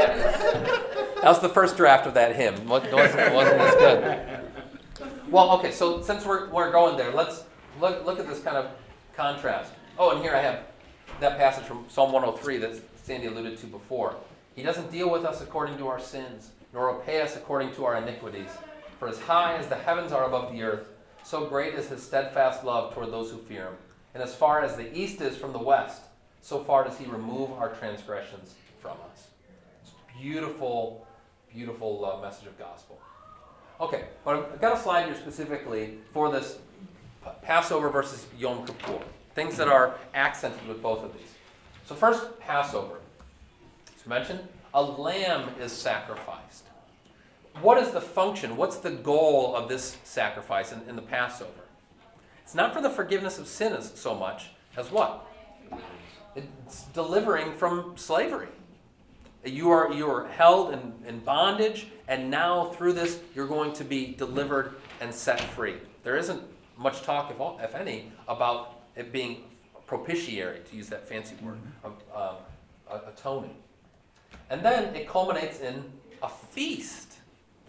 that 1.22 1.24
was 1.24 1.40
the 1.40 1.50
first 1.50 1.78
draft 1.78 2.08
of 2.08 2.14
that 2.16 2.36
hymn. 2.36 2.56
It 2.56 2.66
wasn't, 2.68 2.94
wasn't 2.94 3.62
as 3.62 3.76
good. 3.76 4.28
Well, 5.30 5.52
okay, 5.60 5.72
so 5.72 6.02
since 6.02 6.26
we're, 6.26 6.50
we're 6.50 6.72
going 6.72 6.98
there, 6.98 7.12
let's 7.12 7.44
look, 7.80 8.06
look 8.06 8.20
at 8.20 8.28
this 8.28 8.42
kind 8.42 8.58
of 8.58 8.72
contrast. 9.16 9.72
Oh, 9.98 10.12
and 10.12 10.22
here 10.22 10.36
I 10.36 10.42
have 10.42 10.66
that 11.20 11.38
passage 11.38 11.66
from 11.66 11.86
Psalm 11.90 12.12
103 12.12 12.58
that 12.58 12.82
Sandy 13.04 13.28
alluded 13.28 13.58
to 13.60 13.68
before. 13.68 14.16
He 14.56 14.64
doesn't 14.64 14.92
deal 14.92 15.10
with 15.10 15.26
us 15.26 15.42
according 15.42 15.78
to 15.78 15.88
our 15.88 16.00
sins, 16.00 16.52
nor 16.74 16.96
repay 16.96 17.22
us 17.22 17.36
according 17.36 17.74
to 17.76 17.86
our 17.86 17.98
iniquities. 17.98 18.50
For 19.00 19.08
as 19.08 19.20
high 19.20 19.56
as 19.56 19.68
the 19.68 19.76
heavens 19.76 20.12
are 20.12 20.26
above 20.26 20.52
the 20.52 20.64
earth, 20.64 20.88
so 21.24 21.46
great 21.46 21.74
is 21.74 21.90
his 21.90 22.04
steadfast 22.04 22.64
love 22.64 22.94
toward 22.94 23.12
those 23.12 23.32
who 23.32 23.38
fear 23.38 23.66
him. 23.66 23.74
And 24.14 24.24
as 24.24 24.34
far 24.34 24.62
as 24.62 24.76
the 24.76 24.96
east 24.98 25.22
is 25.22 25.36
from 25.36 25.54
the 25.54 25.60
west, 25.60 26.04
so 26.42 26.64
far 26.64 26.84
does 26.84 26.98
he 26.98 27.06
remove 27.06 27.52
our 27.54 27.74
transgressions 27.76 28.56
from 28.80 28.98
us. 29.12 29.28
It's 29.82 29.92
beautiful, 30.22 31.06
beautiful 31.52 32.06
uh, 32.06 32.22
message 32.22 32.48
of 32.48 32.58
gospel. 32.58 33.00
Okay, 33.82 34.06
but 34.24 34.36
I've 34.54 34.62
got 34.62 34.78
a 34.78 34.82
slide 34.82 35.06
here 35.06 35.16
specifically 35.16 35.98
for 36.14 36.32
this 36.32 36.60
Passover 37.42 37.90
versus 37.90 38.26
Yom 38.38 38.66
Kippur. 38.66 39.00
Things 39.34 39.58
that 39.58 39.68
are 39.68 39.98
accented 40.14 40.68
with 40.68 40.82
both 40.82 41.04
of 41.04 41.14
these. 41.14 41.28
So 41.86 41.96
first, 41.96 42.40
Passover. 42.40 43.00
As 43.96 44.06
mentioned, 44.08 44.40
a 44.74 44.82
lamb 44.82 45.50
is 45.60 45.72
sacrificed. 45.72 46.64
What 47.62 47.78
is 47.78 47.92
the 47.92 48.02
function? 48.02 48.58
What's 48.58 48.78
the 48.78 48.92
goal 48.92 49.56
of 49.56 49.70
this 49.70 49.98
sacrifice 50.04 50.72
in, 50.72 50.82
in 50.90 50.96
the 50.96 51.02
Passover? 51.02 51.52
It's 52.44 52.56
not 52.56 52.74
for 52.74 52.82
the 52.82 52.90
forgiveness 52.90 53.40
of 53.40 53.48
sins 53.48 53.92
so 53.96 54.14
much 54.14 54.50
as 54.78 54.92
what? 54.92 55.26
It's 56.36 56.84
delivering 56.94 57.54
from 57.54 57.94
slavery. 57.96 58.50
You 59.46 59.70
are, 59.70 59.94
you 59.94 60.10
are 60.10 60.28
held 60.28 60.74
in, 60.74 60.94
in 61.08 61.20
bondage, 61.20 61.88
and 62.08 62.30
now 62.30 62.66
through 62.66 62.94
this, 62.94 63.20
you're 63.34 63.48
going 63.48 63.74
to 63.74 63.84
be 63.84 64.14
delivered 64.14 64.76
and 65.00 65.14
set 65.14 65.40
free. 65.40 65.76
There 66.04 66.18
isn't 66.18 66.42
much 66.78 67.02
talk, 67.04 67.32
if, 67.32 67.40
all, 67.40 67.60
if 67.62 67.76
any, 67.76 68.12
about 68.28 68.82
it 68.96 69.12
being 69.12 69.44
propitiatory, 69.88 70.62
to 70.70 70.76
use 70.76 70.88
that 70.90 71.08
fancy 71.08 71.36
word, 71.42 71.58
of 71.84 71.94
um, 72.16 72.36
a- 72.90 73.10
atoning. 73.10 73.56
And 74.50 74.64
then 74.64 74.96
it 74.96 75.08
culminates 75.08 75.60
in 75.60 75.84
a 76.22 76.30
feast. 76.30 77.14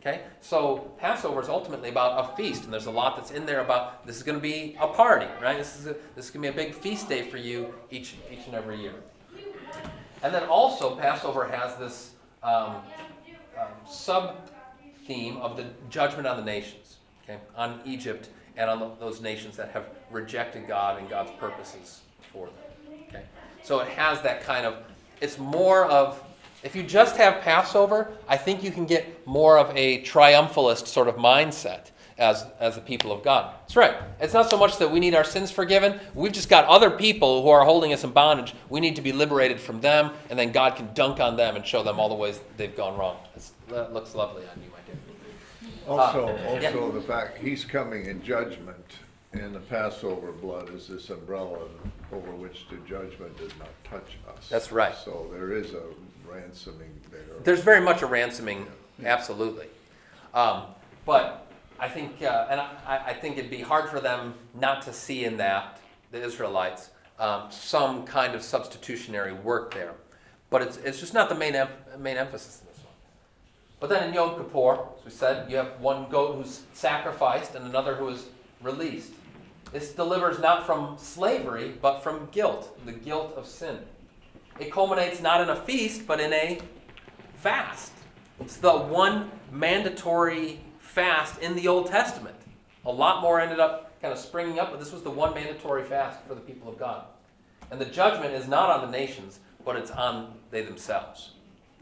Okay? 0.00 0.22
So 0.40 0.92
Passover 0.98 1.40
is 1.40 1.48
ultimately 1.48 1.88
about 1.88 2.24
a 2.24 2.36
feast, 2.36 2.64
and 2.64 2.72
there's 2.72 2.86
a 2.86 2.90
lot 2.90 3.16
that's 3.16 3.30
in 3.30 3.44
there 3.46 3.60
about 3.60 4.06
this 4.06 4.16
is 4.16 4.22
going 4.22 4.38
to 4.38 4.42
be 4.42 4.76
a 4.80 4.86
party, 4.86 5.26
right? 5.42 5.58
This 5.58 5.78
is, 5.78 5.86
a, 5.86 5.96
this 6.14 6.26
is 6.26 6.30
going 6.30 6.44
to 6.44 6.52
be 6.52 6.62
a 6.62 6.66
big 6.66 6.74
feast 6.74 7.08
day 7.08 7.28
for 7.28 7.38
you 7.38 7.74
each, 7.90 8.14
each 8.30 8.46
and 8.46 8.54
every 8.54 8.80
year. 8.80 8.94
And 10.22 10.34
then 10.34 10.44
also, 10.44 10.96
Passover 10.96 11.46
has 11.48 11.76
this 11.76 12.12
um, 12.42 12.76
um, 13.58 13.68
sub 13.88 14.48
theme 15.06 15.36
of 15.38 15.56
the 15.56 15.66
judgment 15.90 16.26
on 16.26 16.36
the 16.36 16.44
nations, 16.44 16.96
okay, 17.24 17.38
on 17.56 17.80
Egypt 17.84 18.28
and 18.56 18.70
on 18.70 18.80
the, 18.80 18.90
those 18.98 19.20
nations 19.20 19.56
that 19.56 19.70
have 19.70 19.86
rejected 20.10 20.66
God 20.66 20.98
and 20.98 21.08
God's 21.08 21.30
purposes 21.38 22.00
for 22.32 22.46
them. 22.46 22.98
Okay, 23.08 23.22
so 23.62 23.80
it 23.80 23.88
has 23.88 24.22
that 24.22 24.42
kind 24.42 24.66
of. 24.66 24.76
It's 25.20 25.38
more 25.38 25.84
of. 25.86 26.22
If 26.62 26.74
you 26.74 26.82
just 26.82 27.16
have 27.16 27.42
Passover, 27.42 28.12
I 28.26 28.36
think 28.36 28.64
you 28.64 28.72
can 28.72 28.86
get 28.86 29.26
more 29.26 29.58
of 29.58 29.70
a 29.76 30.02
triumphalist 30.02 30.86
sort 30.88 31.06
of 31.06 31.16
mindset 31.16 31.90
as, 32.18 32.46
as 32.58 32.74
the 32.74 32.80
people 32.80 33.12
of 33.12 33.22
God. 33.22 33.54
That's 33.60 33.76
right. 33.76 33.94
It's 34.20 34.32
not 34.32 34.50
so 34.50 34.56
much 34.56 34.78
that 34.78 34.90
we 34.90 34.98
need 34.98 35.14
our 35.14 35.22
sins 35.22 35.50
forgiven. 35.50 36.00
We've 36.14 36.32
just 36.32 36.48
got 36.48 36.64
other 36.64 36.90
people 36.90 37.42
who 37.42 37.50
are 37.50 37.64
holding 37.64 37.92
us 37.92 38.04
in 38.04 38.10
bondage. 38.10 38.54
We 38.68 38.80
need 38.80 38.96
to 38.96 39.02
be 39.02 39.12
liberated 39.12 39.60
from 39.60 39.80
them, 39.80 40.12
and 40.30 40.38
then 40.38 40.50
God 40.50 40.76
can 40.76 40.92
dunk 40.94 41.20
on 41.20 41.36
them 41.36 41.56
and 41.56 41.64
show 41.64 41.82
them 41.82 42.00
all 42.00 42.08
the 42.08 42.14
ways 42.14 42.40
they've 42.56 42.76
gone 42.76 42.98
wrong. 42.98 43.18
It's, 43.36 43.52
that 43.68 43.92
looks 43.92 44.14
lovely 44.14 44.42
on 44.42 44.62
you. 44.62 44.70
Also, 45.86 46.36
yeah. 46.36 46.68
also 46.68 46.90
the 46.90 47.00
fact, 47.00 47.38
he's 47.38 47.64
coming 47.64 48.06
in 48.06 48.22
judgment, 48.22 48.98
and 49.32 49.54
the 49.54 49.60
Passover 49.60 50.32
blood 50.32 50.74
is 50.74 50.88
this 50.88 51.10
umbrella 51.10 51.60
over 52.12 52.30
which 52.32 52.66
the 52.68 52.76
judgment 52.88 53.36
does 53.36 53.52
not 53.58 53.68
touch 53.84 54.16
us. 54.34 54.48
That's 54.48 54.72
right. 54.72 54.94
So 54.94 55.28
there 55.32 55.52
is 55.52 55.74
a 55.74 55.82
ransoming 56.28 57.00
there. 57.10 57.20
There's 57.44 57.62
very 57.62 57.80
much 57.80 58.02
a 58.02 58.06
ransoming, 58.06 58.66
absolutely. 59.04 59.66
Um, 60.34 60.62
but 61.04 61.46
I 61.78 61.88
think, 61.88 62.22
uh, 62.22 62.46
and 62.50 62.60
I, 62.60 63.02
I 63.06 63.14
think 63.14 63.38
it'd 63.38 63.50
be 63.50 63.60
hard 63.60 63.90
for 63.90 64.00
them 64.00 64.34
not 64.54 64.82
to 64.82 64.92
see 64.92 65.24
in 65.24 65.36
that, 65.36 65.80
the 66.10 66.22
Israelites, 66.22 66.90
um, 67.18 67.44
some 67.50 68.04
kind 68.04 68.34
of 68.34 68.42
substitutionary 68.42 69.32
work 69.32 69.72
there. 69.74 69.94
But 70.50 70.62
it's, 70.62 70.76
it's 70.78 71.00
just 71.00 71.14
not 71.14 71.28
the 71.28 71.34
main, 71.34 71.54
em- 71.54 71.68
main 71.98 72.16
emphasis 72.16 72.60
in 72.60 72.65
this 72.65 72.65
one. 72.65 72.65
But 73.78 73.90
then 73.90 74.08
in 74.08 74.14
Yom 74.14 74.36
Kippur, 74.36 74.78
as 74.98 75.04
we 75.04 75.10
said, 75.10 75.50
you 75.50 75.56
have 75.56 75.80
one 75.80 76.08
goat 76.08 76.36
who's 76.36 76.62
sacrificed 76.72 77.54
and 77.54 77.66
another 77.66 77.94
who 77.94 78.08
is 78.08 78.26
released. 78.62 79.12
This 79.72 79.92
delivers 79.92 80.38
not 80.38 80.64
from 80.64 80.96
slavery, 80.98 81.74
but 81.82 82.00
from 82.00 82.28
guilt, 82.32 82.78
the 82.86 82.92
guilt 82.92 83.34
of 83.36 83.46
sin. 83.46 83.78
It 84.58 84.72
culminates 84.72 85.20
not 85.20 85.42
in 85.42 85.50
a 85.50 85.56
feast, 85.56 86.06
but 86.06 86.20
in 86.20 86.32
a 86.32 86.58
fast. 87.36 87.92
It's 88.40 88.56
the 88.56 88.72
one 88.72 89.30
mandatory 89.52 90.60
fast 90.78 91.40
in 91.40 91.54
the 91.54 91.68
Old 91.68 91.88
Testament. 91.88 92.36
A 92.86 92.90
lot 92.90 93.20
more 93.20 93.40
ended 93.40 93.60
up 93.60 94.00
kind 94.00 94.12
of 94.12 94.18
springing 94.18 94.58
up, 94.58 94.70
but 94.70 94.80
this 94.80 94.92
was 94.92 95.02
the 95.02 95.10
one 95.10 95.34
mandatory 95.34 95.84
fast 95.84 96.22
for 96.26 96.34
the 96.34 96.40
people 96.40 96.70
of 96.70 96.78
God. 96.78 97.04
And 97.70 97.80
the 97.80 97.84
judgment 97.84 98.32
is 98.32 98.48
not 98.48 98.70
on 98.70 98.90
the 98.90 98.96
nations, 98.96 99.40
but 99.64 99.76
it's 99.76 99.90
on 99.90 100.32
they 100.50 100.62
themselves. 100.62 101.32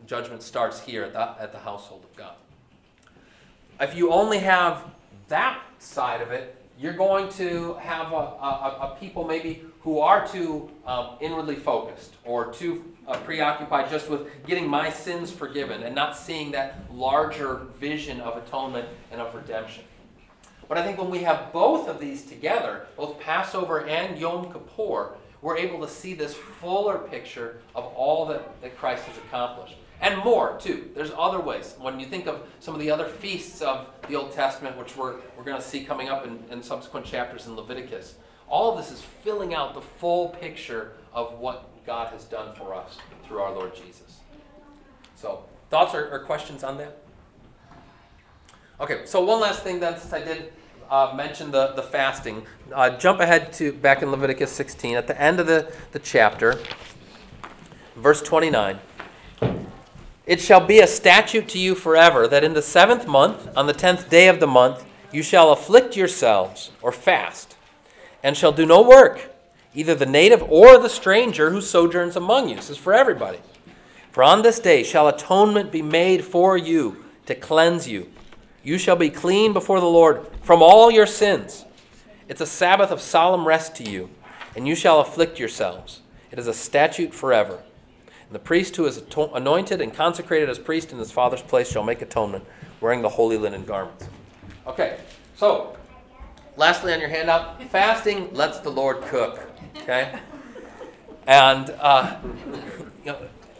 Judgment 0.07 0.43
starts 0.43 0.81
here 0.81 1.05
at 1.05 1.13
the, 1.13 1.43
at 1.43 1.53
the 1.53 1.59
household 1.59 2.05
of 2.05 2.17
God. 2.17 2.35
If 3.81 3.97
you 3.97 4.11
only 4.11 4.39
have 4.39 4.85
that 5.29 5.61
side 5.79 6.21
of 6.21 6.31
it, 6.31 6.61
you're 6.79 6.93
going 6.93 7.29
to 7.31 7.75
have 7.75 8.13
a, 8.13 8.17
a, 8.17 8.79
a 8.81 8.97
people 8.99 9.25
maybe 9.25 9.63
who 9.81 10.01
are 10.01 10.27
too 10.27 10.71
um, 10.87 11.11
inwardly 11.21 11.57
focused 11.57 12.15
or 12.25 12.53
too 12.53 12.85
uh, 13.07 13.17
preoccupied 13.19 13.91
just 13.91 14.09
with 14.09 14.27
getting 14.47 14.67
my 14.67 14.91
sins 14.91 15.31
forgiven 15.31 15.83
and 15.83 15.95
not 15.95 16.17
seeing 16.17 16.51
that 16.53 16.77
larger 16.93 17.67
vision 17.79 18.21
of 18.21 18.37
atonement 18.37 18.89
and 19.13 19.21
of 19.21 19.35
redemption. 19.35 19.85
But 20.69 20.79
I 20.79 20.83
think 20.83 20.99
when 20.99 21.11
we 21.11 21.19
have 21.19 21.53
both 21.53 21.89
of 21.89 22.01
these 22.01 22.25
together, 22.25 22.87
both 22.97 23.21
Passover 23.21 23.87
and 23.87 24.19
Yom 24.19 24.51
Kippur, 24.53 25.11
we're 25.43 25.59
able 25.59 25.81
to 25.81 25.89
see 25.89 26.15
this 26.15 26.35
fuller 26.35 26.99
picture 26.99 27.61
of 27.75 27.85
all 27.85 28.25
that, 28.27 28.61
that 28.63 28.79
Christ 28.79 29.05
has 29.05 29.19
accomplished. 29.19 29.77
And 30.05 30.23
more, 30.23 30.59
too. 30.61 30.91
There's 30.95 31.13
other 31.17 31.41
ways. 31.41 31.77
When 31.79 31.99
you 31.99 32.05
think 32.05 32.27
of 32.27 32.47
some 32.61 32.75
of 32.75 32.81
the 32.81 32.91
other 32.91 33.07
feasts 33.07 33.63
of 33.63 33.89
the 34.07 34.17
Old 34.17 34.33
Testament, 34.33 34.77
which 34.77 34.95
we're, 34.99 35.15
we're 35.35 35.45
going 35.45 35.57
to 35.57 35.67
see 35.67 35.83
coming 35.83 36.11
up 36.11 36.27
in, 36.27 36.45
in 36.51 36.63
subsequent 36.63 37.07
chapters 37.07 37.47
in 37.47 37.57
Leviticus, 37.57 38.17
all 38.47 38.71
of 38.71 38.77
this 38.77 38.93
is 38.93 39.01
filling 39.01 39.55
out 39.55 39.73
the 39.73 39.81
full 39.81 40.29
picture 40.29 40.93
of 41.15 41.39
what 41.39 41.87
God 41.87 42.13
has 42.13 42.25
done 42.25 42.55
for 42.55 42.75
us 42.75 42.99
through 43.27 43.39
our 43.39 43.55
Lord 43.55 43.75
Jesus. 43.75 44.19
So, 45.17 45.47
thoughts 45.71 45.95
or, 45.95 46.11
or 46.11 46.19
questions 46.19 46.63
on 46.63 46.77
that? 46.77 46.99
Okay, 48.79 49.07
so 49.07 49.25
one 49.25 49.41
last 49.41 49.63
thing 49.63 49.81
then, 49.81 49.99
since 49.99 50.13
I 50.13 50.23
did 50.23 50.53
uh, 50.91 51.15
mention 51.17 51.51
the, 51.51 51.69
the 51.69 51.83
fasting, 51.83 52.45
uh, 52.75 52.91
jump 52.91 53.21
ahead 53.21 53.55
to 53.55 53.73
back 53.73 54.03
in 54.03 54.11
Leviticus 54.11 54.53
16 54.53 54.97
at 54.97 55.07
the 55.07 55.19
end 55.19 55.41
of 55.41 55.47
the, 55.47 55.73
the 55.93 55.99
chapter, 55.99 56.61
verse 57.97 58.21
29. 58.21 58.79
It 60.27 60.41
shall 60.41 60.65
be 60.67 60.81
a 60.81 60.87
statute 60.87 61.49
to 61.49 61.59
you 61.59 61.75
forever 61.75 62.27
that 62.29 62.45
in 62.45 62.55
the 62.55 62.63
seventh 62.63 63.07
month, 63.07 63.49
on 63.57 63.67
the 63.67 63.75
tenth 63.75 64.09
day 64.09 64.29
of 64.29 64.41
the 64.41 64.47
month, 64.47 64.85
you 65.13 65.23
shall 65.23 65.53
afflict 65.53 65.97
yourselves 65.97 66.71
or 66.81 66.93
fast, 66.93 67.57
and 68.23 68.37
shall 68.37 68.53
do 68.53 68.65
no 68.65 68.81
work, 68.81 69.31
either 69.75 69.95
the 69.95 70.07
native 70.07 70.43
or 70.51 70.79
the 70.79 70.89
stranger 70.89 71.51
who 71.51 71.61
sojourns 71.61 72.17
among 72.17 72.49
you. 72.49 72.57
This 72.57 72.71
is 72.71 72.79
for 72.79 72.95
everybody. 72.95 73.39
For 74.13 74.23
on 74.23 74.43
this 74.43 74.61
day 74.61 74.83
shall 74.83 75.09
atonement 75.09 75.71
be 75.71 75.83
made 75.83 76.25
for 76.25 76.57
you 76.57 77.05
to 77.27 77.35
cleanse 77.35 77.87
you. 77.87 78.09
You 78.63 78.79
shall 78.79 78.97
be 78.97 79.11
clean 79.11 79.53
before 79.53 79.81
the 79.81 79.87
Lord 79.87 80.27
from 80.43 80.63
all 80.63 80.91
your 80.91 81.07
sins. 81.07 81.67
It's 82.29 82.41
a 82.41 82.47
Sabbath 82.47 82.91
of 82.91 83.03
solemn 83.03 83.47
rest 83.47 83.77
to 83.77 83.91
you, 83.91 84.09
and 84.57 84.67
you 84.67 84.75
shall 84.75 85.01
afflict 85.01 85.39
yourselves. 85.39 86.01
It 86.31 86.39
is 86.39 86.47
a 86.47 86.55
statute 86.55 87.13
forever. 87.13 87.63
The 88.35 88.41
priest 88.41 88.75
who 88.75 88.85
is 88.87 89.01
anointed 89.17 89.81
and 89.81 89.95
consecrated 89.95 90.51
as 90.51 90.59
priest 90.59 90.91
in 90.91 90.99
his 90.99 91.13
father's 91.13 91.41
place 91.41 91.71
shall 91.71 91.85
make 91.85 92.03
atonement, 92.03 92.45
wearing 92.81 93.01
the 93.01 93.09
holy 93.09 93.37
linen 93.37 93.65
garments. 93.65 94.09
Okay, 94.67 94.99
so 95.37 95.77
lastly 96.57 96.93
on 96.93 96.99
your 96.99 97.11
handout, 97.11 97.63
fasting 97.71 98.35
lets 98.35 98.59
the 98.59 98.71
Lord 98.71 99.03
cook. 99.03 99.39
Okay, 99.77 100.19
and 101.29 101.71
uh, 101.79 102.17
you 103.05 103.13
know, 103.13 103.19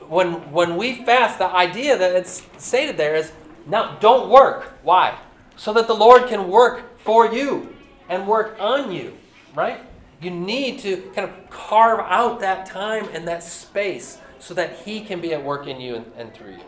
when 0.09 0.33
when 0.51 0.77
we 0.77 1.05
fast, 1.05 1.39
the 1.39 1.47
idea 1.47 1.97
that 1.97 2.17
it's 2.17 2.43
stated 2.59 2.97
there 2.97 3.15
is 3.15 3.31
now 3.67 3.97
don't 4.01 4.29
work. 4.29 4.77
Why? 4.83 5.17
So 5.55 5.73
that 5.75 5.87
the 5.87 5.95
Lord 5.95 6.27
can 6.27 6.49
work 6.49 6.99
for 6.99 7.33
you 7.33 7.77
and 8.09 8.27
work 8.27 8.57
on 8.59 8.91
you. 8.91 9.17
Right? 9.55 9.79
You 10.21 10.33
need 10.33 10.81
to 10.81 10.97
kind 11.15 11.31
of 11.31 11.49
carve 11.49 12.01
out 12.01 12.41
that 12.41 12.67
time 12.67 13.09
and 13.13 13.29
that 13.29 13.45
space 13.45 14.19
so 14.45 14.53
that 14.55 14.77
He 14.85 15.01
can 15.01 15.21
be 15.21 15.33
at 15.33 15.43
work 15.43 15.67
in 15.67 15.81
you 15.81 15.97
and, 15.97 16.13
and 16.19 16.35
through 16.35 16.53
you. 16.53 16.65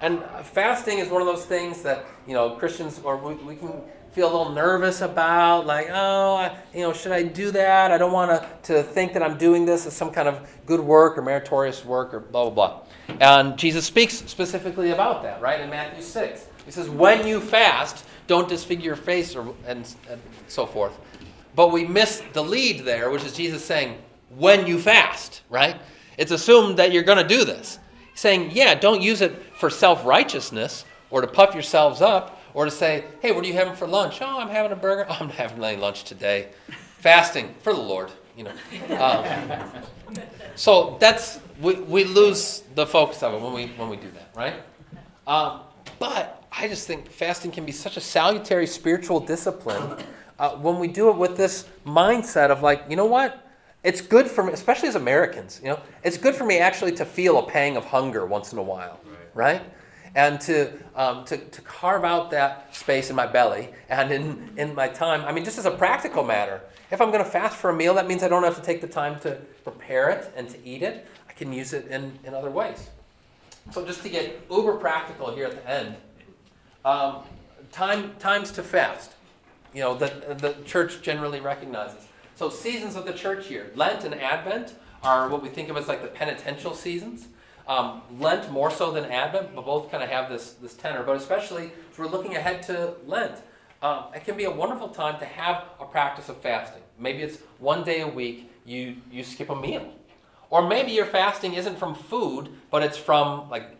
And 0.00 0.22
fasting 0.44 0.98
is 0.98 1.08
one 1.08 1.20
of 1.20 1.26
those 1.26 1.44
things 1.44 1.82
that 1.82 2.06
you 2.26 2.34
know 2.34 2.50
Christians 2.56 3.00
or 3.02 3.16
we, 3.16 3.34
we 3.34 3.56
can 3.56 3.82
feel 4.12 4.26
a 4.26 4.32
little 4.36 4.52
nervous 4.52 5.02
about, 5.02 5.66
like, 5.66 5.88
oh, 5.88 6.34
I, 6.34 6.56
you 6.74 6.80
know, 6.80 6.92
should 6.92 7.12
I 7.12 7.22
do 7.22 7.52
that? 7.52 7.92
I 7.92 7.98
don't 7.98 8.12
want 8.12 8.30
to 8.30 8.74
to 8.74 8.82
think 8.82 9.12
that 9.12 9.22
I'm 9.22 9.36
doing 9.38 9.66
this 9.66 9.86
as 9.86 9.94
some 9.94 10.10
kind 10.10 10.28
of 10.28 10.48
good 10.66 10.80
work 10.80 11.18
or 11.18 11.22
meritorious 11.22 11.84
work 11.84 12.14
or 12.14 12.20
blah 12.20 12.48
blah 12.48 12.84
blah. 13.08 13.18
And 13.20 13.58
Jesus 13.58 13.84
speaks 13.84 14.14
specifically 14.14 14.92
about 14.92 15.22
that, 15.24 15.40
right? 15.42 15.60
In 15.60 15.68
Matthew 15.68 16.02
six, 16.02 16.46
he 16.64 16.70
says, 16.70 16.88
"When 16.88 17.26
you 17.26 17.40
fast, 17.40 18.04
don't 18.28 18.48
disfigure 18.48 18.86
your 18.86 18.96
face 18.96 19.34
or 19.34 19.52
and, 19.66 19.92
and 20.08 20.20
so 20.46 20.64
forth." 20.64 20.96
But 21.56 21.72
we 21.72 21.84
miss 21.84 22.22
the 22.32 22.42
lead 22.42 22.84
there, 22.84 23.10
which 23.10 23.24
is 23.24 23.34
Jesus 23.34 23.64
saying, 23.64 23.98
"When 24.30 24.66
you 24.66 24.78
fast," 24.78 25.42
right? 25.50 25.76
It's 26.18 26.32
assumed 26.32 26.78
that 26.78 26.92
you're 26.92 27.02
going 27.02 27.18
to 27.18 27.28
do 27.28 27.44
this 27.44 27.78
saying, 28.14 28.50
yeah, 28.52 28.74
don't 28.74 29.00
use 29.00 29.20
it 29.20 29.42
for 29.56 29.70
self 29.70 30.04
righteousness 30.04 30.84
or 31.10 31.20
to 31.20 31.26
puff 31.26 31.54
yourselves 31.54 32.00
up 32.00 32.40
or 32.54 32.64
to 32.64 32.70
say, 32.70 33.04
hey, 33.20 33.32
what 33.32 33.44
are 33.44 33.46
you 33.46 33.54
having 33.54 33.74
for 33.74 33.86
lunch? 33.86 34.20
Oh, 34.20 34.38
I'm 34.40 34.48
having 34.48 34.72
a 34.72 34.76
burger. 34.76 35.06
Oh, 35.08 35.16
I'm 35.20 35.30
having 35.30 35.62
any 35.62 35.76
lunch 35.76 36.04
today. 36.04 36.48
Fasting 36.98 37.54
for 37.60 37.72
the 37.72 37.80
Lord, 37.80 38.10
you 38.36 38.44
know. 38.44 38.52
Um, 38.98 39.24
so 40.54 40.96
that's 41.00 41.40
we, 41.60 41.74
we 41.74 42.04
lose 42.04 42.62
the 42.74 42.86
focus 42.86 43.22
of 43.22 43.34
it 43.34 43.40
when 43.40 43.52
we 43.52 43.68
when 43.68 43.88
we 43.88 43.96
do 43.96 44.10
that, 44.10 44.30
right? 44.36 44.54
Um, 45.26 45.60
but 45.98 46.44
I 46.52 46.68
just 46.68 46.86
think 46.86 47.10
fasting 47.10 47.50
can 47.50 47.64
be 47.64 47.72
such 47.72 47.96
a 47.96 48.00
salutary 48.00 48.66
spiritual 48.66 49.20
discipline 49.20 49.96
uh, 50.38 50.50
when 50.56 50.78
we 50.78 50.88
do 50.88 51.08
it 51.08 51.16
with 51.16 51.36
this 51.36 51.68
mindset 51.86 52.50
of 52.50 52.62
like, 52.62 52.84
you 52.88 52.96
know 52.96 53.06
what? 53.06 53.49
It's 53.82 54.02
good 54.02 54.28
for 54.28 54.44
me, 54.44 54.52
especially 54.52 54.88
as 54.88 54.94
Americans, 54.94 55.60
you 55.62 55.70
know, 55.70 55.80
it's 56.02 56.18
good 56.18 56.34
for 56.34 56.44
me 56.44 56.58
actually 56.58 56.92
to 56.92 57.04
feel 57.04 57.38
a 57.38 57.46
pang 57.46 57.76
of 57.76 57.86
hunger 57.86 58.26
once 58.26 58.52
in 58.52 58.58
a 58.58 58.62
while, 58.62 59.00
right? 59.32 59.62
And 60.14 60.38
to, 60.42 60.72
um, 60.94 61.24
to, 61.26 61.38
to 61.38 61.62
carve 61.62 62.04
out 62.04 62.30
that 62.32 62.74
space 62.74 63.08
in 63.08 63.16
my 63.16 63.26
belly 63.26 63.70
and 63.88 64.12
in, 64.12 64.50
in 64.56 64.74
my 64.74 64.88
time. 64.88 65.24
I 65.24 65.32
mean, 65.32 65.44
just 65.44 65.56
as 65.56 65.64
a 65.64 65.70
practical 65.70 66.24
matter, 66.24 66.60
if 66.90 67.00
I'm 67.00 67.10
going 67.10 67.24
to 67.24 67.30
fast 67.30 67.56
for 67.56 67.70
a 67.70 67.74
meal, 67.74 67.94
that 67.94 68.06
means 68.06 68.22
I 68.22 68.28
don't 68.28 68.42
have 68.42 68.56
to 68.56 68.62
take 68.62 68.80
the 68.80 68.88
time 68.88 69.18
to 69.20 69.38
prepare 69.64 70.10
it 70.10 70.30
and 70.36 70.48
to 70.50 70.62
eat 70.66 70.82
it. 70.82 71.06
I 71.28 71.32
can 71.32 71.52
use 71.52 71.72
it 71.72 71.86
in, 71.86 72.18
in 72.24 72.34
other 72.34 72.50
ways. 72.50 72.90
So, 73.70 73.86
just 73.86 74.02
to 74.02 74.08
get 74.08 74.44
uber 74.50 74.74
practical 74.74 75.32
here 75.32 75.46
at 75.46 75.52
the 75.52 75.70
end, 75.70 75.96
um, 76.84 77.18
time, 77.70 78.14
times 78.18 78.50
to 78.52 78.62
fast. 78.62 79.12
You 79.72 79.82
know, 79.82 79.94
the, 79.94 80.34
the 80.38 80.56
church 80.64 81.02
generally 81.02 81.40
recognizes. 81.40 82.08
So 82.40 82.48
seasons 82.48 82.96
of 82.96 83.04
the 83.04 83.12
church 83.12 83.50
year, 83.50 83.70
Lent 83.74 84.02
and 84.02 84.14
Advent 84.14 84.72
are 85.02 85.28
what 85.28 85.42
we 85.42 85.50
think 85.50 85.68
of 85.68 85.76
as 85.76 85.88
like 85.88 86.00
the 86.00 86.08
penitential 86.08 86.72
seasons. 86.72 87.28
Um, 87.68 88.00
Lent 88.18 88.50
more 88.50 88.70
so 88.70 88.90
than 88.90 89.04
Advent, 89.04 89.54
but 89.54 89.66
both 89.66 89.90
kind 89.90 90.02
of 90.02 90.08
have 90.08 90.30
this 90.30 90.52
this 90.52 90.72
tenor. 90.72 91.02
But 91.02 91.16
especially 91.16 91.66
as 91.92 91.98
we're 91.98 92.06
looking 92.06 92.36
ahead 92.36 92.62
to 92.62 92.94
Lent, 93.04 93.42
um, 93.82 94.04
it 94.14 94.24
can 94.24 94.38
be 94.38 94.44
a 94.44 94.50
wonderful 94.50 94.88
time 94.88 95.18
to 95.18 95.26
have 95.26 95.64
a 95.78 95.84
practice 95.84 96.30
of 96.30 96.38
fasting. 96.38 96.80
Maybe 96.98 97.20
it's 97.20 97.36
one 97.58 97.84
day 97.84 98.00
a 98.00 98.08
week 98.08 98.50
you 98.64 98.96
you 99.12 99.22
skip 99.22 99.50
a 99.50 99.54
meal, 99.54 99.92
or 100.48 100.66
maybe 100.66 100.92
your 100.92 101.04
fasting 101.04 101.52
isn't 101.52 101.76
from 101.76 101.94
food, 101.94 102.48
but 102.70 102.82
it's 102.82 102.96
from 102.96 103.50
like 103.50 103.76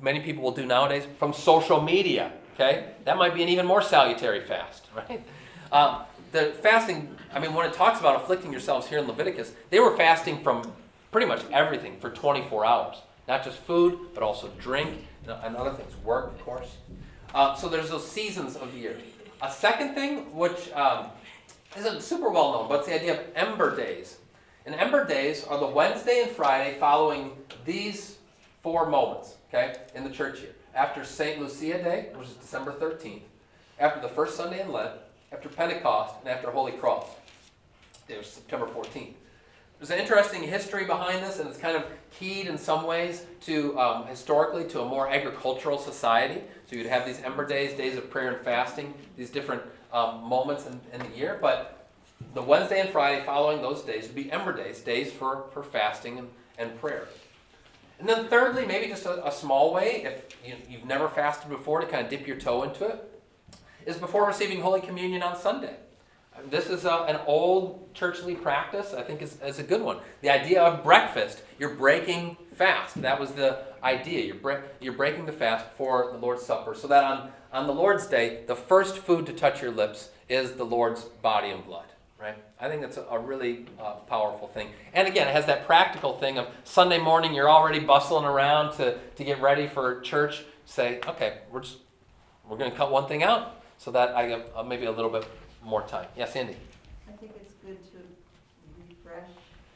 many 0.00 0.18
people 0.18 0.42
will 0.42 0.50
do 0.62 0.66
nowadays 0.66 1.06
from 1.20 1.32
social 1.32 1.80
media. 1.80 2.32
Okay, 2.54 2.94
that 3.04 3.16
might 3.16 3.32
be 3.32 3.44
an 3.44 3.48
even 3.48 3.64
more 3.64 3.80
salutary 3.80 4.40
fast, 4.40 4.88
right? 4.96 5.22
Um, 5.70 6.02
the 6.32 6.54
fasting, 6.62 7.16
I 7.32 7.38
mean, 7.38 7.54
when 7.54 7.66
it 7.66 7.74
talks 7.74 8.00
about 8.00 8.16
afflicting 8.16 8.50
yourselves 8.50 8.88
here 8.88 8.98
in 8.98 9.06
Leviticus, 9.06 9.52
they 9.70 9.78
were 9.78 9.96
fasting 9.96 10.42
from 10.42 10.72
pretty 11.10 11.26
much 11.26 11.42
everything 11.52 11.98
for 12.00 12.10
24 12.10 12.64
hours. 12.64 12.96
Not 13.28 13.44
just 13.44 13.58
food, 13.58 13.98
but 14.14 14.22
also 14.22 14.50
drink 14.58 15.04
and 15.26 15.56
other 15.56 15.72
things. 15.72 15.92
Work, 16.02 16.32
of 16.32 16.44
course. 16.44 16.76
Uh, 17.34 17.54
so 17.54 17.68
there's 17.68 17.90
those 17.90 18.10
seasons 18.10 18.56
of 18.56 18.72
the 18.72 18.78
year. 18.78 18.96
A 19.42 19.50
second 19.50 19.94
thing, 19.94 20.34
which 20.34 20.72
um, 20.72 21.06
isn't 21.76 22.02
super 22.02 22.30
well 22.30 22.52
known, 22.52 22.68
but 22.68 22.80
it's 22.80 22.88
the 22.88 22.94
idea 22.94 23.20
of 23.20 23.26
ember 23.36 23.76
days. 23.76 24.18
And 24.66 24.74
ember 24.74 25.06
days 25.06 25.44
are 25.44 25.58
the 25.58 25.66
Wednesday 25.66 26.22
and 26.22 26.30
Friday 26.30 26.76
following 26.78 27.32
these 27.64 28.18
four 28.62 28.88
moments, 28.88 29.36
okay, 29.48 29.76
in 29.94 30.04
the 30.04 30.10
church 30.10 30.40
year. 30.40 30.54
After 30.74 31.04
St. 31.04 31.40
Lucia 31.40 31.82
Day, 31.82 32.08
which 32.14 32.28
is 32.28 32.34
December 32.34 32.72
13th, 32.72 33.22
after 33.78 34.00
the 34.00 34.08
first 34.08 34.36
Sunday 34.36 34.60
in 34.60 34.72
Lent, 34.72 34.92
after 35.32 35.48
Pentecost, 35.48 36.14
and 36.20 36.28
after 36.28 36.50
Holy 36.50 36.72
Cross. 36.72 37.06
It 38.08 38.18
was 38.18 38.26
September 38.26 38.66
14th. 38.66 39.14
There's 39.78 39.90
an 39.90 39.98
interesting 39.98 40.42
history 40.42 40.84
behind 40.84 41.24
this, 41.24 41.40
and 41.40 41.48
it's 41.48 41.58
kind 41.58 41.76
of 41.76 41.84
keyed 42.12 42.46
in 42.46 42.56
some 42.56 42.86
ways 42.86 43.24
to 43.46 43.76
um, 43.80 44.06
historically 44.06 44.64
to 44.68 44.82
a 44.82 44.84
more 44.84 45.08
agricultural 45.10 45.78
society. 45.78 46.42
So 46.66 46.76
you'd 46.76 46.86
have 46.86 47.04
these 47.04 47.20
ember 47.22 47.44
days, 47.44 47.76
days 47.76 47.96
of 47.96 48.08
prayer 48.08 48.32
and 48.32 48.44
fasting, 48.44 48.94
these 49.16 49.30
different 49.30 49.62
um, 49.92 50.22
moments 50.22 50.66
in, 50.66 50.80
in 50.92 51.00
the 51.10 51.16
year. 51.16 51.38
But 51.40 51.88
the 52.34 52.42
Wednesday 52.42 52.80
and 52.80 52.90
Friday 52.90 53.24
following 53.24 53.60
those 53.60 53.82
days 53.82 54.06
would 54.06 54.14
be 54.14 54.30
ember 54.30 54.52
days, 54.52 54.80
days 54.80 55.10
for, 55.10 55.46
for 55.52 55.64
fasting 55.64 56.18
and, 56.18 56.28
and 56.58 56.78
prayer. 56.80 57.08
And 57.98 58.08
then 58.08 58.28
thirdly, 58.28 58.66
maybe 58.66 58.86
just 58.86 59.06
a, 59.06 59.26
a 59.26 59.32
small 59.32 59.74
way, 59.74 60.04
if 60.04 60.36
you, 60.46 60.54
you've 60.68 60.84
never 60.84 61.08
fasted 61.08 61.50
before, 61.50 61.80
to 61.80 61.86
kind 61.86 62.04
of 62.04 62.10
dip 62.10 62.26
your 62.26 62.36
toe 62.36 62.62
into 62.62 62.86
it, 62.86 63.11
is 63.86 63.96
before 63.96 64.26
receiving 64.26 64.60
Holy 64.60 64.80
Communion 64.80 65.22
on 65.22 65.36
Sunday. 65.36 65.76
This 66.48 66.68
is 66.68 66.84
a, 66.84 67.04
an 67.08 67.20
old 67.26 67.92
churchly 67.94 68.34
practice, 68.34 68.94
I 68.94 69.02
think 69.02 69.22
is, 69.22 69.40
is 69.42 69.58
a 69.58 69.62
good 69.62 69.82
one. 69.82 69.98
The 70.22 70.30
idea 70.30 70.62
of 70.62 70.82
breakfast, 70.82 71.42
you're 71.58 71.74
breaking 71.74 72.36
fast. 72.54 73.00
That 73.02 73.20
was 73.20 73.32
the 73.32 73.58
idea. 73.82 74.24
You're, 74.24 74.36
bre- 74.36 74.64
you're 74.80 74.94
breaking 74.94 75.26
the 75.26 75.32
fast 75.32 75.66
for 75.76 76.10
the 76.10 76.18
Lord's 76.18 76.42
Supper, 76.42 76.74
so 76.74 76.88
that 76.88 77.04
on, 77.04 77.30
on 77.52 77.66
the 77.66 77.74
Lord's 77.74 78.06
Day, 78.06 78.44
the 78.46 78.56
first 78.56 78.98
food 78.98 79.26
to 79.26 79.32
touch 79.32 79.60
your 79.60 79.70
lips 79.70 80.10
is 80.28 80.52
the 80.52 80.64
Lord's 80.64 81.02
body 81.04 81.50
and 81.50 81.64
blood. 81.64 81.86
Right? 82.18 82.36
I 82.60 82.68
think 82.68 82.82
that's 82.82 82.96
a, 82.96 83.02
a 83.10 83.18
really 83.18 83.66
uh, 83.80 83.94
powerful 83.94 84.46
thing. 84.46 84.68
And 84.94 85.08
again, 85.08 85.26
it 85.26 85.32
has 85.32 85.46
that 85.46 85.66
practical 85.66 86.14
thing 86.18 86.38
of 86.38 86.46
Sunday 86.64 86.98
morning, 86.98 87.34
you're 87.34 87.50
already 87.50 87.80
bustling 87.80 88.24
around 88.24 88.76
to, 88.76 88.96
to 89.16 89.24
get 89.24 89.40
ready 89.42 89.66
for 89.66 90.00
church. 90.02 90.44
Say, 90.64 91.00
okay, 91.06 91.38
we're 91.50 91.60
just 91.60 91.78
we're 92.48 92.56
going 92.56 92.70
to 92.70 92.76
cut 92.76 92.90
one 92.90 93.08
thing 93.08 93.22
out 93.22 93.61
so 93.82 93.90
that 93.90 94.14
I 94.14 94.28
get 94.28 94.52
uh, 94.54 94.62
maybe 94.62 94.84
a 94.84 94.92
little 94.92 95.10
bit 95.10 95.26
more 95.64 95.82
time. 95.82 96.06
Yes, 96.16 96.36
Andy. 96.36 96.54
I 97.08 97.16
think 97.16 97.32
it's 97.42 97.54
good 97.54 97.78
to 97.90 97.98
refresh 98.88 99.28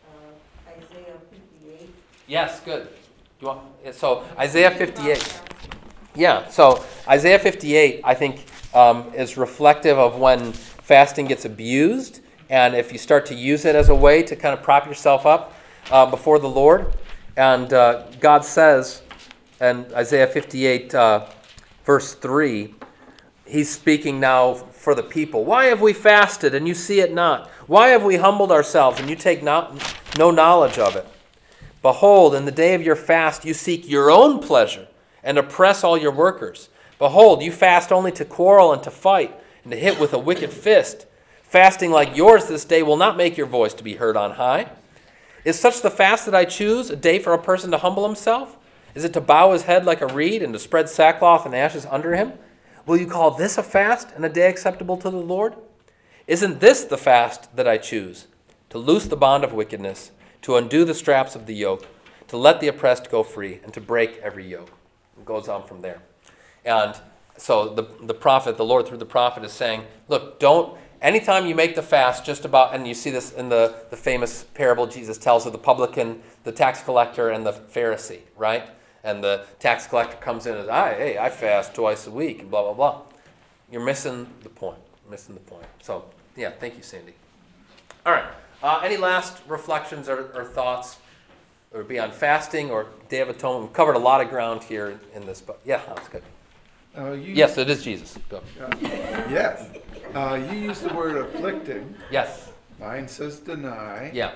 uh, 0.06 0.70
Isaiah 0.70 1.18
58. 1.28 1.90
Yes, 2.28 2.60
good. 2.60 2.84
Do 2.84 2.90
you 3.40 3.46
want, 3.48 3.94
so 3.94 4.24
Isaiah 4.38 4.70
58. 4.70 5.40
Yeah, 6.14 6.48
so 6.48 6.84
Isaiah 7.08 7.40
58, 7.40 8.00
I 8.04 8.14
think, 8.14 8.46
um, 8.74 9.12
is 9.12 9.36
reflective 9.36 9.98
of 9.98 10.18
when 10.18 10.52
fasting 10.52 11.26
gets 11.26 11.44
abused, 11.44 12.20
and 12.48 12.76
if 12.76 12.92
you 12.92 12.98
start 12.98 13.26
to 13.26 13.34
use 13.34 13.64
it 13.64 13.74
as 13.74 13.88
a 13.88 13.94
way 13.94 14.22
to 14.22 14.36
kind 14.36 14.56
of 14.56 14.62
prop 14.62 14.86
yourself 14.86 15.26
up 15.26 15.52
uh, 15.90 16.06
before 16.06 16.38
the 16.38 16.48
Lord. 16.48 16.94
And 17.36 17.72
uh, 17.72 18.04
God 18.20 18.44
says, 18.44 19.02
in 19.60 19.84
Isaiah 19.94 20.28
58, 20.28 20.94
uh, 20.94 21.26
verse 21.84 22.14
3, 22.14 22.75
he's 23.46 23.70
speaking 23.70 24.20
now 24.20 24.54
for 24.54 24.94
the 24.94 25.02
people. 25.02 25.44
Why 25.44 25.66
have 25.66 25.80
we 25.80 25.92
fasted 25.92 26.54
and 26.54 26.66
you 26.66 26.74
see 26.74 27.00
it 27.00 27.12
not? 27.12 27.48
Why 27.66 27.88
have 27.88 28.04
we 28.04 28.16
humbled 28.16 28.52
ourselves 28.52 29.00
and 29.00 29.08
you 29.08 29.16
take 29.16 29.42
not, 29.42 29.96
no 30.18 30.30
knowledge 30.30 30.78
of 30.78 30.96
it? 30.96 31.06
Behold, 31.82 32.34
in 32.34 32.44
the 32.44 32.52
day 32.52 32.74
of 32.74 32.82
your 32.82 32.96
fast 32.96 33.44
you 33.44 33.54
seek 33.54 33.88
your 33.88 34.10
own 34.10 34.40
pleasure 34.40 34.88
and 35.22 35.38
oppress 35.38 35.84
all 35.84 35.96
your 35.96 36.12
workers. 36.12 36.68
Behold, 36.98 37.42
you 37.42 37.52
fast 37.52 37.92
only 37.92 38.12
to 38.12 38.24
quarrel 38.24 38.72
and 38.72 38.82
to 38.82 38.90
fight 38.90 39.34
and 39.62 39.70
to 39.72 39.78
hit 39.78 40.00
with 40.00 40.12
a 40.12 40.18
wicked 40.18 40.50
fist. 40.50 41.06
Fasting 41.42 41.90
like 41.90 42.16
yours 42.16 42.46
this 42.46 42.64
day 42.64 42.82
will 42.82 42.96
not 42.96 43.16
make 43.16 43.36
your 43.36 43.46
voice 43.46 43.74
to 43.74 43.84
be 43.84 43.94
heard 43.94 44.16
on 44.16 44.32
high. 44.32 44.70
Is 45.44 45.58
such 45.58 45.80
the 45.80 45.90
fast 45.90 46.24
that 46.26 46.34
I 46.34 46.44
choose, 46.44 46.90
a 46.90 46.96
day 46.96 47.20
for 47.20 47.32
a 47.32 47.42
person 47.42 47.70
to 47.70 47.78
humble 47.78 48.06
himself? 48.06 48.56
Is 48.96 49.04
it 49.04 49.12
to 49.12 49.20
bow 49.20 49.52
his 49.52 49.62
head 49.62 49.84
like 49.84 50.00
a 50.00 50.06
reed 50.06 50.42
and 50.42 50.52
to 50.54 50.58
spread 50.58 50.88
sackcloth 50.88 51.46
and 51.46 51.54
ashes 51.54 51.86
under 51.88 52.16
him? 52.16 52.32
Will 52.86 52.96
you 52.96 53.08
call 53.08 53.32
this 53.32 53.58
a 53.58 53.64
fast 53.64 54.10
and 54.14 54.24
a 54.24 54.28
day 54.28 54.48
acceptable 54.48 54.96
to 54.98 55.10
the 55.10 55.16
Lord? 55.16 55.56
Isn't 56.28 56.60
this 56.60 56.84
the 56.84 56.96
fast 56.96 57.54
that 57.56 57.66
I 57.66 57.78
choose? 57.78 58.28
To 58.70 58.78
loose 58.78 59.06
the 59.06 59.16
bond 59.16 59.42
of 59.42 59.52
wickedness, 59.52 60.12
to 60.42 60.54
undo 60.54 60.84
the 60.84 60.94
straps 60.94 61.34
of 61.34 61.46
the 61.46 61.54
yoke, 61.54 61.84
to 62.28 62.36
let 62.36 62.60
the 62.60 62.68
oppressed 62.68 63.10
go 63.10 63.24
free, 63.24 63.58
and 63.64 63.74
to 63.74 63.80
break 63.80 64.18
every 64.22 64.48
yoke. 64.48 64.70
It 65.18 65.24
goes 65.24 65.48
on 65.48 65.66
from 65.66 65.82
there. 65.82 66.00
And 66.64 66.94
so 67.36 67.74
the, 67.74 67.88
the 68.02 68.14
prophet, 68.14 68.56
the 68.56 68.64
Lord 68.64 68.86
through 68.86 68.98
the 68.98 69.04
prophet, 69.04 69.42
is 69.42 69.52
saying, 69.52 69.82
look, 70.06 70.38
don't, 70.38 70.78
anytime 71.02 71.46
you 71.46 71.56
make 71.56 71.74
the 71.74 71.82
fast 71.82 72.24
just 72.24 72.44
about, 72.44 72.72
and 72.72 72.86
you 72.86 72.94
see 72.94 73.10
this 73.10 73.32
in 73.32 73.48
the, 73.48 73.74
the 73.90 73.96
famous 73.96 74.44
parable 74.54 74.86
Jesus 74.86 75.18
tells 75.18 75.44
of 75.44 75.50
the 75.50 75.58
publican, 75.58 76.22
the 76.44 76.52
tax 76.52 76.84
collector, 76.84 77.30
and 77.30 77.44
the 77.44 77.52
Pharisee, 77.52 78.20
right? 78.36 78.68
And 79.06 79.22
the 79.22 79.44
tax 79.60 79.86
collector 79.86 80.16
comes 80.16 80.46
in 80.46 80.56
and 80.56 80.66
says, 80.66 80.96
hey, 80.96 81.16
I 81.16 81.30
fast 81.30 81.74
twice 81.74 82.08
a 82.08 82.10
week, 82.10 82.40
and 82.40 82.50
blah, 82.50 82.62
blah, 82.64 82.72
blah. 82.74 83.02
You're 83.70 83.84
missing 83.84 84.26
the 84.42 84.48
point. 84.48 84.80
Missing 85.08 85.34
the 85.36 85.40
point. 85.42 85.66
So, 85.80 86.06
yeah, 86.34 86.50
thank 86.50 86.76
you, 86.76 86.82
Sandy. 86.82 87.14
All 88.04 88.12
right. 88.12 88.24
Uh, 88.64 88.80
any 88.82 88.96
last 88.96 89.40
reflections 89.46 90.08
or, 90.08 90.32
or 90.34 90.44
thoughts? 90.44 90.96
Or 91.72 91.84
be 91.84 92.00
on 92.00 92.10
fasting 92.10 92.70
or 92.70 92.86
Day 93.08 93.20
of 93.20 93.28
Atonement. 93.28 93.66
We've 93.66 93.72
covered 93.72 93.94
a 93.94 94.00
lot 94.00 94.20
of 94.20 94.28
ground 94.28 94.64
here 94.64 94.98
in 95.14 95.24
this, 95.24 95.40
but 95.40 95.60
yeah, 95.64 95.80
that's 95.86 96.08
good. 96.08 96.22
Uh, 96.98 97.12
you- 97.12 97.34
Yes, 97.34 97.58
it 97.58 97.70
is 97.70 97.84
Jesus. 97.84 98.18
Go. 98.28 98.38
Uh, 98.60 98.68
Yes. 99.30 99.68
Uh, 100.14 100.40
you 100.50 100.58
use 100.58 100.80
the 100.80 100.92
word 100.92 101.16
afflicting. 101.16 101.94
Yes. 102.10 102.50
Mine 102.80 103.06
says 103.06 103.38
deny. 103.38 104.10
Yeah. 104.12 104.32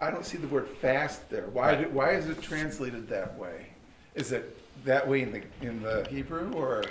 I 0.00 0.10
don't 0.10 0.24
see 0.24 0.38
the 0.38 0.48
word 0.48 0.68
fast 0.68 1.28
there. 1.30 1.46
Why, 1.52 1.84
why 1.84 2.10
is 2.12 2.28
it 2.28 2.42
translated 2.42 3.08
that 3.08 3.38
way? 3.38 3.68
Is 4.14 4.32
it 4.32 4.58
that 4.84 5.06
way 5.06 5.22
in 5.22 5.32
the, 5.32 5.42
in 5.66 5.82
the 5.82 6.06
Hebrew 6.10 6.52
or? 6.52 6.84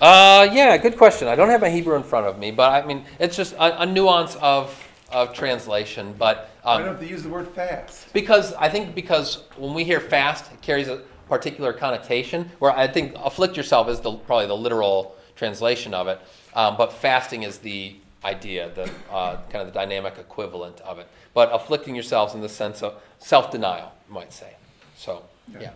Uh, 0.00 0.48
yeah, 0.52 0.76
good 0.76 0.96
question. 0.96 1.28
I 1.28 1.34
don't 1.34 1.48
have 1.48 1.60
my 1.60 1.70
Hebrew 1.70 1.96
in 1.96 2.02
front 2.02 2.26
of 2.26 2.38
me, 2.38 2.50
but 2.50 2.72
I 2.72 2.86
mean, 2.86 3.04
it's 3.18 3.36
just 3.36 3.54
a, 3.54 3.82
a 3.82 3.86
nuance 3.86 4.36
of, 4.36 4.76
of 5.10 5.32
translation. 5.32 6.14
But 6.18 6.50
Why 6.62 6.76
um, 6.76 6.84
don't 6.84 7.00
they 7.00 7.08
use 7.08 7.22
the 7.22 7.28
word 7.28 7.48
fast? 7.48 8.12
because 8.12 8.52
I 8.54 8.68
think 8.68 8.94
because 8.94 9.44
when 9.56 9.74
we 9.74 9.84
hear 9.84 10.00
fast, 10.00 10.52
it 10.52 10.60
carries 10.60 10.88
a 10.88 11.02
particular 11.28 11.72
connotation. 11.72 12.50
Where 12.58 12.72
I 12.72 12.86
think 12.86 13.14
afflict 13.16 13.56
yourself 13.56 13.88
is 13.88 14.00
the 14.00 14.12
probably 14.12 14.46
the 14.46 14.56
literal 14.56 15.16
translation 15.34 15.94
of 15.94 16.08
it, 16.08 16.20
um, 16.54 16.76
but 16.76 16.92
fasting 16.92 17.42
is 17.42 17.58
the 17.58 17.96
idea, 18.24 18.70
the 18.74 18.90
uh, 19.10 19.36
kind 19.50 19.66
of 19.66 19.66
the 19.66 19.72
dynamic 19.72 20.18
equivalent 20.18 20.80
of 20.80 20.98
it. 20.98 21.06
But 21.34 21.50
afflicting 21.52 21.94
yourselves 21.94 22.34
in 22.34 22.40
the 22.40 22.48
sense 22.48 22.82
of 22.82 22.94
self-denial, 23.18 23.92
you 24.08 24.14
might 24.14 24.32
say. 24.32 24.54
So, 24.96 25.24
yeah. 25.58 25.70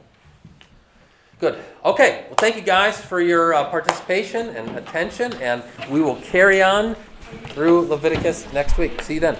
Good. 1.41 1.59
Okay. 1.85 2.25
Well, 2.27 2.37
thank 2.37 2.57
you 2.57 2.63
guys 2.63 3.01
for 3.01 3.21
your 3.21 3.55
uh, 3.55 3.69
participation 3.71 4.51
and 4.51 4.77
attention, 4.77 5.33
and 5.35 5.63
we 5.91 6.01
will 6.01 6.17
carry 6.17 6.63
on 6.63 6.97
through 7.49 7.83
Leviticus 7.83 8.53
next 8.53 8.79
week. 8.79 9.03
See 9.03 9.15
you 9.15 9.21
then. 9.21 9.37